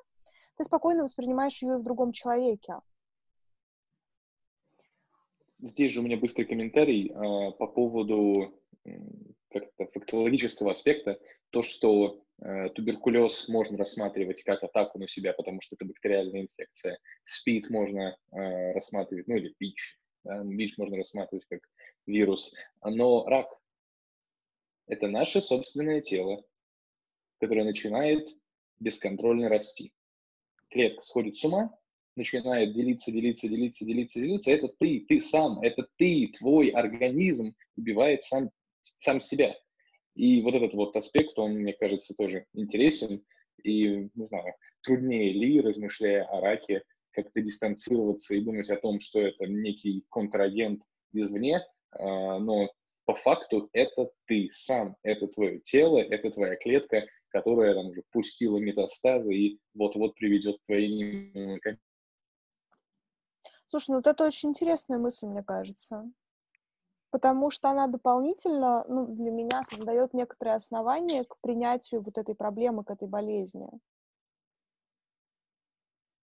ты 0.57 0.65
спокойно 0.65 1.05
воспринимаешь 1.05 1.63
ее 1.63 1.75
и 1.75 1.79
в 1.79 1.83
другом 1.83 2.13
человеке. 2.13 2.75
Здесь 5.61 5.93
же 5.93 6.01
у 6.01 6.03
меня 6.03 6.17
быстрый 6.17 6.45
комментарий 6.45 7.11
э, 7.11 7.53
по 7.53 7.67
поводу 7.67 8.53
как-то 9.51 9.87
фактологического 9.87 10.73
аспекта. 10.73 11.19
То, 11.51 11.63
что 11.63 12.23
э, 12.43 12.69
туберкулез 12.71 13.49
можно 13.49 13.79
рассматривать 13.79 14.43
как 14.43 14.63
атаку 14.63 14.99
на 14.99 15.09
себя, 15.09 15.33
потому 15.33 15.61
что 15.61 15.77
это 15.77 15.87
бактериальная 15.87 16.43
инфекция. 16.43 16.99
СПИД 17.23 17.71
можно 17.71 18.17
э, 18.33 18.73
рассматривать, 18.73 19.29
ну 19.29 19.37
или 19.37 19.55
ВИЧ, 19.59 20.01
ВИЧ 20.25 20.79
можно 20.79 20.97
рассматривать 20.97 21.47
как 21.47 21.61
вирус, 22.07 22.57
но 22.83 23.25
рак– 23.27 23.49
это 24.87 25.09
наше 25.09 25.41
собственное 25.41 26.01
тело, 26.01 26.43
которое 27.39 27.65
начинает 27.65 28.29
бесконтрольно 28.81 29.49
расти. 29.49 29.93
Клетка 30.71 31.03
сходит 31.03 31.37
с 31.37 31.45
ума, 31.45 31.77
начинает 32.17 32.75
делиться, 32.75 33.13
делиться, 33.13 33.49
делиться, 33.49 33.85
делиться, 33.85 34.21
делиться. 34.21 34.51
Это 34.51 34.69
ты, 34.79 35.05
ты 35.09 35.21
сам, 35.21 35.61
это 35.61 35.87
ты, 35.97 36.33
твой 36.39 36.69
организм 36.69 37.55
убивает 37.77 38.23
сам, 38.23 38.51
сам 38.81 39.21
себя. 39.21 39.57
И 40.15 40.41
вот 40.43 40.55
этот 40.55 40.75
вот 40.75 40.97
аспект, 40.97 41.39
он, 41.39 41.55
мне 41.55 41.73
кажется, 41.73 42.15
тоже 42.15 42.47
интересен. 42.53 43.25
И, 43.63 44.11
не 44.15 44.25
знаю, 44.25 44.55
труднее 44.83 45.33
ли, 45.33 45.61
размышляя 45.61 46.25
о 46.25 46.41
раке, 46.41 46.83
как-то 47.15 47.41
дистанцироваться 47.41 48.35
и 48.35 48.41
думать 48.41 48.71
о 48.71 48.77
том, 48.77 49.01
что 49.01 49.21
это 49.21 49.47
некий 49.47 50.05
контрагент 50.11 50.83
извне, 51.13 51.65
а, 51.93 52.39
но 52.39 52.71
по 53.05 53.15
факту 53.15 53.69
это 53.73 54.11
ты 54.27 54.49
сам, 54.53 54.97
это 55.03 55.29
твое 55.29 55.61
тело, 55.61 55.99
это 55.99 56.31
твоя 56.31 56.57
клетка, 56.57 57.07
которая 57.29 57.75
там 57.75 57.87
уже 57.89 58.03
пустила 58.11 58.59
метастазы 58.59 59.35
и 59.35 59.61
вот-вот 59.75 60.15
приведет 60.15 60.57
к 60.59 60.67
твоей 60.67 61.61
Слушай, 63.67 63.91
ну 63.91 63.97
вот 63.97 64.07
это 64.07 64.25
очень 64.25 64.51
интересная 64.51 64.99
мысль, 64.99 65.27
мне 65.27 65.43
кажется. 65.43 66.09
Потому 67.11 67.51
что 67.51 67.71
она 67.71 67.87
дополнительно, 67.87 68.85
ну, 68.89 69.07
для 69.07 69.31
меня 69.31 69.63
создает 69.63 70.15
некоторые 70.15 70.57
основания 70.57 71.25
к 71.25 71.37
принятию 71.41 72.01
вот 72.01 72.19
этой 72.19 72.35
проблемы, 72.35 72.85
к 72.85 72.91
этой 72.91 73.09
болезни. 73.09 73.69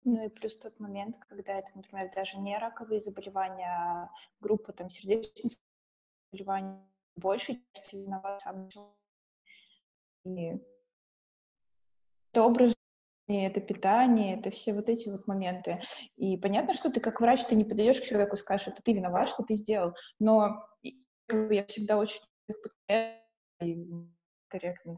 Ну 0.05 0.25
и 0.25 0.29
плюс 0.29 0.57
тот 0.57 0.79
момент, 0.81 1.17
когда 1.29 1.59
это, 1.59 1.69
например, 1.75 2.11
даже 2.15 2.39
не 2.39 2.59
раковые 2.59 3.01
заболевания, 3.01 3.69
а 3.69 4.11
группа 4.41 4.73
там 4.73 4.91
сердечных 4.91 5.53
заболеваний, 6.33 6.81
большей 7.17 7.63
части 7.73 7.97
виноват 7.97 8.41
сам 8.41 8.69
И 10.25 10.59
это 12.33 12.43
образ 12.43 12.75
это 13.39 13.61
питание, 13.61 14.39
это 14.39 14.51
все 14.51 14.73
вот 14.73 14.89
эти 14.89 15.09
вот 15.09 15.27
моменты. 15.27 15.81
И 16.17 16.37
понятно, 16.37 16.75
что 16.75 16.91
ты 16.91 17.01
как 17.01 17.21
врач, 17.21 17.45
ты 17.45 17.55
не 17.55 17.65
подойдешь 17.65 18.01
к 18.01 18.05
человеку 18.05 18.35
и 18.35 18.39
скажешь, 18.39 18.69
это 18.69 18.83
ты 18.83 18.93
виноват, 18.93 19.29
что 19.29 19.45
ты 19.45 19.55
сделал. 19.55 19.95
Но 20.19 20.67
я 21.29 21.65
всегда 21.67 21.99
очень 21.99 22.21
корректно 24.49 24.97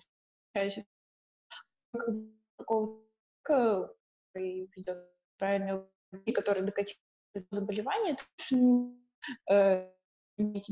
какого 2.56 3.02
и 4.36 4.68
ведет 4.76 4.98
правильные 5.38 5.86
и 6.26 6.32
которые 6.32 6.64
докатились 6.64 6.98
заболевание, 7.50 8.16
ты 8.48 9.52
э, 9.52 9.88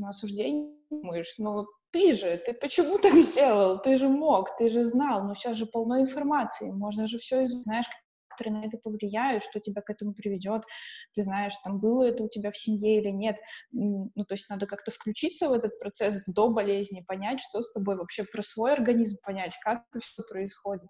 осуждением 0.03 0.77
думаешь, 0.89 1.33
ну 1.37 1.65
ты 1.91 2.13
же, 2.13 2.37
ты 2.37 2.53
почему 2.53 2.99
так 2.99 3.13
сделал? 3.15 3.81
Ты 3.81 3.97
же 3.97 4.07
мог, 4.07 4.55
ты 4.55 4.69
же 4.69 4.85
знал, 4.85 5.23
но 5.23 5.33
сейчас 5.33 5.57
же 5.57 5.65
полно 5.65 5.99
информации, 5.99 6.71
можно 6.71 7.07
же 7.07 7.17
все, 7.17 7.47
знаешь, 7.47 7.87
которые 8.41 8.61
на 8.61 8.65
это 8.65 8.77
повлияют, 8.77 9.43
что 9.43 9.59
тебя 9.59 9.81
к 9.81 9.89
этому 9.89 10.13
приведет, 10.13 10.63
ты 11.13 11.23
знаешь, 11.23 11.53
там 11.63 11.79
было 11.79 12.03
это 12.03 12.23
у 12.23 12.29
тебя 12.29 12.51
в 12.51 12.57
семье 12.57 12.99
или 12.99 13.09
нет. 13.09 13.37
Ну, 13.71 14.09
то 14.15 14.33
есть 14.33 14.49
надо 14.49 14.65
как-то 14.65 14.91
включиться 14.91 15.49
в 15.49 15.53
этот 15.53 15.77
процесс 15.79 16.23
до 16.27 16.49
болезни, 16.49 17.03
понять, 17.07 17.39
что 17.39 17.61
с 17.61 17.71
тобой 17.71 17.95
вообще 17.95 18.23
про 18.23 18.41
свой 18.41 18.73
организм, 18.73 19.17
понять, 19.23 19.53
как 19.63 19.83
это 19.91 19.99
все 20.03 20.23
происходит. 20.27 20.89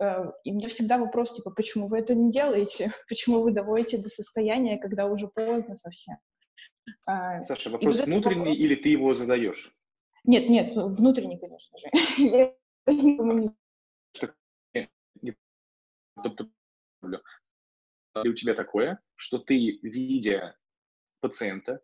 Э, 0.00 0.24
и 0.44 0.52
мне 0.52 0.68
всегда 0.68 0.98
вопрос, 0.98 1.34
типа, 1.34 1.50
почему 1.50 1.88
вы 1.88 1.98
это 1.98 2.14
не 2.14 2.30
делаете? 2.30 2.92
Почему 3.08 3.42
вы 3.42 3.52
доводите 3.52 3.98
до 3.98 4.08
состояния, 4.08 4.78
когда 4.78 5.06
уже 5.06 5.28
поздно 5.28 5.76
совсем? 5.76 6.16
А, 7.06 7.42
Саша, 7.42 7.70
вопрос 7.70 7.98
вот 7.98 8.06
внутренний 8.06 8.38
вопрос... 8.38 8.58
или 8.58 8.74
ты 8.74 8.88
его 8.90 9.14
задаешь? 9.14 9.72
Нет, 10.24 10.48
нет, 10.48 10.68
внутренний, 10.74 11.38
конечно 11.38 11.78
же. 11.78 11.88
ли 17.08 17.20
у 18.30 18.32
тебя 18.32 18.54
такое, 18.54 19.00
что 19.14 19.38
ты, 19.38 19.78
видя 19.82 20.56
пациента, 21.20 21.82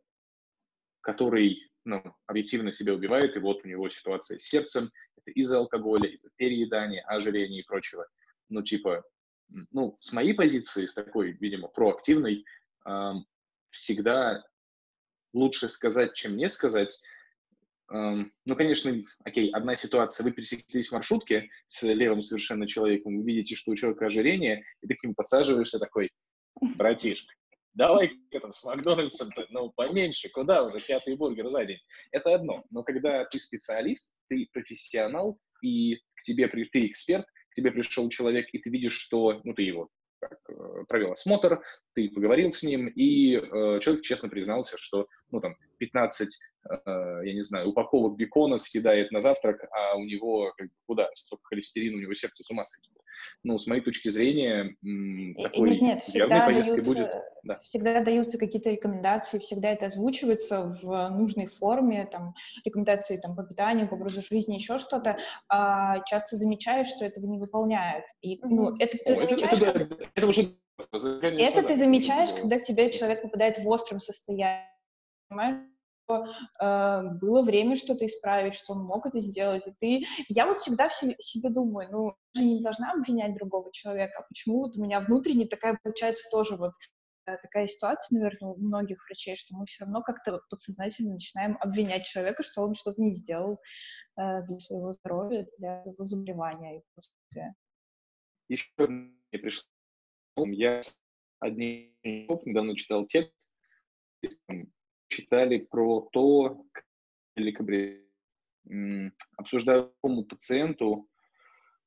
который 1.01 1.71
ну, 1.85 2.03
объективно 2.27 2.73
себя 2.73 2.95
убивает, 2.95 3.37
и 3.37 3.41
вот 3.41 3.65
у 3.65 3.69
него 3.69 3.89
ситуация 3.91 4.39
с 4.39 4.45
сердцем, 4.45 4.91
это 5.17 5.31
из-за 5.33 5.59
алкоголя, 5.59 6.09
из-за 6.09 6.31
переедания, 6.37 7.03
ожирения 7.07 7.61
и 7.61 7.65
прочего. 7.65 8.07
Ну, 8.49 8.63
типа, 8.63 9.05
ну, 9.71 9.97
с 9.99 10.13
моей 10.13 10.35
позиции, 10.35 10.87
с 10.87 10.95
такой, 10.95 11.33
видимо, 11.33 11.69
проактивной, 11.69 12.45
эм, 12.87 13.27
всегда 13.71 14.45
лучше 15.33 15.69
сказать, 15.69 16.15
чем 16.15 16.37
не 16.37 16.49
сказать, 16.49 17.03
ну, 17.93 18.57
конечно, 18.57 18.93
окей, 19.25 19.51
одна 19.51 19.77
ситуация, 19.77 20.25
вы 20.25 20.33
пересеклись 20.33 20.89
в 20.89 20.93
маршрутке 20.93 21.49
с 21.67 21.83
левым 21.83 22.23
совершенно 22.23 22.67
человеком, 22.67 23.19
вы 23.19 23.25
видите, 23.25 23.55
что 23.55 23.73
у 23.73 23.77
человека 23.77 24.07
ожирение, 24.07 24.65
и 24.83 24.87
ты 24.87 24.95
к 24.95 25.03
нему 25.03 25.15
подсаживаешься 25.15 25.79
такой, 25.79 26.11
братишка, 26.77 27.33
давай 27.75 28.13
там 28.31 28.53
с 28.53 28.65
Макдональдсом, 28.65 29.29
ну, 29.51 29.71
поменьше, 29.75 30.29
куда 30.31 30.65
уже, 30.65 30.79
пятый 30.79 31.17
бургер 31.17 31.49
за 31.51 31.65
день. 31.65 31.81
Это 32.11 32.35
одно. 32.35 32.65
Но 32.71 32.83
когда 32.83 33.25
ты 33.25 33.39
специалист, 33.39 34.13
ты 34.29 34.49
профессионал, 34.53 35.39
и 35.63 35.97
к 36.15 36.23
тебе, 36.25 36.49
ты 36.49 36.87
эксперт, 36.87 37.27
к 37.51 37.55
тебе 37.55 37.71
пришел 37.71 38.09
человек, 38.09 38.49
и 38.53 38.59
ты 38.59 38.71
видишь, 38.71 38.99
что, 38.99 39.41
ну, 39.45 39.55
ты 39.55 39.63
его 39.63 39.91
как, 40.23 40.39
э, 40.49 40.85
провел 40.89 41.13
осмотр, 41.13 41.63
ты 41.95 42.09
поговорил 42.09 42.53
с 42.53 42.63
ним, 42.63 42.89
и 42.89 43.37
э, 43.37 43.81
человек 43.81 44.03
честно 44.03 44.29
признался, 44.29 44.79
что, 44.79 45.09
ну, 45.31 45.41
там, 45.41 45.57
15, 45.79 46.29
э, 46.29 46.52
я 46.69 47.35
не 47.35 47.43
знаю, 47.43 47.69
упаковок 47.69 48.17
бекона 48.17 48.59
съедает 48.59 49.11
на 49.11 49.21
завтрак, 49.21 49.65
а 49.73 49.97
у 49.97 50.05
него, 50.05 50.53
как 50.57 50.69
бы, 50.69 50.75
куда, 50.87 51.09
столько 51.15 51.45
холестерина, 51.45 51.97
у 51.97 52.01
него 52.01 52.15
сердце 52.15 52.45
с 52.45 52.51
ума 52.51 52.65
сойдет. 52.65 52.93
Ну, 53.45 53.59
с 53.59 53.67
моей 53.67 53.83
точки 53.83 54.09
зрения, 54.09 54.77
такой 55.43 55.71
нет, 55.71 55.83
нет, 55.83 56.03
всегда 56.03 56.47
даются, 56.47 56.83
будет. 56.83 57.11
Да. 57.45 57.57
Всегда 57.57 58.01
даются 58.01 58.39
какие-то 58.39 58.71
рекомендации, 58.71 59.39
всегда 59.39 59.71
это 59.71 59.87
озвучивается 59.87 60.79
в 60.83 61.09
нужной 61.11 61.47
форме, 61.47 62.07
там, 62.11 62.35
рекомендации 62.65 63.17
там, 63.17 63.35
по 63.35 63.43
питанию, 63.43 63.89
по 63.89 63.95
образу 63.95 64.23
жизни, 64.23 64.55
еще 64.55 64.79
что-то. 64.79 65.19
А 65.49 66.01
часто 66.05 66.37
замечаешь, 66.37 66.89
что 66.89 67.05
этого 67.05 67.27
не 67.27 67.39
выполняют. 67.39 68.05
И, 68.21 68.39
ну, 68.45 68.77
это 68.77 68.97
ты 68.99 69.13
О, 69.13 69.15
замечаешь... 69.17 69.61
Это, 69.61 69.71
это, 69.71 69.95
это, 69.95 70.11
это 70.15 70.27
уже... 70.27 70.57
Это 70.93 71.63
ты 71.63 71.75
замечаешь, 71.75 72.33
когда 72.33 72.59
к 72.59 72.63
тебе 72.63 72.91
человек 72.93 73.23
попадает 73.23 73.59
в 73.59 73.69
остром 73.69 73.99
состоянии, 73.99 74.67
понимаешь? 75.29 75.72
Э, 76.09 77.03
было 77.21 77.43
время 77.43 77.77
что-то 77.77 78.07
исправить, 78.07 78.55
что 78.55 78.75
он 78.75 78.85
мог 78.85 79.07
это 79.07 79.21
сделать, 79.21 79.67
и 79.67 79.73
ты... 79.79 80.07
Я 80.29 80.47
вот 80.47 80.57
всегда 80.57 80.89
в 80.89 80.95
себе, 80.95 81.51
думаю, 81.51 81.89
ну, 81.91 82.15
я 82.35 82.43
же 82.43 82.49
не 82.49 82.63
должна 82.63 82.93
обвинять 82.93 83.35
другого 83.35 83.73
человека, 83.73 84.21
а 84.21 84.27
почему 84.29 84.61
вот 84.61 84.77
у 84.77 84.83
меня 84.83 85.01
внутренне 85.01 85.47
такая 85.47 85.79
получается 85.83 86.29
тоже 86.31 86.57
вот 86.57 86.73
э, 87.27 87.37
такая 87.43 87.67
ситуация, 87.67 88.19
наверное, 88.19 88.51
у 88.51 88.57
многих 88.57 89.05
врачей, 89.07 89.37
что 89.37 89.57
мы 89.57 89.67
все 89.67 89.85
равно 89.85 90.03
как-то 90.03 90.41
подсознательно 90.51 91.15
начинаем 91.15 91.57
обвинять 91.61 92.05
человека, 92.05 92.43
что 92.43 92.63
он 92.63 92.75
что-то 92.75 93.03
не 93.03 93.13
сделал 93.13 93.61
э, 94.17 94.43
для 94.43 94.59
своего 94.59 94.93
здоровья, 94.93 95.47
для 95.59 95.83
своего 95.85 96.05
заболевания 96.05 96.79
и 96.79 96.83
после. 96.95 97.55
Еще 98.49 98.69
мне 98.79 99.13
пришло, 99.31 99.65
я 100.37 100.81
одни 101.41 101.97
недавно 102.05 102.77
читал 102.77 103.07
текст, 103.07 103.33
читали 105.13 105.59
про 105.59 106.09
то, 106.13 106.65
или 107.37 108.07
обсуждаю 109.37 109.89
какому 109.89 110.25
пациенту 110.25 111.09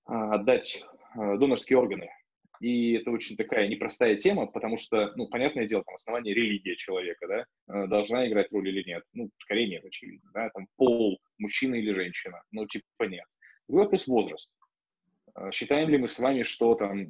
а, 0.06 0.36
отдать 0.36 0.84
а, 1.16 1.38
донорские 1.38 1.80
органы. 1.80 2.10
И 2.62 2.94
это 2.94 3.12
очень 3.12 3.36
такая 3.36 3.68
непростая 3.68 4.16
тема, 4.16 4.46
потому 4.46 4.78
что, 4.78 5.14
ну, 5.16 5.28
понятное 5.28 5.68
дело, 5.68 5.84
там 5.84 5.96
основание 5.96 6.34
религия 6.34 6.76
человека, 6.76 7.28
да, 7.28 7.46
а, 7.68 7.88
должна 7.88 8.28
играть 8.28 8.52
роль 8.52 8.70
или 8.70 8.84
нет. 8.84 9.04
Ну, 9.14 9.30
скорее 9.38 9.68
нет, 9.68 9.86
очевидно, 9.86 10.30
да, 10.34 10.50
там 10.50 10.68
пол, 10.76 11.20
мужчина 11.38 11.76
или 11.76 11.94
женщина, 11.94 12.44
ну, 12.52 12.66
типа 12.68 13.04
нет. 13.04 13.26
Другой 13.68 13.86
вопрос 13.86 14.08
возраст. 14.08 14.52
Считаем 15.52 15.90
ли 15.90 15.98
мы 15.98 16.08
с 16.08 16.20
вами, 16.20 16.44
что 16.44 16.76
там 16.76 17.08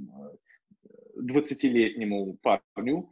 20-летнему 1.18 2.38
парню 2.42 3.12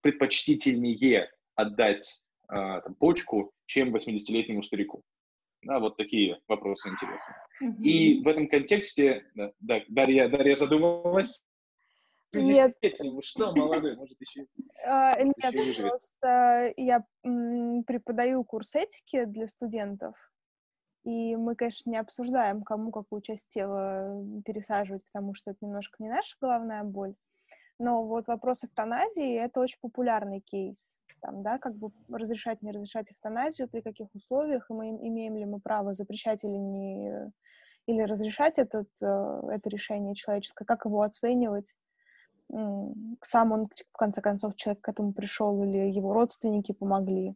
предпочтительнее 0.00 1.28
отдать 1.58 2.22
э, 2.50 2.54
там, 2.54 2.94
почку, 2.94 3.52
чем 3.66 3.94
80-летнему 3.94 4.62
старику? 4.62 5.02
Да, 5.62 5.80
вот 5.80 5.96
такие 5.96 6.40
вопросы 6.46 6.88
интересные. 6.88 7.36
Mm-hmm. 7.62 7.82
И 7.82 8.22
в 8.22 8.28
этом 8.28 8.48
контексте, 8.48 9.26
да, 9.34 9.52
да, 9.58 9.80
Дарья, 9.88 10.28
Дарья 10.28 10.54
задумалась. 10.54 11.44
Нет. 12.32 12.76
Что, 13.22 13.54
молодой, 13.54 13.96
может, 13.96 14.16
еще... 14.20 14.46
Uh, 14.88 15.32
нет, 15.42 15.76
просто 15.76 16.72
я 16.76 17.04
преподаю 17.84 18.42
курс 18.44 18.74
этики 18.74 19.24
для 19.24 19.46
студентов, 19.48 20.14
и 21.04 21.36
мы, 21.36 21.56
конечно, 21.56 21.90
не 21.90 21.98
обсуждаем, 21.98 22.62
кому 22.62 22.90
какую 22.90 23.20
часть 23.20 23.48
тела 23.48 24.24
пересаживать, 24.46 25.04
потому 25.04 25.34
что 25.34 25.50
это 25.50 25.58
немножко 25.60 25.96
не 25.98 26.08
наша 26.08 26.36
головная 26.40 26.84
боль. 26.84 27.16
Но 27.78 28.04
вот 28.04 28.26
вопрос 28.28 28.64
эвтаназии— 28.64 29.34
это 29.44 29.60
очень 29.60 29.78
популярный 29.80 30.40
кейс 30.40 31.00
там, 31.20 31.42
да, 31.42 31.58
как 31.58 31.76
бы 31.76 31.90
разрешать, 32.08 32.62
не 32.62 32.70
разрешать 32.70 33.10
эвтаназию, 33.10 33.68
при 33.68 33.80
каких 33.80 34.08
условиях, 34.14 34.70
и 34.70 34.72
мы 34.72 34.88
имеем 34.90 35.36
ли 35.36 35.44
мы 35.44 35.60
право 35.60 35.94
запрещать 35.94 36.44
или 36.44 36.56
не, 36.56 37.32
или 37.86 38.02
разрешать 38.02 38.58
этот, 38.58 38.88
э, 39.02 39.40
это 39.50 39.68
решение 39.68 40.14
человеческое, 40.14 40.64
как 40.64 40.84
его 40.84 41.02
оценивать, 41.02 41.74
сам 43.22 43.52
он, 43.52 43.66
в 43.66 43.96
конце 43.98 44.22
концов, 44.22 44.56
человек 44.56 44.80
к 44.80 44.88
этому 44.88 45.12
пришел, 45.12 45.62
или 45.64 45.90
его 45.90 46.14
родственники 46.14 46.72
помогли. 46.72 47.34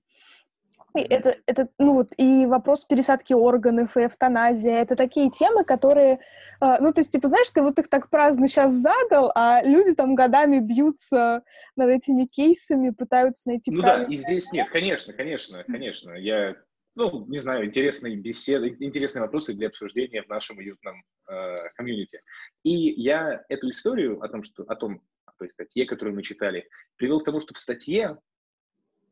Это, 0.94 1.36
это, 1.46 1.68
ну 1.78 1.94
вот, 1.94 2.12
и 2.16 2.46
вопрос 2.46 2.84
пересадки 2.84 3.32
органов, 3.32 3.96
и 3.96 4.06
эвтаназия, 4.06 4.82
это 4.82 4.96
такие 4.96 5.30
темы, 5.30 5.64
которые, 5.64 6.20
э, 6.60 6.76
ну, 6.80 6.92
то 6.92 7.00
есть, 7.00 7.12
типа, 7.12 7.28
знаешь, 7.28 7.48
ты 7.50 7.62
вот 7.62 7.78
их 7.78 7.88
так 7.88 8.10
праздно 8.10 8.46
сейчас 8.46 8.74
задал, 8.74 9.32
а 9.34 9.62
люди 9.62 9.94
там 9.94 10.14
годами 10.14 10.58
бьются 10.58 11.42
над 11.76 11.88
этими 11.88 12.24
кейсами, 12.24 12.90
пытаются 12.90 13.48
найти 13.48 13.70
Ну 13.70 13.82
да, 13.82 14.04
и 14.04 14.16
здесь 14.16 14.52
нет, 14.52 14.68
конечно, 14.70 15.12
конечно, 15.14 15.64
конечно. 15.64 16.12
Я, 16.12 16.56
ну, 16.94 17.26
не 17.26 17.38
знаю, 17.38 17.66
интересные 17.66 18.16
беседы, 18.16 18.76
интересные 18.80 19.22
вопросы 19.22 19.54
для 19.54 19.68
обсуждения 19.68 20.22
в 20.22 20.28
нашем 20.28 20.58
уютном 20.58 21.02
э, 21.28 21.56
комьюнити. 21.74 22.20
И 22.64 23.00
я 23.00 23.42
эту 23.48 23.70
историю 23.70 24.22
о 24.22 24.28
том, 24.28 24.42
что, 24.42 24.64
о 24.64 24.76
том, 24.76 25.00
той 25.42 25.50
статье, 25.50 25.86
которую 25.86 26.14
мы 26.14 26.22
читали, 26.22 26.68
привел 26.96 27.20
к 27.20 27.24
тому, 27.24 27.40
что 27.40 27.54
в 27.54 27.58
статье 27.58 28.18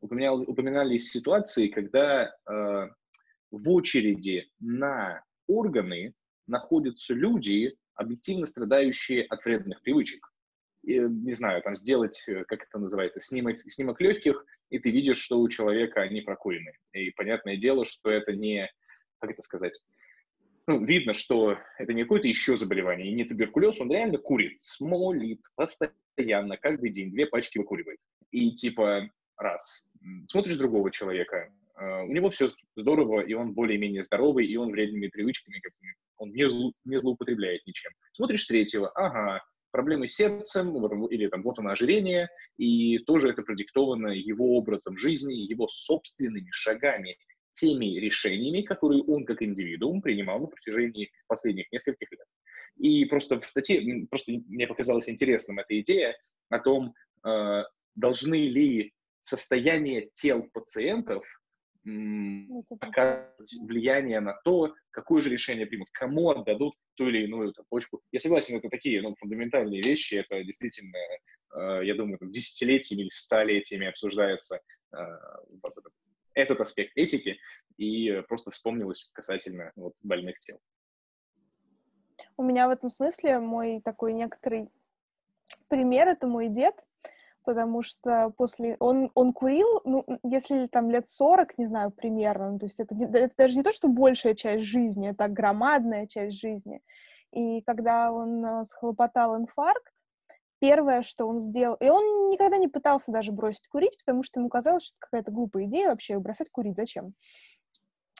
упоминал, 0.01 0.41
упоминались 0.41 1.11
ситуации, 1.11 1.67
когда 1.67 2.25
э, 2.25 2.89
в 3.51 3.69
очереди 3.69 4.49
на 4.59 5.23
органы 5.47 6.13
находятся 6.47 7.13
люди, 7.13 7.75
объективно 7.95 8.45
страдающие 8.45 9.23
от 9.23 9.45
вредных 9.45 9.81
привычек. 9.81 10.27
И, 10.83 10.97
не 10.99 11.33
знаю, 11.33 11.61
там 11.61 11.75
сделать, 11.75 12.23
э, 12.27 12.43
как 12.45 12.63
это 12.63 12.79
называется, 12.79 13.19
снимок, 13.19 13.59
снимок 13.59 14.01
легких, 14.01 14.45
и 14.69 14.79
ты 14.79 14.89
видишь, 14.89 15.19
что 15.19 15.39
у 15.39 15.47
человека 15.49 16.01
они 16.01 16.21
прокурены. 16.21 16.73
И 16.93 17.11
понятное 17.11 17.57
дело, 17.57 17.85
что 17.85 18.09
это 18.09 18.33
не, 18.33 18.69
как 19.19 19.31
это 19.31 19.41
сказать, 19.41 19.79
ну, 20.67 20.83
видно, 20.83 21.13
что 21.13 21.57
это 21.77 21.93
не 21.93 22.03
какое-то 22.03 22.27
еще 22.27 22.55
заболевание, 22.55 23.09
и 23.09 23.13
не 23.13 23.25
туберкулез, 23.25 23.79
он 23.81 23.91
реально 23.91 24.17
курит, 24.17 24.59
смолит 24.61 25.41
постоянно, 25.55 26.57
каждый 26.57 26.91
день, 26.91 27.11
две 27.11 27.25
пачки 27.25 27.57
выкуривает. 27.57 27.99
И 28.31 28.51
типа, 28.51 29.09
раз, 29.37 29.85
смотришь 30.27 30.57
другого 30.57 30.91
человека, 30.91 31.51
э, 31.77 32.03
у 32.03 32.11
него 32.11 32.29
все 32.29 32.47
здорово, 32.75 33.21
и 33.21 33.33
он 33.33 33.53
более-менее 33.53 34.03
здоровый, 34.03 34.45
и 34.45 34.55
он 34.55 34.71
вредными 34.71 35.07
привычками, 35.07 35.59
как 35.59 35.73
он 36.17 36.31
не, 36.31 36.47
зло, 36.49 36.73
не 36.85 36.97
злоупотребляет 36.97 37.65
ничем. 37.65 37.91
Смотришь 38.13 38.45
третьего, 38.45 38.89
ага, 38.89 39.43
проблемы 39.71 40.07
с 40.07 40.15
сердцем, 40.15 40.75
или 41.07 41.27
там 41.27 41.43
вот 41.43 41.59
оно 41.59 41.71
ожирение, 41.71 42.29
и 42.57 42.99
тоже 42.99 43.29
это 43.29 43.41
продиктовано 43.41 44.07
его 44.07 44.57
образом 44.57 44.97
жизни, 44.97 45.33
его 45.33 45.67
собственными 45.67 46.49
шагами, 46.51 47.17
теми 47.53 47.99
решениями, 47.99 48.61
которые 48.61 49.03
он 49.03 49.25
как 49.25 49.41
индивидуум 49.41 50.01
принимал 50.01 50.39
на 50.39 50.47
протяжении 50.47 51.11
последних 51.27 51.71
нескольких 51.71 52.11
лет. 52.11 52.27
И 52.77 53.05
просто 53.05 53.39
в 53.39 53.45
статье, 53.45 54.07
просто 54.09 54.33
мне 54.47 54.67
показалась 54.67 55.09
интересным 55.09 55.59
эта 55.59 55.79
идея 55.81 56.17
о 56.49 56.59
том, 56.59 56.93
э, 57.25 57.63
должны 57.95 58.47
ли 58.47 58.93
состояние 59.21 60.09
тел 60.13 60.43
пациентов 60.53 61.23
ну, 61.83 62.61
оказывать 62.79 63.59
влияние 63.63 64.19
на 64.19 64.33
то, 64.43 64.73
какое 64.91 65.21
же 65.21 65.29
решение 65.29 65.65
примут, 65.65 65.89
кому 65.91 66.29
отдадут 66.29 66.75
ту 66.95 67.07
или 67.07 67.23
иную 67.23 67.53
там, 67.53 67.65
почку. 67.69 68.01
Я 68.11 68.19
согласен, 68.19 68.57
это 68.57 68.69
такие 68.69 69.01
ну, 69.01 69.15
фундаментальные 69.19 69.81
вещи, 69.81 70.15
это 70.15 70.43
действительно, 70.43 70.97
э, 71.55 71.85
я 71.85 71.95
думаю, 71.95 72.19
там, 72.19 72.31
десятилетиями 72.31 73.03
или 73.03 73.09
столетиями 73.09 73.87
обсуждается 73.87 74.61
э, 74.93 74.97
этот 76.33 76.61
аспект 76.61 76.91
этики, 76.95 77.37
и 77.77 78.21
просто 78.27 78.51
вспомнилось 78.51 79.09
касательно 79.13 79.71
вот, 79.75 79.93
больных 80.03 80.37
тел. 80.39 80.59
У 82.37 82.43
меня 82.43 82.67
в 82.67 82.71
этом 82.71 82.89
смысле 82.89 83.39
мой 83.39 83.81
такой 83.81 84.13
некоторый 84.13 84.69
пример— 85.67 86.07
это 86.09 86.27
мой 86.27 86.49
дед, 86.49 86.75
потому 87.43 87.81
что 87.81 88.31
после... 88.37 88.77
Он, 88.79 89.11
он 89.13 89.33
курил, 89.33 89.81
ну, 89.85 90.05
если 90.23 90.67
там 90.67 90.89
лет 90.89 91.07
40, 91.07 91.57
не 91.57 91.65
знаю, 91.65 91.91
примерно, 91.91 92.51
ну, 92.51 92.59
то 92.59 92.65
есть 92.65 92.79
это, 92.79 92.95
это 92.95 93.33
даже 93.37 93.57
не 93.57 93.63
то, 93.63 93.71
что 93.71 93.87
большая 93.87 94.35
часть 94.35 94.65
жизни, 94.65 95.09
это 95.09 95.27
громадная 95.27 96.07
часть 96.07 96.39
жизни. 96.39 96.81
И 97.31 97.61
когда 97.61 98.11
он 98.11 98.45
э, 98.45 98.65
схлопотал 98.65 99.37
инфаркт, 99.37 99.93
первое, 100.59 101.01
что 101.01 101.27
он 101.27 101.41
сделал... 101.41 101.75
И 101.75 101.89
он 101.89 102.29
никогда 102.29 102.57
не 102.57 102.67
пытался 102.67 103.11
даже 103.11 103.31
бросить 103.31 103.67
курить, 103.67 103.97
потому 104.05 104.23
что 104.23 104.39
ему 104.39 104.49
казалось, 104.49 104.85
что 104.85 104.97
какая-то 104.99 105.31
глупая 105.31 105.65
идея 105.65 105.89
вообще 105.89 106.19
бросать 106.19 106.49
курить, 106.49 106.75
зачем? 106.75 107.13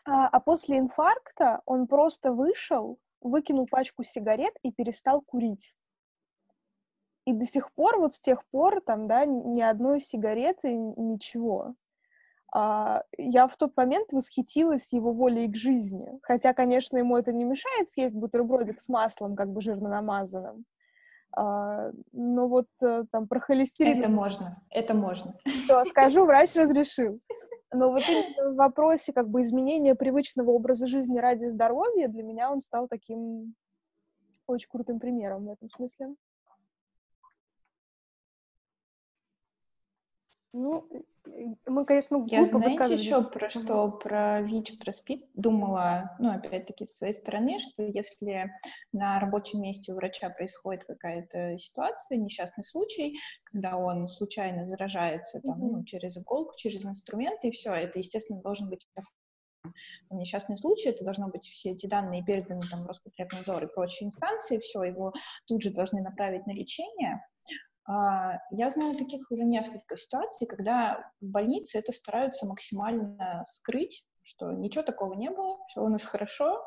А, 0.05 0.27
а 0.27 0.39
после 0.39 0.79
инфаркта 0.79 1.61
он 1.65 1.87
просто 1.87 2.31
вышел, 2.31 2.97
выкинул 3.21 3.67
пачку 3.69 4.03
сигарет 4.03 4.53
и 4.63 4.71
перестал 4.71 5.21
курить. 5.21 5.75
И 7.25 7.33
до 7.33 7.45
сих 7.45 7.71
пор, 7.73 7.99
вот 7.99 8.13
с 8.15 8.19
тех 8.19 8.43
пор, 8.47 8.81
там, 8.81 9.07
да, 9.07 9.25
ни 9.25 9.61
одной 9.61 10.01
сигареты, 10.01 10.73
ничего. 10.73 11.75
А, 12.53 13.03
я 13.17 13.47
в 13.47 13.55
тот 13.55 13.77
момент 13.77 14.11
восхитилась 14.11 14.91
его 14.91 15.13
волей 15.13 15.47
к 15.47 15.55
жизни. 15.55 16.19
Хотя, 16.23 16.53
конечно, 16.53 16.97
ему 16.97 17.15
это 17.17 17.31
не 17.31 17.43
мешает 17.43 17.89
съесть 17.89 18.15
бутербродик 18.15 18.79
с 18.79 18.89
маслом, 18.89 19.35
как 19.35 19.49
бы 19.49 19.61
жирно 19.61 19.89
намазанным. 19.89 20.65
А, 21.33 21.91
но 22.11 22.47
вот 22.47 22.67
э, 22.81 23.05
там 23.09 23.27
про 23.27 23.39
холестерин... 23.39 23.99
Это 23.99 24.09
можно, 24.09 24.61
это 24.69 24.93
можно. 24.93 25.33
Что, 25.45 25.85
скажу, 25.85 26.25
врач 26.25 26.55
разрешил. 26.55 27.21
Но 27.73 27.89
вот 27.91 28.03
именно 28.09 28.51
в 28.51 28.57
вопросе 28.57 29.13
как 29.13 29.29
бы 29.29 29.41
изменения 29.41 29.95
привычного 29.95 30.51
образа 30.51 30.87
жизни 30.87 31.19
ради 31.19 31.45
здоровья 31.45 32.09
для 32.09 32.23
меня 32.23 32.51
он 32.51 32.59
стал 32.59 32.89
таким 32.89 33.55
очень 34.45 34.67
крутым 34.69 34.99
примером 34.99 35.45
в 35.45 35.51
этом 35.51 35.69
смысле. 35.69 36.15
Ну, 40.53 40.85
мы, 41.65 41.85
конечно, 41.85 42.25
Я, 42.27 42.45
знаете, 42.45 42.93
еще 42.93 43.23
про 43.23 43.49
что, 43.49 43.89
про 43.89 44.41
ВИЧ, 44.41 44.79
про 44.79 44.91
СПИД 44.91 45.25
думала, 45.33 46.15
ну, 46.19 46.31
опять-таки, 46.31 46.85
с 46.85 46.97
своей 46.97 47.13
стороны, 47.13 47.57
что 47.59 47.83
если 47.83 48.51
на 48.91 49.19
рабочем 49.19 49.61
месте 49.61 49.93
у 49.93 49.95
врача 49.95 50.29
происходит 50.29 50.83
какая-то 50.83 51.57
ситуация, 51.57 52.17
несчастный 52.17 52.65
случай, 52.65 53.17
когда 53.45 53.77
он 53.77 54.09
случайно 54.09 54.65
заражается 54.65 55.39
там, 55.41 55.51
mm-hmm. 55.51 55.71
ну, 55.71 55.83
через 55.85 56.17
иголку, 56.17 56.53
через 56.57 56.83
инструменты, 56.85 57.47
и 57.47 57.51
все, 57.51 57.71
это, 57.71 57.99
естественно, 57.99 58.41
должен 58.41 58.69
быть 58.69 58.85
несчастный 60.09 60.57
случай, 60.57 60.89
это 60.89 61.03
должно 61.03 61.29
быть 61.29 61.45
все 61.45 61.71
эти 61.71 61.85
данные 61.85 62.23
переданы 62.23 62.61
там 62.69 62.85
Роспотребнадзор 62.87 63.63
и 63.63 63.73
прочие 63.73 64.07
инстанции, 64.07 64.59
все, 64.59 64.83
его 64.83 65.13
тут 65.45 65.61
же 65.61 65.71
должны 65.71 66.01
направить 66.01 66.45
на 66.47 66.51
лечение, 66.51 67.23
я 67.87 68.69
знаю 68.69 68.95
таких 68.95 69.29
уже 69.31 69.43
несколько 69.43 69.97
ситуаций, 69.97 70.47
когда 70.47 71.11
в 71.19 71.25
больнице 71.25 71.79
это 71.79 71.91
стараются 71.91 72.45
максимально 72.45 73.43
скрыть, 73.45 74.05
что 74.23 74.51
ничего 74.51 74.83
такого 74.83 75.13
не 75.13 75.29
было, 75.29 75.57
все 75.67 75.81
у 75.81 75.87
нас 75.87 76.03
хорошо, 76.03 76.63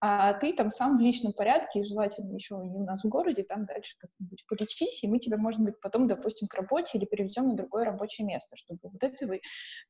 а 0.00 0.34
ты 0.34 0.52
там 0.52 0.70
сам 0.70 0.98
в 0.98 1.00
личном 1.00 1.32
порядке, 1.32 1.80
и 1.80 1.84
желательно 1.84 2.34
еще 2.34 2.56
не 2.56 2.76
у 2.76 2.84
нас 2.84 3.04
в 3.04 3.08
городе, 3.08 3.44
там 3.44 3.64
дальше 3.64 3.96
как-нибудь 3.98 4.44
полечись, 4.48 5.04
и 5.04 5.08
мы 5.08 5.18
тебя, 5.18 5.36
может 5.36 5.60
быть, 5.60 5.80
потом, 5.80 6.06
допустим, 6.06 6.48
к 6.48 6.54
работе 6.54 6.98
или 6.98 7.04
переведем 7.04 7.48
на 7.48 7.56
другое 7.56 7.84
рабочее 7.84 8.26
место, 8.26 8.56
чтобы 8.56 8.80
вот 8.82 9.02
этого 9.02 9.34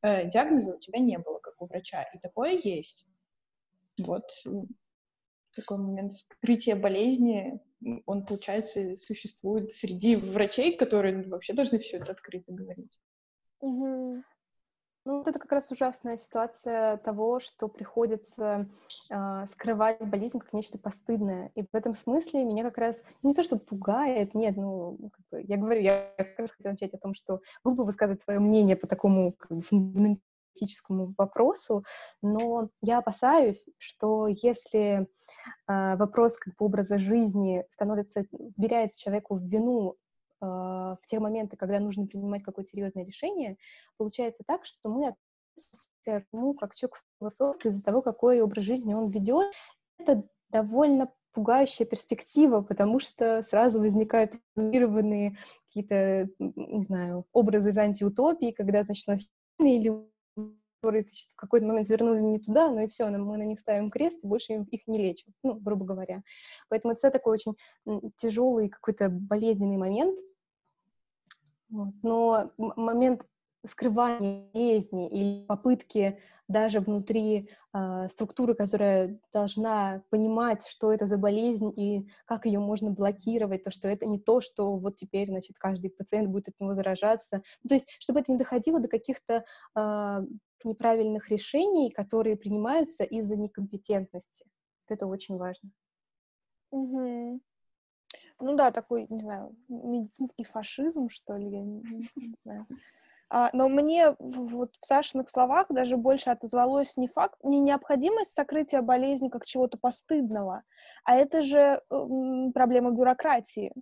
э, 0.02 0.28
диагноза 0.28 0.76
у 0.76 0.78
тебя 0.78 0.98
не 0.98 1.18
было, 1.18 1.38
как 1.38 1.60
у 1.60 1.66
врача. 1.66 2.02
И 2.14 2.18
такое 2.18 2.60
есть. 2.62 3.06
Вот 3.98 4.30
такой 5.56 5.78
момент 5.78 6.14
скрытия 6.14 6.76
болезни, 6.76 7.60
он, 8.06 8.24
получается, 8.24 8.94
существует 8.96 9.72
среди 9.72 10.16
врачей, 10.16 10.76
которые 10.76 11.28
вообще 11.28 11.52
должны 11.52 11.78
все 11.78 11.98
это 11.98 12.12
открыто 12.12 12.52
говорить. 12.52 12.98
Угу. 13.60 14.22
Ну, 15.06 15.18
вот 15.18 15.28
это 15.28 15.38
как 15.38 15.52
раз 15.52 15.70
ужасная 15.70 16.16
ситуация 16.16 16.96
того, 16.96 17.38
что 17.38 17.68
приходится 17.68 18.68
э, 19.08 19.46
скрывать 19.46 20.00
болезнь 20.00 20.40
как 20.40 20.52
нечто 20.52 20.78
постыдное. 20.78 21.52
И 21.54 21.62
в 21.62 21.72
этом 21.74 21.94
смысле 21.94 22.44
меня 22.44 22.64
как 22.64 22.78
раз 22.78 23.04
не 23.22 23.32
то, 23.32 23.44
что 23.44 23.56
пугает, 23.56 24.34
нет, 24.34 24.56
ну, 24.56 24.98
как 25.12 25.24
бы, 25.30 25.44
я 25.46 25.58
говорю, 25.58 25.80
я 25.80 26.12
как 26.18 26.36
раз 26.40 26.50
хотела 26.50 26.72
начать 26.72 26.92
о 26.92 26.98
том, 26.98 27.14
что 27.14 27.40
глупо 27.62 27.84
высказывать 27.84 28.20
свое 28.20 28.40
мнение 28.40 28.74
по 28.74 28.88
такому 28.88 29.32
как 29.32 29.52
бы, 29.52 29.62
фундаментальному 29.62 30.20
этическому 30.56 31.14
вопросу, 31.16 31.84
но 32.22 32.68
я 32.82 32.98
опасаюсь, 32.98 33.68
что 33.78 34.26
если 34.28 35.06
э, 35.68 35.96
вопрос 35.96 36.36
как 36.38 36.54
бы 36.56 36.66
образа 36.66 36.98
жизни 36.98 37.64
становится, 37.70 38.24
вверяется 38.56 39.00
человеку 39.00 39.36
в 39.36 39.42
вину 39.42 39.96
э, 40.40 40.46
в 40.46 41.00
те 41.06 41.20
моменты, 41.20 41.56
когда 41.56 41.78
нужно 41.78 42.06
принимать 42.06 42.42
какое-то 42.42 42.70
серьезное 42.70 43.04
решение, 43.04 43.56
получается 43.96 44.42
так, 44.46 44.64
что 44.64 44.88
мы 44.88 45.08
относимся 45.08 46.26
ну, 46.32 46.54
как 46.54 46.74
человек 46.74 46.98
философ 47.18 47.64
из-за 47.64 47.82
того, 47.82 48.02
какой 48.02 48.40
образ 48.40 48.64
жизни 48.64 48.94
он 48.94 49.08
ведет. 49.08 49.52
Это 49.98 50.24
довольно 50.50 51.10
пугающая 51.36 51.84
перспектива, 51.84 52.62
потому 52.62 52.98
что 52.98 53.42
сразу 53.42 53.78
возникают 53.78 54.36
какие-то, 54.54 56.30
не 56.38 56.80
знаю, 56.80 57.26
образы 57.32 57.68
из 57.68 57.76
антиутопии, 57.76 58.52
когда, 58.52 58.84
значит, 58.84 59.28
или 59.58 59.92
которые 60.80 61.04
в 61.04 61.36
какой-то 61.36 61.66
момент 61.66 61.88
вернули 61.88 62.20
не 62.20 62.38
туда, 62.38 62.70
но 62.70 62.82
и 62.82 62.88
все, 62.88 63.06
мы 63.08 63.36
на 63.36 63.42
них 63.42 63.60
ставим 63.60 63.90
крест 63.90 64.18
и 64.22 64.26
больше 64.26 64.54
их 64.70 64.86
не 64.86 64.98
лечим, 64.98 65.32
ну, 65.42 65.54
грубо 65.54 65.84
говоря. 65.84 66.22
Поэтому 66.68 66.92
это 66.92 67.10
такой 67.10 67.34
очень 67.34 67.54
тяжелый 68.16 68.68
какой-то 68.68 69.08
болезненный 69.08 69.76
момент. 69.76 70.18
Но 71.68 72.52
момент 72.56 73.22
скрывания 73.70 74.50
болезни 74.52 75.08
или 75.08 75.46
попытки 75.46 76.18
даже 76.48 76.80
внутри 76.80 77.50
э, 77.74 78.08
структуры, 78.08 78.54
которая 78.54 79.18
должна 79.32 80.02
понимать, 80.10 80.64
что 80.66 80.92
это 80.92 81.06
за 81.06 81.18
болезнь 81.18 81.72
и 81.76 82.08
как 82.24 82.46
ее 82.46 82.60
можно 82.60 82.90
блокировать, 82.90 83.64
то, 83.64 83.70
что 83.70 83.88
это 83.88 84.06
не 84.06 84.20
то, 84.20 84.40
что 84.40 84.76
вот 84.76 84.96
теперь, 84.96 85.26
значит, 85.28 85.58
каждый 85.58 85.90
пациент 85.90 86.28
будет 86.28 86.48
от 86.48 86.60
него 86.60 86.72
заражаться. 86.72 87.42
Ну, 87.64 87.68
то 87.68 87.74
есть, 87.74 87.88
чтобы 87.98 88.20
это 88.20 88.30
не 88.30 88.38
доходило 88.38 88.78
до 88.78 88.88
каких-то 88.88 89.44
э, 89.74 90.20
неправильных 90.62 91.30
решений, 91.30 91.90
которые 91.90 92.36
принимаются 92.36 93.02
из-за 93.02 93.36
некомпетентности. 93.36 94.46
Вот 94.88 94.94
это 94.94 95.06
очень 95.06 95.36
важно. 95.36 95.70
Угу. 96.70 97.40
Ну 98.40 98.54
да, 98.54 98.70
такой, 98.70 99.06
не 99.08 99.20
знаю, 99.20 99.56
медицинский 99.68 100.44
фашизм, 100.44 101.08
что 101.08 101.36
ли, 101.36 101.48
я 101.48 101.62
не, 101.62 101.82
не 102.16 102.34
знаю. 102.44 102.66
А, 103.28 103.50
но 103.52 103.68
мне 103.68 104.14
вот 104.20 104.74
в 104.80 104.86
Сашиных 104.86 105.28
словах 105.28 105.66
даже 105.68 105.96
больше 105.96 106.30
отозвалось 106.30 106.96
не 106.96 107.08
факт, 107.08 107.38
не 107.42 107.58
необходимость 107.58 108.32
сокрытия 108.32 108.82
болезни 108.82 109.28
как 109.28 109.44
чего-то 109.44 109.78
постыдного, 109.78 110.62
а 111.04 111.16
это 111.16 111.42
же 111.42 111.80
проблема 111.88 112.92
бюрократии. 112.92 113.72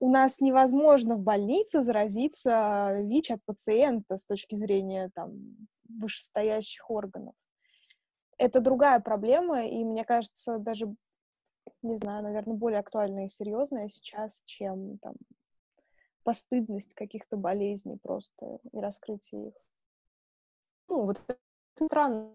У 0.00 0.10
нас 0.10 0.40
невозможно 0.40 1.14
в 1.14 1.20
больнице 1.20 1.80
заразиться 1.80 2.98
ВИЧ 3.04 3.30
от 3.32 3.44
пациента 3.44 4.18
с 4.18 4.26
точки 4.26 4.56
зрения 4.56 5.10
там, 5.14 5.32
вышестоящих 5.88 6.90
органов. 6.90 7.34
Это 8.36 8.60
другая 8.60 8.98
проблема, 9.00 9.64
и 9.64 9.84
мне 9.84 10.04
кажется, 10.04 10.58
даже, 10.58 10.92
не 11.82 11.96
знаю, 11.96 12.24
наверное, 12.24 12.56
более 12.56 12.80
актуальная 12.80 13.26
и 13.26 13.30
серьезная 13.30 13.88
сейчас, 13.88 14.42
чем 14.44 14.98
там, 14.98 15.14
постыдность 16.22 16.94
каких-то 16.94 17.36
болезней 17.36 17.98
просто 18.02 18.58
и 18.72 18.80
раскрытие 18.80 19.48
их. 19.48 19.54
Ну, 20.88 21.04
вот 21.04 21.20
это 21.26 21.38
странно. 21.86 22.34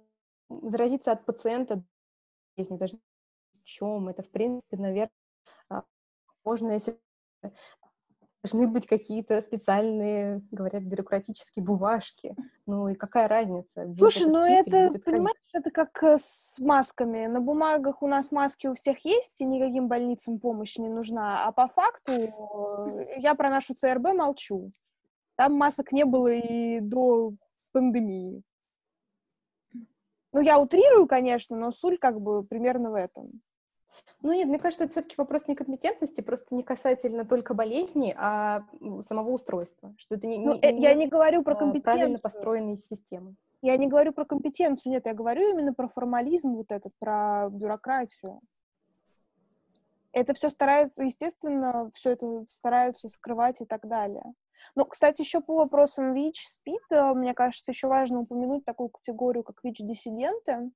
Заразиться 0.49 1.11
от 1.11 1.25
пациента 1.25 1.83
болезни 2.55 2.77
даже 2.77 2.99
чем. 3.63 4.09
Это, 4.09 4.23
в 4.23 4.29
принципе, 4.29 4.77
наверное, 4.77 5.11
а, 5.69 5.83
можно, 6.43 6.71
если 6.71 6.99
должны 8.47 8.67
быть 8.67 8.87
какие-то 8.87 9.41
специальные, 9.41 10.41
говорят, 10.51 10.83
бюрократические 10.83 11.63
бумажки. 11.63 12.35
Ну 12.65 12.87
и 12.87 12.95
какая 12.95 13.27
разница? 13.27 13.93
Слушай, 13.97 14.27
ну 14.27 14.43
это, 14.43 14.97
понимаешь, 14.99 15.37
это 15.53 15.71
как 15.71 16.01
э, 16.03 16.17
с 16.17 16.57
масками. 16.59 17.27
На 17.27 17.41
бумагах 17.41 18.01
у 18.01 18.07
нас 18.07 18.31
маски 18.31 18.67
у 18.67 18.73
всех 18.73 19.03
есть, 19.05 19.41
и 19.41 19.45
никаким 19.45 19.87
больницам 19.87 20.39
помощь 20.39 20.77
не 20.77 20.89
нужна. 20.89 21.45
А 21.45 21.51
по 21.51 21.67
факту 21.67 22.11
э, 22.13 23.19
я 23.19 23.35
про 23.35 23.49
нашу 23.49 23.73
ЦРБ 23.73 24.13
молчу. 24.13 24.71
Там 25.35 25.53
масок 25.53 25.91
не 25.91 26.05
было 26.05 26.29
и 26.29 26.79
до 26.79 27.33
пандемии. 27.73 28.41
Ну, 30.33 30.41
я 30.41 30.59
утрирую, 30.59 31.07
конечно, 31.07 31.57
но 31.57 31.71
суть 31.71 31.99
как 31.99 32.21
бы 32.21 32.43
примерно 32.43 32.91
в 32.91 32.95
этом. 32.95 33.27
Ну 34.22 34.34
нет, 34.34 34.47
мне 34.47 34.57
кажется, 34.57 34.86
это 34.86 34.91
все-таки 34.91 35.15
вопрос 35.18 35.47
некомпетентности, 35.47 36.22
просто 36.22 36.55
не 36.55 36.63
касательно 36.63 37.24
только 37.24 37.53
болезни, 37.53 38.15
а 38.18 38.63
самого 39.01 39.30
устройства. 39.32 39.93
Что 39.97 40.15
это 40.15 40.26
не, 40.26 40.39
ну, 40.39 40.53
не, 40.53 40.59
э, 40.59 40.76
я 40.78 40.93
не 40.95 41.07
говорю 41.07 41.43
про 41.43 41.55
компетенцию. 41.55 41.84
правильно 41.84 42.20
построенные 42.20 42.78
системы. 42.78 43.36
Я 43.61 43.78
не 43.78 43.88
говорю 43.88 44.13
про 44.13 44.26
компетенцию, 44.26 44.93
нет, 44.93 45.05
я 45.05 45.13
говорю 45.13 45.51
именно 45.51 45.74
про 45.74 45.88
формализм 45.88 46.55
вот 46.55 46.72
этот, 46.72 46.93
про 46.99 47.49
бюрократию. 47.51 48.39
Это 50.13 50.34
все 50.34 50.49
стараются, 50.49 51.03
естественно, 51.03 51.89
все 51.93 52.11
это 52.11 52.43
стараются 52.47 53.09
скрывать 53.09 53.61
и 53.61 53.65
так 53.65 53.88
далее. 53.88 54.24
Ну, 54.76 54.86
кстати, 54.86 55.22
еще 55.22 55.41
по 55.41 55.55
вопросам 55.55 56.13
ВИЧ, 56.13 56.47
СПИД, 56.47 56.82
э, 56.89 57.13
мне 57.13 57.36
кажется, 57.36 57.72
еще 57.72 57.88
важно 57.88 58.22
упомянуть 58.22 58.65
такую 58.65 58.89
категорию, 58.89 59.43
как 59.43 59.63
ВИЧ-диссиденты 59.63 60.72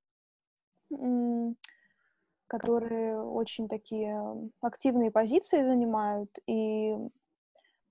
которые 2.52 3.18
очень 3.18 3.66
такие 3.66 4.22
активные 4.60 5.10
позиции 5.10 5.64
занимают, 5.64 6.28
и 6.46 6.94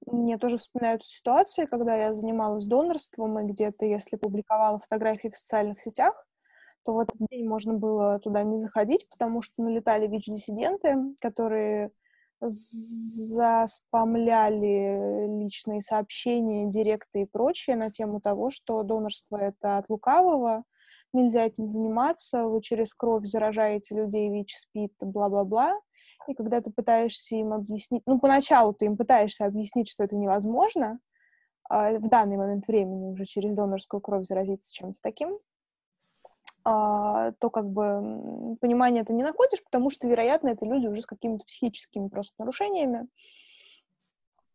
мне 0.05 0.37
тоже 0.37 0.59
вспоминаются 0.59 1.09
ситуации, 1.09 1.65
когда 1.65 1.95
я 1.95 2.13
занималась 2.13 2.67
донорством, 2.67 3.39
и 3.39 3.51
где-то, 3.51 3.87
если 3.87 4.17
публиковала 4.17 4.77
фотографии 4.77 5.29
в 5.29 5.37
социальных 5.37 5.81
сетях, 5.81 6.13
то 6.85 6.93
в 6.93 6.99
этот 6.99 7.15
день 7.31 7.47
можно 7.47 7.73
было 7.73 8.19
туда 8.19 8.43
не 8.43 8.59
заходить, 8.59 9.09
потому 9.09 9.41
что 9.41 9.63
налетали 9.63 10.05
ВИЧ-диссиденты, 10.05 11.15
которые 11.19 11.89
заспамляли 12.39 13.65
личные 15.41 15.81
сообщения, 15.81 16.69
директы 16.69 17.21
и 17.21 17.25
прочее 17.25 17.77
на 17.77 17.89
тему 17.89 18.19
того, 18.19 18.51
что 18.51 18.83
донорство— 18.83 19.37
это 19.41 19.79
от 19.79 19.89
лукавого, 19.89 20.65
нельзя 21.13 21.45
этим 21.45 21.67
заниматься, 21.67 22.45
вы 22.45 22.61
через 22.61 22.93
кровь 22.93 23.25
заражаете 23.25 23.95
людей 23.95 24.29
ВИЧ, 24.29 24.55
СПИД, 24.57 24.93
бла-бла-бла. 25.01 25.79
И 26.27 26.33
когда 26.33 26.61
ты 26.61 26.71
пытаешься 26.71 27.35
им 27.35 27.53
объяснить, 27.53 28.03
ну, 28.05 28.19
поначалу 28.19 28.73
ты 28.73 28.85
им 28.85 28.97
пытаешься 28.97 29.45
объяснить, 29.45 29.89
что 29.89 30.03
это 30.03 30.15
невозможно, 30.15 30.99
а, 31.69 31.91
в 31.93 32.09
данный 32.09 32.37
момент 32.37 32.67
времени 32.67 33.11
уже 33.13 33.25
через 33.25 33.53
донорскую 33.53 34.01
кровь 34.01 34.25
заразиться 34.25 34.73
чем-то 34.73 34.99
таким, 35.01 35.39
а, 36.63 37.31
то 37.39 37.49
как 37.49 37.69
бы 37.69 38.57
понимание 38.59 39.03
ты 39.03 39.13
не 39.13 39.23
находишь, 39.23 39.63
потому 39.63 39.89
что, 39.89 40.07
вероятно, 40.07 40.49
это 40.49 40.65
люди 40.65 40.87
уже 40.87 41.01
с 41.01 41.05
какими-то 41.05 41.43
психическими 41.45 42.07
просто 42.07 42.35
нарушениями, 42.37 43.07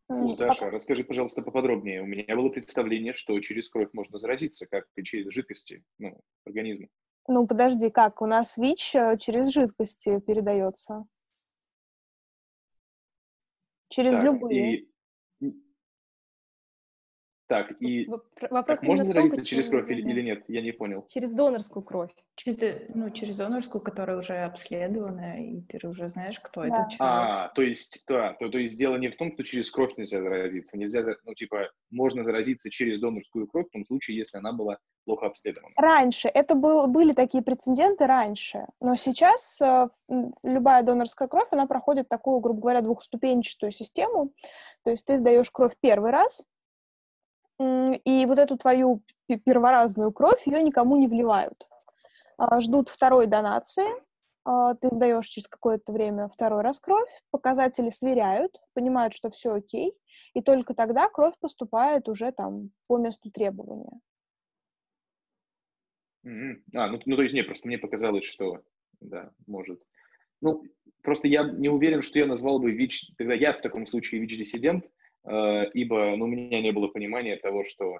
ну, 0.09 0.37
Даша, 0.37 0.71
расскажи, 0.71 1.05
пожалуйста, 1.05 1.43
поподробнее. 1.43 2.03
У 2.03 2.07
меня 2.07 2.37
было 2.37 2.49
представление, 2.49 3.15
что 3.15 3.39
через 3.41 3.69
кровь 3.69 3.89
можно 3.93 4.19
заразиться, 4.19 4.67
как 4.67 4.87
и 4.95 5.03
через 5.03 5.33
жидкости 5.33 5.85
ну, 5.99 6.21
организма. 6.45 6.89
Ну, 7.29 7.47
подожди, 7.47 7.91
как? 7.91 8.23
У 8.23 8.27
нас 8.27 8.57
ВИЧ 8.57 8.95
э, 8.95 9.19
через 9.19 9.49
жидкости 9.49 10.21
передается. 10.21 11.07
Через 13.89 14.15
так, 14.15 14.25
любые. 14.25 14.77
И 14.77 14.91
так, 17.47 17.81
и 17.81 18.09
Вопрос 18.51 18.81
так, 18.81 18.83
можно 18.83 19.05
заразиться 19.05 19.45
через 19.45 19.69
кровь 19.69 19.89
или, 19.91 20.01
или 20.01 20.23
нет? 20.23 20.45
Я 20.49 20.63
не 20.63 20.73
понял. 20.73 21.05
Через 21.09 21.31
донорскую 21.31 21.85
кровь. 21.85 22.11
Через, 22.35 22.59
ну, 22.95 23.11
через 23.11 23.37
донорскую, 23.37 23.81
которая 23.81 24.19
уже 24.19 24.35
обследована, 24.39 25.43
и 25.43 25.61
ты 25.63 25.87
уже 25.87 26.09
знаешь, 26.09 26.41
кто 26.41 26.63
да. 26.63 26.67
этот 26.69 26.93
человек. 26.93 27.17
А, 27.17 27.49
то 27.55 27.63
есть, 27.63 28.05
да, 28.09 28.35
то, 28.35 28.49
то 28.49 28.59
есть 28.59 28.79
дело 28.79 28.97
не 28.97 29.09
в 29.09 29.17
том, 29.17 29.33
что 29.33 29.45
через 29.45 29.71
кровь 29.71 29.97
нельзя 29.97 30.21
заразиться. 30.21 30.77
Нельзя, 30.77 31.05
ну, 31.25 31.35
типа, 31.35 31.71
можно 31.91 32.25
заразиться 32.25 32.71
через 32.71 33.01
донорскую 33.01 33.47
кровь 33.47 33.69
в 33.69 33.73
том 33.73 33.87
случае, 33.87 34.19
если 34.19 34.39
она 34.39 34.53
была 34.53 34.79
плохо 35.05 35.27
обследована. 35.27 35.73
Раньше. 35.77 36.29
Это 36.29 36.55
был, 36.57 36.89
были 36.89 37.13
такие 37.13 37.43
прецеденты 37.43 38.07
раньше. 38.07 38.67
Но 38.81 38.97
сейчас 38.97 39.61
э, 39.63 39.89
любая 40.43 40.83
донорская 40.83 41.29
кровь, 41.29 41.49
она 41.53 41.67
проходит 41.67 42.09
такую, 42.09 42.41
грубо 42.41 42.61
говоря, 42.61 42.81
двухступенчатую 42.81 43.71
систему. 43.71 44.33
То 44.85 44.91
есть 44.91 45.07
ты 45.07 45.17
сдаешь 45.17 45.51
кровь 45.51 45.75
первый 45.81 46.11
раз, 46.11 46.45
и 47.59 48.27
вот 48.27 48.39
эту 48.39 48.57
твою 48.57 49.03
перворазную 49.45 50.13
кровь, 50.13 50.47
ее 50.47 50.63
никому 50.63 50.97
не 50.97 51.09
вливают. 51.09 51.69
А, 52.39 52.61
ждут 52.61 52.89
второй 52.89 53.27
донации, 53.27 53.87
а, 54.45 54.75
ты 54.75 54.89
сдаешь 54.91 55.27
через 55.27 55.49
какое-то 55.49 55.93
время 55.93 56.29
второй 56.29 56.63
раз 56.63 56.79
кровь, 56.81 57.09
показатели 57.31 57.89
сверяют, 57.89 58.61
понимают, 58.75 59.15
что 59.15 59.31
все 59.31 59.55
окей, 59.55 59.95
и 60.35 60.43
только 60.43 60.75
тогда 60.75 61.09
кровь 61.09 61.35
поступает 61.41 62.09
уже 62.09 62.31
там 62.33 62.71
по 62.87 62.99
месту 62.99 63.31
требования. 63.31 64.01
Mm-hmm. 66.27 66.63
А, 66.75 66.89
ну, 66.89 67.01
ну 67.05 67.17
то 67.17 67.23
есть 67.23 67.35
нет, 67.35 67.47
просто 67.47 67.69
мне 67.69 67.79
показалось, 67.79 68.25
что 68.25 68.63
да, 69.01 69.31
может. 69.47 69.83
Ну, 70.43 70.63
просто 71.03 71.29
я 71.29 71.45
не 71.45 71.69
уверен, 71.69 72.03
что 72.03 72.19
я 72.19 72.27
назвал 72.27 72.59
бы 72.59 72.71
ВИЧ, 72.71 73.13
тогда 73.17 73.35
я 73.35 73.53
в 73.53 73.63
таком 73.63 73.87
случае 73.87 74.21
ВИЧ-диссидент, 74.21 74.85
ибо 75.27 76.17
ну, 76.17 76.25
у 76.25 76.29
меня 76.29 76.63
не 76.63 76.73
было 76.73 76.89
понимания 76.89 77.37
того, 77.37 77.65
что 77.65 77.99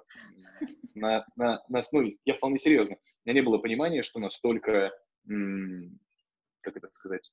на, 0.95 1.25
на, 1.35 1.63
на 1.67 1.79
основе, 1.79 2.17
я 2.25 2.35
вполне 2.35 2.57
серьезно, 2.57 2.95
у 2.95 3.29
меня 3.29 3.41
не 3.41 3.45
было 3.45 3.57
понимания, 3.57 4.03
что 4.03 4.19
настолько, 4.19 4.91
как 5.25 6.77
это 6.77 6.89
сказать, 6.91 7.31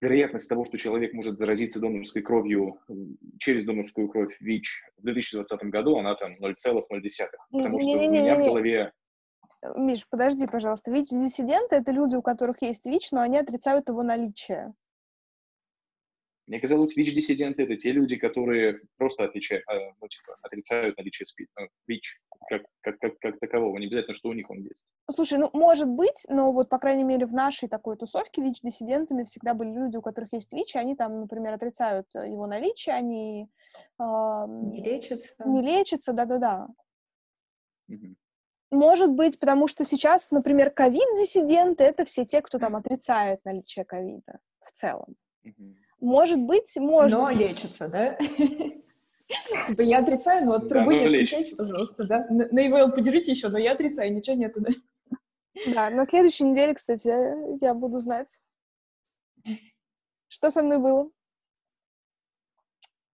вероятность 0.00 0.48
того, 0.48 0.64
что 0.64 0.78
человек 0.78 1.12
может 1.14 1.38
заразиться 1.38 1.80
донорской 1.80 2.22
кровью 2.22 2.78
через 3.38 3.64
донорскую 3.64 4.08
кровь 4.08 4.36
ВИЧ 4.40 4.82
в 4.98 5.02
2020 5.02 5.62
году, 5.64 5.96
она 5.96 6.14
там 6.14 6.36
0,0. 6.40 6.54
Потому 7.50 7.80
что 7.80 7.90
у 7.90 8.10
меня 8.10 8.36
в 8.36 8.44
голове... 8.44 8.92
Миш, 9.74 10.06
подожди, 10.08 10.46
пожалуйста. 10.46 10.90
ВИЧ-диссиденты— 10.90 11.76
это 11.76 11.90
люди, 11.90 12.14
у 12.14 12.22
которых 12.22 12.60
есть 12.60 12.84
ВИЧ, 12.84 13.12
но 13.12 13.22
они 13.22 13.38
отрицают 13.38 13.88
его 13.88 14.02
наличие. 14.02 14.74
Мне 16.46 16.60
казалось, 16.60 16.96
ВИЧ-диссиденты— 16.96 17.62
это 17.64 17.76
те 17.76 17.90
люди, 17.90 18.16
которые 18.16 18.80
просто 18.96 19.24
отличают, 19.24 19.64
а, 19.66 19.74
ну, 20.00 20.08
типа, 20.08 20.36
отрицают 20.42 20.96
наличие 20.96 21.26
СПИД, 21.26 21.48
ну, 21.58 21.66
ВИЧ 21.88 22.20
как, 22.48 22.62
как, 22.82 22.98
как, 23.00 23.18
как 23.18 23.40
такового. 23.40 23.76
Не 23.78 23.86
обязательно, 23.86 24.14
что 24.14 24.28
у 24.28 24.32
них 24.32 24.48
он 24.48 24.58
есть. 24.58 24.80
Слушай, 25.10 25.38
ну, 25.38 25.50
может 25.52 25.88
быть, 25.88 26.24
но 26.28 26.52
вот, 26.52 26.68
по 26.68 26.78
крайней 26.78 27.02
мере, 27.02 27.26
в 27.26 27.32
нашей 27.32 27.68
такой 27.68 27.96
тусовке 27.96 28.42
ВИЧ-диссидентами 28.42 29.24
всегда 29.24 29.54
были 29.54 29.70
люди, 29.70 29.96
у 29.96 30.02
которых 30.02 30.32
есть 30.32 30.52
ВИЧ, 30.52 30.76
и 30.76 30.78
они 30.78 30.94
там, 30.94 31.20
например, 31.20 31.54
отрицают 31.54 32.06
его 32.14 32.46
наличие, 32.46 32.94
они... 32.94 33.48
Э, 34.00 34.44
не 34.46 34.84
лечатся. 34.84 35.34
Не 35.44 35.62
лечатся, 35.62 36.12
да-да-да. 36.12 36.68
Угу. 37.88 38.14
Может 38.70 39.10
быть, 39.10 39.40
потому 39.40 39.66
что 39.66 39.84
сейчас, 39.84 40.30
например, 40.30 40.70
ковид-диссиденты— 40.70 41.82
это 41.84 42.04
все 42.04 42.24
те, 42.24 42.40
кто 42.40 42.58
там 42.58 42.76
отрицает 42.76 43.44
наличие 43.44 43.84
ковида 43.84 44.38
в 44.60 44.70
целом. 44.70 45.16
Угу. 45.44 45.74
Может 46.06 46.38
быть, 46.38 46.72
можно. 46.76 47.18
Но 47.18 47.30
лечится, 47.30 47.90
да? 47.90 48.16
Типа 49.66 49.80
я 49.82 49.98
отрицаю, 49.98 50.46
но 50.46 50.52
от 50.52 50.68
трубы 50.68 50.94
не 50.94 51.06
отключайтесь, 51.06 51.56
пожалуйста, 51.56 52.06
да? 52.06 52.26
На 52.30 52.64
ИВЛ 52.64 52.92
подержите 52.92 53.32
еще, 53.32 53.48
но 53.48 53.58
я 53.58 53.72
отрицаю, 53.72 54.14
ничего 54.14 54.36
нету, 54.36 54.60
да? 54.60 54.70
Да, 55.74 55.90
на 55.90 56.04
следующей 56.04 56.44
неделе, 56.44 56.74
кстати, 56.74 57.08
я 57.60 57.74
буду 57.74 57.98
знать, 57.98 58.28
что 60.28 60.52
со 60.52 60.62
мной 60.62 60.78
было. 60.78 61.10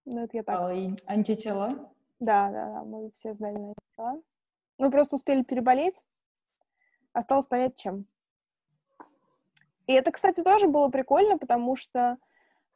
Ну, 0.05 0.25
это 0.25 0.37
я 0.37 0.43
так. 0.43 0.61
А, 0.61 0.71
антитела? 1.07 1.95
Да, 2.21 2.51
да, 2.51 2.67
да, 2.75 2.85
мы 2.85 3.11
все 3.13 3.33
знали 3.33 3.55
антитела. 3.55 4.23
Мы 4.77 4.91
просто 4.91 5.17
успели 5.17 5.43
переболеть. 5.43 5.99
Осталось 7.15 7.47
понять, 7.47 7.75
чем. 7.75 8.05
И 9.87 9.95
это, 9.95 10.13
кстати, 10.13 10.43
тоже 10.43 10.69
было 10.69 10.91
прикольно, 10.91 11.39
потому 11.39 11.75
что 11.75 12.19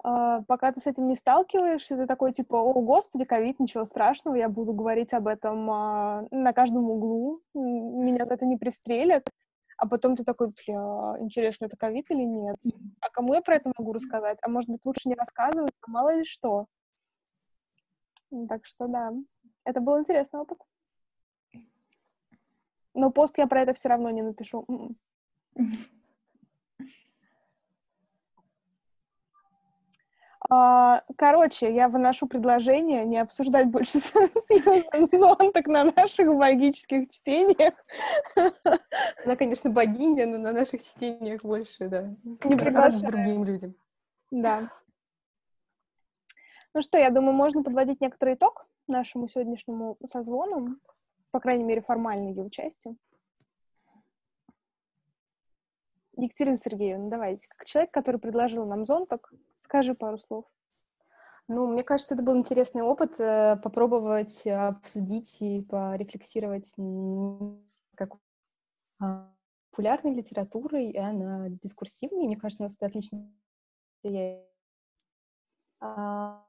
пока 0.03 0.73
ты 0.73 0.81
с 0.81 0.87
этим 0.87 1.09
не 1.09 1.15
сталкиваешься, 1.15 1.97
ты 1.97 2.07
такой, 2.07 2.33
типа, 2.33 2.57
о, 2.57 2.73
господи, 2.81 3.25
ковид, 3.25 3.59
ничего 3.59 3.85
страшного, 3.85 4.37
я 4.37 4.49
буду 4.49 4.73
говорить 4.73 5.13
об 5.15 5.27
этом 5.27 5.71
а, 5.71 6.27
на 6.31 6.53
каждом 6.53 6.91
углу, 6.91 7.41
меня 7.55 8.27
за 8.27 8.35
это 8.35 8.47
не 8.47 8.57
пристрелят. 8.57 9.29
А 9.79 9.87
потом 9.87 10.17
ты 10.17 10.25
такой, 10.25 10.49
бля, 10.49 11.17
интересно, 11.21 11.67
это 11.67 11.77
ковид 11.77 12.11
или 12.11 12.23
нет? 12.23 12.57
А 13.01 13.11
кому 13.11 13.35
я 13.35 13.43
про 13.43 13.57
это 13.57 13.71
могу 13.77 13.93
рассказать? 13.93 14.39
А 14.43 14.49
может 14.49 14.71
быть, 14.71 14.87
лучше 14.87 15.09
не 15.09 15.15
рассказывать, 15.15 15.73
а 15.83 15.91
мало 15.91 16.17
ли 16.17 16.25
что. 16.25 16.67
Так 18.49 18.65
что 18.65 18.87
да, 18.89 19.13
это 19.65 19.81
был 19.81 19.99
интересный 19.99 20.41
опыт. 20.41 20.59
Но 22.95 23.11
пост 23.11 23.37
я 23.37 23.47
про 23.47 23.61
это 23.61 23.75
все 23.75 23.91
равно 23.91 24.09
не 24.11 24.23
напишу. 24.23 24.65
М-м. 24.69 24.97
короче, 30.49 31.75
я 31.75 31.89
выношу 31.89 32.27
предложение 32.27 33.05
не 33.05 33.19
обсуждать 33.19 33.67
больше 33.67 33.99
зонток 35.13 35.67
на 35.67 35.85
наших 35.85 36.29
магических 36.29 37.11
чтениях. 37.11 37.75
Она, 39.25 39.37
конечно, 39.37 39.71
богиня, 39.71 40.27
но 40.27 40.39
на 40.39 40.53
наших 40.53 40.83
чтениях 40.83 41.43
больше, 41.43 41.89
да. 41.89 42.15
Не 42.45 42.57
приглашаем. 42.57 43.07
другим 43.07 43.45
людям. 43.45 43.75
Да. 44.31 44.71
Ну 46.75 46.83
что, 46.83 46.99
я 46.99 47.11
думаю, 47.11 47.33
можно 47.33 47.63
подводить 47.63 48.01
некоторый 48.01 48.35
итог 48.35 48.67
нашему 48.87 49.29
сегодняшнему 49.29 49.97
созвону, 50.05 50.77
по 51.31 51.41
крайней 51.41 51.65
мере, 51.65 51.81
формальной 51.81 52.33
его 52.33 52.49
части. 52.51 52.97
Екатерина 56.17 56.57
Сергеевна, 56.57 57.11
давайте, 57.11 57.47
как 57.49 57.67
человек, 57.67 57.91
который 57.91 58.19
предложил 58.19 58.65
нам 58.65 58.85
зонток, 58.85 59.33
скажи 59.67 59.95
пару 59.95 60.17
слов. 60.19 60.45
Ну, 61.49 61.67
мне 61.67 61.83
кажется, 61.85 62.15
это 62.15 62.25
был 62.25 62.37
интересный 62.37 62.83
опыт 62.83 63.21
э, 63.21 63.57
попробовать 63.63 64.47
обсудить 64.47 65.37
и 65.41 65.61
порефлексировать 65.61 66.73
как 67.95 68.15
а, 68.99 69.33
популярной 69.71 70.15
литературой, 70.15 70.91
и 70.91 70.99
она 70.99 71.49
дискурсивной. 71.49 72.27
Мне 72.27 72.37
кажется, 72.37 72.63
у 72.63 72.67
нас 72.67 72.75
это 72.75 72.87
отлично. 72.87 73.31
А, 75.81 76.45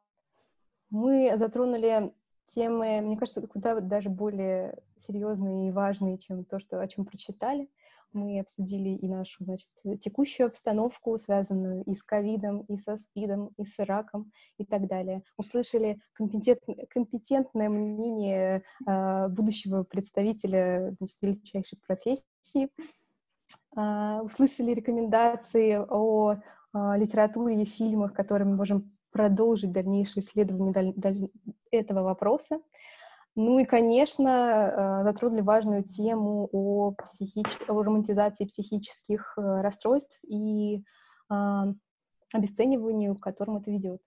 мы 0.89 1.37
затронули 1.37 2.13
темы, 2.47 3.01
мне 3.01 3.17
кажется, 3.17 3.45
куда 3.45 3.79
даже 3.79 4.09
более 4.09 4.81
серьезные 4.95 5.67
и 5.67 5.71
важные, 5.71 6.17
чем 6.17 6.45
то, 6.45 6.59
что, 6.59 6.79
о 6.79 6.87
чем 6.87 7.05
прочитали. 7.05 7.69
Мы 8.13 8.39
обсудили 8.39 8.89
и 8.89 9.07
нашу, 9.07 9.43
значит, 9.43 9.69
текущую 9.99 10.47
обстановку, 10.47 11.17
связанную 11.17 11.83
и 11.83 11.93
с 11.93 12.03
ковидом, 12.03 12.61
и 12.61 12.77
со 12.77 12.97
СПИДом, 12.97 13.51
и 13.57 13.65
с 13.65 13.77
раком, 13.79 14.31
и 14.57 14.65
так 14.65 14.87
далее. 14.87 15.23
Услышали 15.37 15.99
компетент, 16.13 16.59
компетентное 16.89 17.69
мнение 17.69 18.63
э, 18.87 19.27
будущего 19.29 19.83
представителя 19.83 20.95
значит, 20.99 21.17
величайшей 21.21 21.79
профессии, 21.85 22.69
э, 23.77 24.19
услышали 24.21 24.73
рекомендации 24.73 25.77
о 25.77 26.33
э, 26.33 26.37
литературе 26.97 27.61
и 27.61 27.65
фильмах, 27.65 28.13
которые 28.13 28.47
мы 28.47 28.55
можем 28.55 28.97
продолжить 29.11 29.71
дальнейшее 29.71 30.23
исследование 30.23 30.93
этого 31.71 32.03
вопроса. 32.03 32.59
Ну 33.39 33.59
и, 33.59 33.65
конечно, 33.65 34.29
э, 34.99 35.03
затронули 35.03 35.41
важную 35.41 35.83
тему 35.83 36.49
о, 36.51 36.93
психич... 36.93 37.45
о 37.67 37.83
романтизации 37.83 38.45
психических 38.45 39.37
э, 39.37 39.61
расстройств 39.61 40.17
и 40.23 40.83
э, 41.29 41.63
обесцениванию, 42.33 43.15
к 43.15 43.21
которому 43.21 43.59
это 43.59 43.69
ведет. 43.69 44.01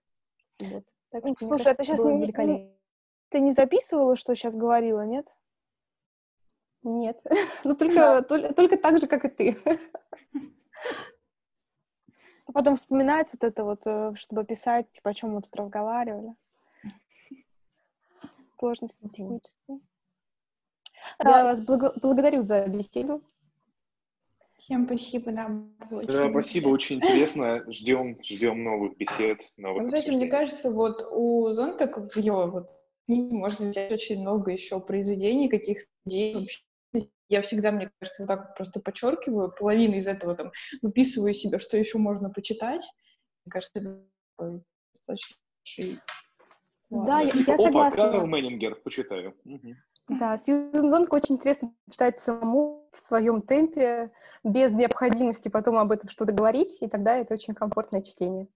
Вот. 0.59 0.83
Так 1.11 1.23
что, 1.25 1.47
Слушай, 1.47 1.47
кажется, 1.47 1.71
это 1.71 1.83
сейчас 1.85 1.99
не, 2.01 2.21
великолепно. 2.21 2.75
ты 3.29 3.39
не 3.39 3.51
записывала, 3.53 4.17
что 4.17 4.35
сейчас 4.35 4.53
говорила, 4.53 5.05
нет? 5.05 5.33
Нет. 6.83 7.23
ну, 7.63 7.73
только, 7.73 8.23
только, 8.23 8.53
только 8.53 8.77
так 8.77 8.99
же, 8.99 9.07
как 9.07 9.23
и 9.23 9.29
ты. 9.29 9.57
потом 12.53 12.75
вспоминать 12.75 13.29
вот 13.31 13.45
это 13.45 13.63
вот, 13.63 13.83
э, 13.85 14.11
чтобы 14.15 14.43
писать, 14.43 14.91
типа, 14.91 15.11
о 15.11 15.13
чем 15.13 15.31
мы 15.31 15.41
тут 15.41 15.55
разговаривали. 15.55 16.35
Сложности 18.61 18.99
технические. 19.11 19.79
Я 21.17 21.41
а, 21.41 21.43
вас 21.45 21.65
благ- 21.65 21.99
благодарю 21.99 22.43
за 22.43 22.67
беседу. 22.67 23.23
Всем 24.53 24.85
спасибо, 24.85 25.31
да. 25.31 25.49
Да, 25.89 26.29
спасибо, 26.29 26.67
очень 26.69 26.97
интересно. 26.97 27.65
Ждем, 27.73 28.19
ждем 28.23 28.63
новых 28.63 28.95
бесед, 28.97 29.39
новых. 29.57 29.81
Ну, 29.81 29.87
кстати, 29.87 30.11
мне 30.11 30.27
кажется, 30.27 30.69
вот 30.69 31.07
у 31.11 31.51
Зонтак 31.53 31.97
в 31.97 32.15
ее 32.17 32.33
вот 32.51 32.69
можно 33.07 33.69
взять 33.69 33.91
очень 33.91 34.21
много 34.21 34.51
еще 34.51 34.79
произведений, 34.79 35.49
каких-то 35.49 35.89
идей 36.05 36.35
вообще 36.35 36.61
я 37.29 37.41
всегда, 37.41 37.71
мне 37.71 37.91
кажется, 37.99 38.23
вот 38.23 38.27
так 38.27 38.55
просто 38.55 38.79
подчеркиваю, 38.79 39.51
половину 39.57 39.95
из 39.95 40.07
этого 40.07 40.35
там 40.35 40.51
выписываю 40.83 41.33
себе, 41.33 41.57
что 41.57 41.77
еще 41.77 41.97
можно 41.97 42.29
почитать. 42.29 42.83
Мне 43.43 43.51
кажется, 43.51 44.05
это 44.37 44.61
достаточно 44.93 45.37
да, 46.91 47.21
я, 47.21 47.31
я 47.33 47.57
согласна. 47.57 48.03
Опа, 48.03 48.11
Карл 48.11 48.27
Меннингер, 48.27 48.75
почитаю. 48.75 49.33
Угу. 49.45 49.75
Да, 50.09 50.37
Сьюзен 50.37 50.89
Зонг 50.89 51.13
очень 51.13 51.35
интересно 51.35 51.73
читать 51.89 52.19
самому 52.19 52.89
в 52.91 52.99
своем 52.99 53.41
темпе, 53.41 54.11
без 54.43 54.73
необходимости 54.73 55.47
потом 55.47 55.77
об 55.77 55.91
этом 55.91 56.09
что-то 56.09 56.33
говорить, 56.33 56.77
и 56.81 56.87
тогда 56.87 57.15
это 57.15 57.33
очень 57.35 57.53
комфортное 57.53 58.01
чтение. 58.01 58.47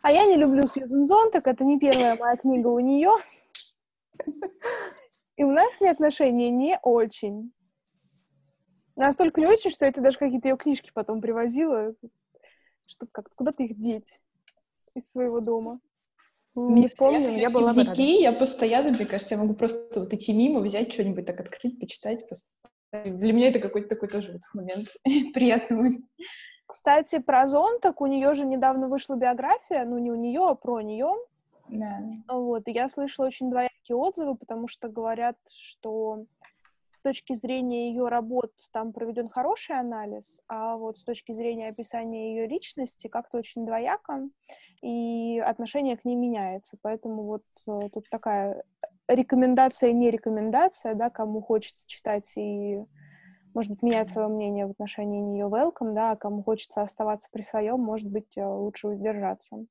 А 0.00 0.10
я 0.10 0.24
не 0.24 0.36
люблю 0.36 0.66
Сьюзен 0.66 1.06
Зон, 1.06 1.30
так 1.30 1.46
это 1.46 1.62
не 1.62 1.78
первая 1.78 2.16
моя 2.16 2.36
книга 2.36 2.68
у 2.68 2.80
нее. 2.80 3.10
И 5.36 5.44
у 5.44 5.50
нас 5.52 5.74
с 5.74 5.80
ней 5.80 5.90
отношения 5.90 6.50
не 6.50 6.78
очень. 6.82 7.52
Настолько 8.96 9.40
не 9.40 9.46
очень, 9.46 9.70
что 9.70 9.84
я 9.84 9.92
тебе 9.92 10.04
даже 10.04 10.18
какие-то 10.18 10.48
ее 10.48 10.56
книжки 10.56 10.90
потом 10.92 11.20
привозила, 11.20 11.94
чтобы 12.86 13.12
как 13.12 13.32
куда-то 13.34 13.62
их 13.62 13.78
деть 13.78 14.18
из 14.94 15.08
своего 15.10 15.40
дома. 15.40 15.80
Не 16.58 16.88
помню, 16.88 17.32
я, 17.32 17.38
я 17.38 17.50
была 17.50 17.72
в 17.72 17.78
Икее, 17.78 18.20
я 18.22 18.32
постоянно, 18.32 18.90
мне 18.90 19.06
кажется, 19.06 19.34
я 19.34 19.40
могу 19.40 19.54
просто 19.54 20.00
вот 20.00 20.12
идти 20.12 20.32
мимо, 20.32 20.60
взять 20.60 20.92
что-нибудь 20.92 21.26
так 21.26 21.40
открыть, 21.40 21.78
почитать. 21.78 22.24
Для 22.92 23.32
меня 23.32 23.48
это 23.48 23.60
какой-то 23.60 23.88
такой 23.88 24.08
тоже 24.08 24.32
вот 24.32 24.42
момент 24.54 24.88
приятный. 25.34 26.04
Кстати, 26.66 27.18
про 27.18 27.46
Зонтак, 27.46 28.00
у 28.00 28.06
нее 28.06 28.34
же 28.34 28.44
недавно 28.44 28.88
вышла 28.88 29.14
биография, 29.16 29.84
ну 29.84 29.98
не 29.98 30.10
у 30.10 30.14
нее, 30.14 30.46
а 30.48 30.54
про 30.54 30.80
нее. 30.80 31.14
Да. 31.68 32.00
Вот, 32.28 32.66
и 32.66 32.72
я 32.72 32.88
слышала 32.88 33.26
очень 33.26 33.50
двоякие 33.50 33.96
отзывы, 33.96 34.34
потому 34.36 34.68
что 34.68 34.88
говорят, 34.88 35.36
что 35.48 36.24
с 36.98 37.00
точки 37.00 37.32
зрения 37.32 37.90
ее 37.90 38.08
работ 38.08 38.50
там 38.72 38.92
проведен 38.92 39.28
хороший 39.28 39.78
анализ, 39.78 40.42
а 40.48 40.76
вот 40.76 40.98
с 40.98 41.04
точки 41.04 41.30
зрения 41.30 41.68
описания 41.68 42.34
ее 42.34 42.48
личности 42.48 43.06
как-то 43.06 43.38
очень 43.38 43.64
двояко, 43.64 44.28
и 44.82 45.38
отношение 45.46 45.96
к 45.96 46.04
ней 46.04 46.16
меняется. 46.16 46.76
Поэтому 46.82 47.22
вот 47.22 47.44
э, 47.68 47.88
тут 47.94 48.08
такая 48.10 48.64
рекомендация, 49.06 49.92
не 49.92 50.10
рекомендация, 50.10 50.96
да, 50.96 51.08
кому 51.08 51.40
хочется 51.40 51.88
читать 51.88 52.32
и, 52.36 52.82
может 53.54 53.70
быть, 53.70 53.82
менять 53.82 54.08
свое 54.08 54.26
мнение 54.26 54.66
в 54.66 54.70
отношении 54.72 55.20
нее 55.20 55.46
welcome, 55.46 55.94
да, 55.94 56.10
а 56.10 56.16
кому 56.16 56.42
хочется 56.42 56.82
оставаться 56.82 57.28
при 57.30 57.42
своем, 57.42 57.78
может 57.78 58.08
быть, 58.08 58.36
э, 58.36 58.44
лучше 58.44 58.88
воздержаться. 58.88 59.66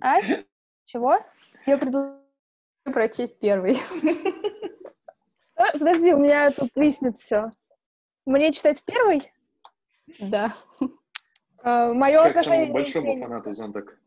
Ась? 0.00 0.44
Чего? 0.94 1.18
Я 1.66 1.76
предлагаю 1.76 2.20
прочесть 2.84 3.36
первый. 3.40 3.74
Что? 3.74 5.72
Подожди, 5.72 6.14
у 6.14 6.18
меня 6.18 6.52
тут 6.52 6.70
виснет 6.76 7.18
все. 7.18 7.50
Мне 8.24 8.52
читать 8.52 8.80
первый? 8.84 9.32
Да. 10.20 10.54
А, 11.64 11.92
мое 11.92 12.22
как 12.22 12.36
отношение... 12.36 12.72
большому 12.72 13.18
фанату 13.18 13.52
Зонтак. 13.52 13.98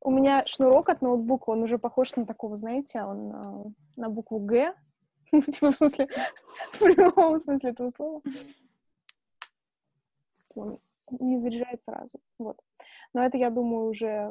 У 0.00 0.10
меня 0.10 0.42
шнурок 0.46 0.88
от 0.88 1.02
ноутбука, 1.02 1.50
он 1.50 1.64
уже 1.64 1.76
похож 1.76 2.16
на 2.16 2.24
такого, 2.24 2.56
знаете, 2.56 3.02
он 3.02 3.32
а, 3.34 3.64
на 3.96 4.08
букву 4.08 4.38
«Г». 4.38 4.74
Типа, 5.30 5.72
в 5.72 5.76
смысле, 5.76 6.08
в 6.72 6.78
прямом 6.78 7.38
смысле 7.38 7.68
этого 7.68 7.90
слова 7.90 8.22
не 11.18 11.38
заряжает 11.38 11.82
сразу. 11.82 12.18
Вот. 12.38 12.56
Но 13.14 13.24
это, 13.24 13.36
я 13.36 13.50
думаю, 13.50 13.88
уже 13.88 14.30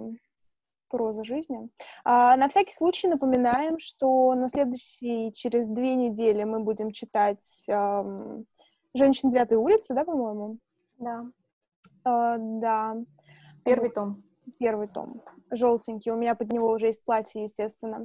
проза 0.90 1.24
жизни. 1.24 1.70
А, 2.04 2.36
на 2.36 2.50
всякий 2.50 2.74
случай 2.74 3.08
напоминаем, 3.08 3.78
что 3.80 4.34
на 4.36 4.50
следующий, 4.50 5.32
через 5.34 5.68
две 5.68 5.96
недели 5.96 6.44
мы 6.44 6.60
будем 6.62 6.92
читать 6.92 7.66
эм, 7.68 8.46
«Женщин 8.94 9.30
девятой 9.30 9.58
улицы», 9.58 9.94
да, 9.94 10.04
по-моему? 10.04 10.58
Да. 10.98 11.26
Э, 12.06 12.36
да. 12.40 12.98
Первый 13.64 13.92
том. 13.92 14.24
Первый 14.58 14.88
том. 14.88 15.22
Желтенький. 15.52 16.12
У 16.12 16.16
меня 16.16 16.36
под 16.36 16.52
него 16.52 16.72
уже 16.72 16.88
есть 16.88 17.04
платье, 17.06 17.44
естественно. 17.44 18.02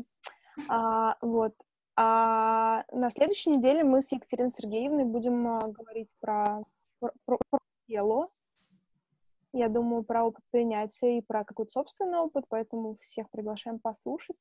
А, 0.69 1.17
вот. 1.21 1.55
А 1.97 2.85
на 2.93 3.11
следующей 3.11 3.51
неделе 3.51 3.85
мы 3.85 4.03
с 4.03 4.13
Екатериной 4.13 4.51
Сергеевной 4.51 5.05
будем 5.05 5.47
а, 5.47 5.61
говорить 5.61 6.15
про, 6.21 6.63
про, 6.99 7.13
про 7.25 7.59
тело, 7.89 8.29
я 9.55 9.69
думаю, 9.69 10.03
про 10.03 10.25
опыт 10.25 10.43
принятия 10.51 11.19
и 11.19 11.23
про 11.23 11.45
какой-то 11.45 11.71
собственный 11.71 12.19
опыт, 12.19 12.45
поэтому 12.49 12.97
всех 13.01 13.31
приглашаем 13.31 13.79
послушать. 13.79 14.37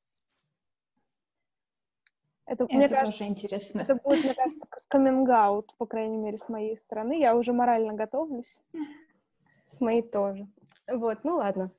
Это, 2.46 2.64
это 2.64 2.74
мне 2.74 2.88
тоже 2.88 3.00
кажется, 3.00 3.26
интересно. 3.26 3.80
Это 3.82 3.94
будет, 3.94 4.24
мне 4.24 4.34
кажется, 4.34 4.66
каминг 4.88 5.66
по 5.78 5.86
крайней 5.86 6.18
мере, 6.18 6.36
с 6.36 6.48
моей 6.48 6.76
стороны. 6.76 7.18
Я 7.18 7.36
уже 7.36 7.52
морально 7.52 7.94
готовлюсь. 7.94 8.60
С 9.70 9.80
моей 9.80 10.02
тоже. 10.02 10.46
Вот, 10.88 11.22
ну 11.22 11.36
ладно. 11.36 11.70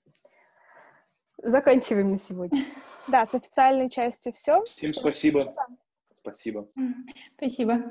Заканчиваем 1.38 2.12
на 2.12 2.18
сегодня. 2.18 2.66
Да, 3.08 3.24
с 3.28 3.36
официальной 3.36 3.88
частью 3.88 4.34
все. 4.34 4.64
Всем 4.64 4.92
спасибо. 4.92 5.54
Спасибо. 6.18 6.68
Спасибо. 7.38 7.84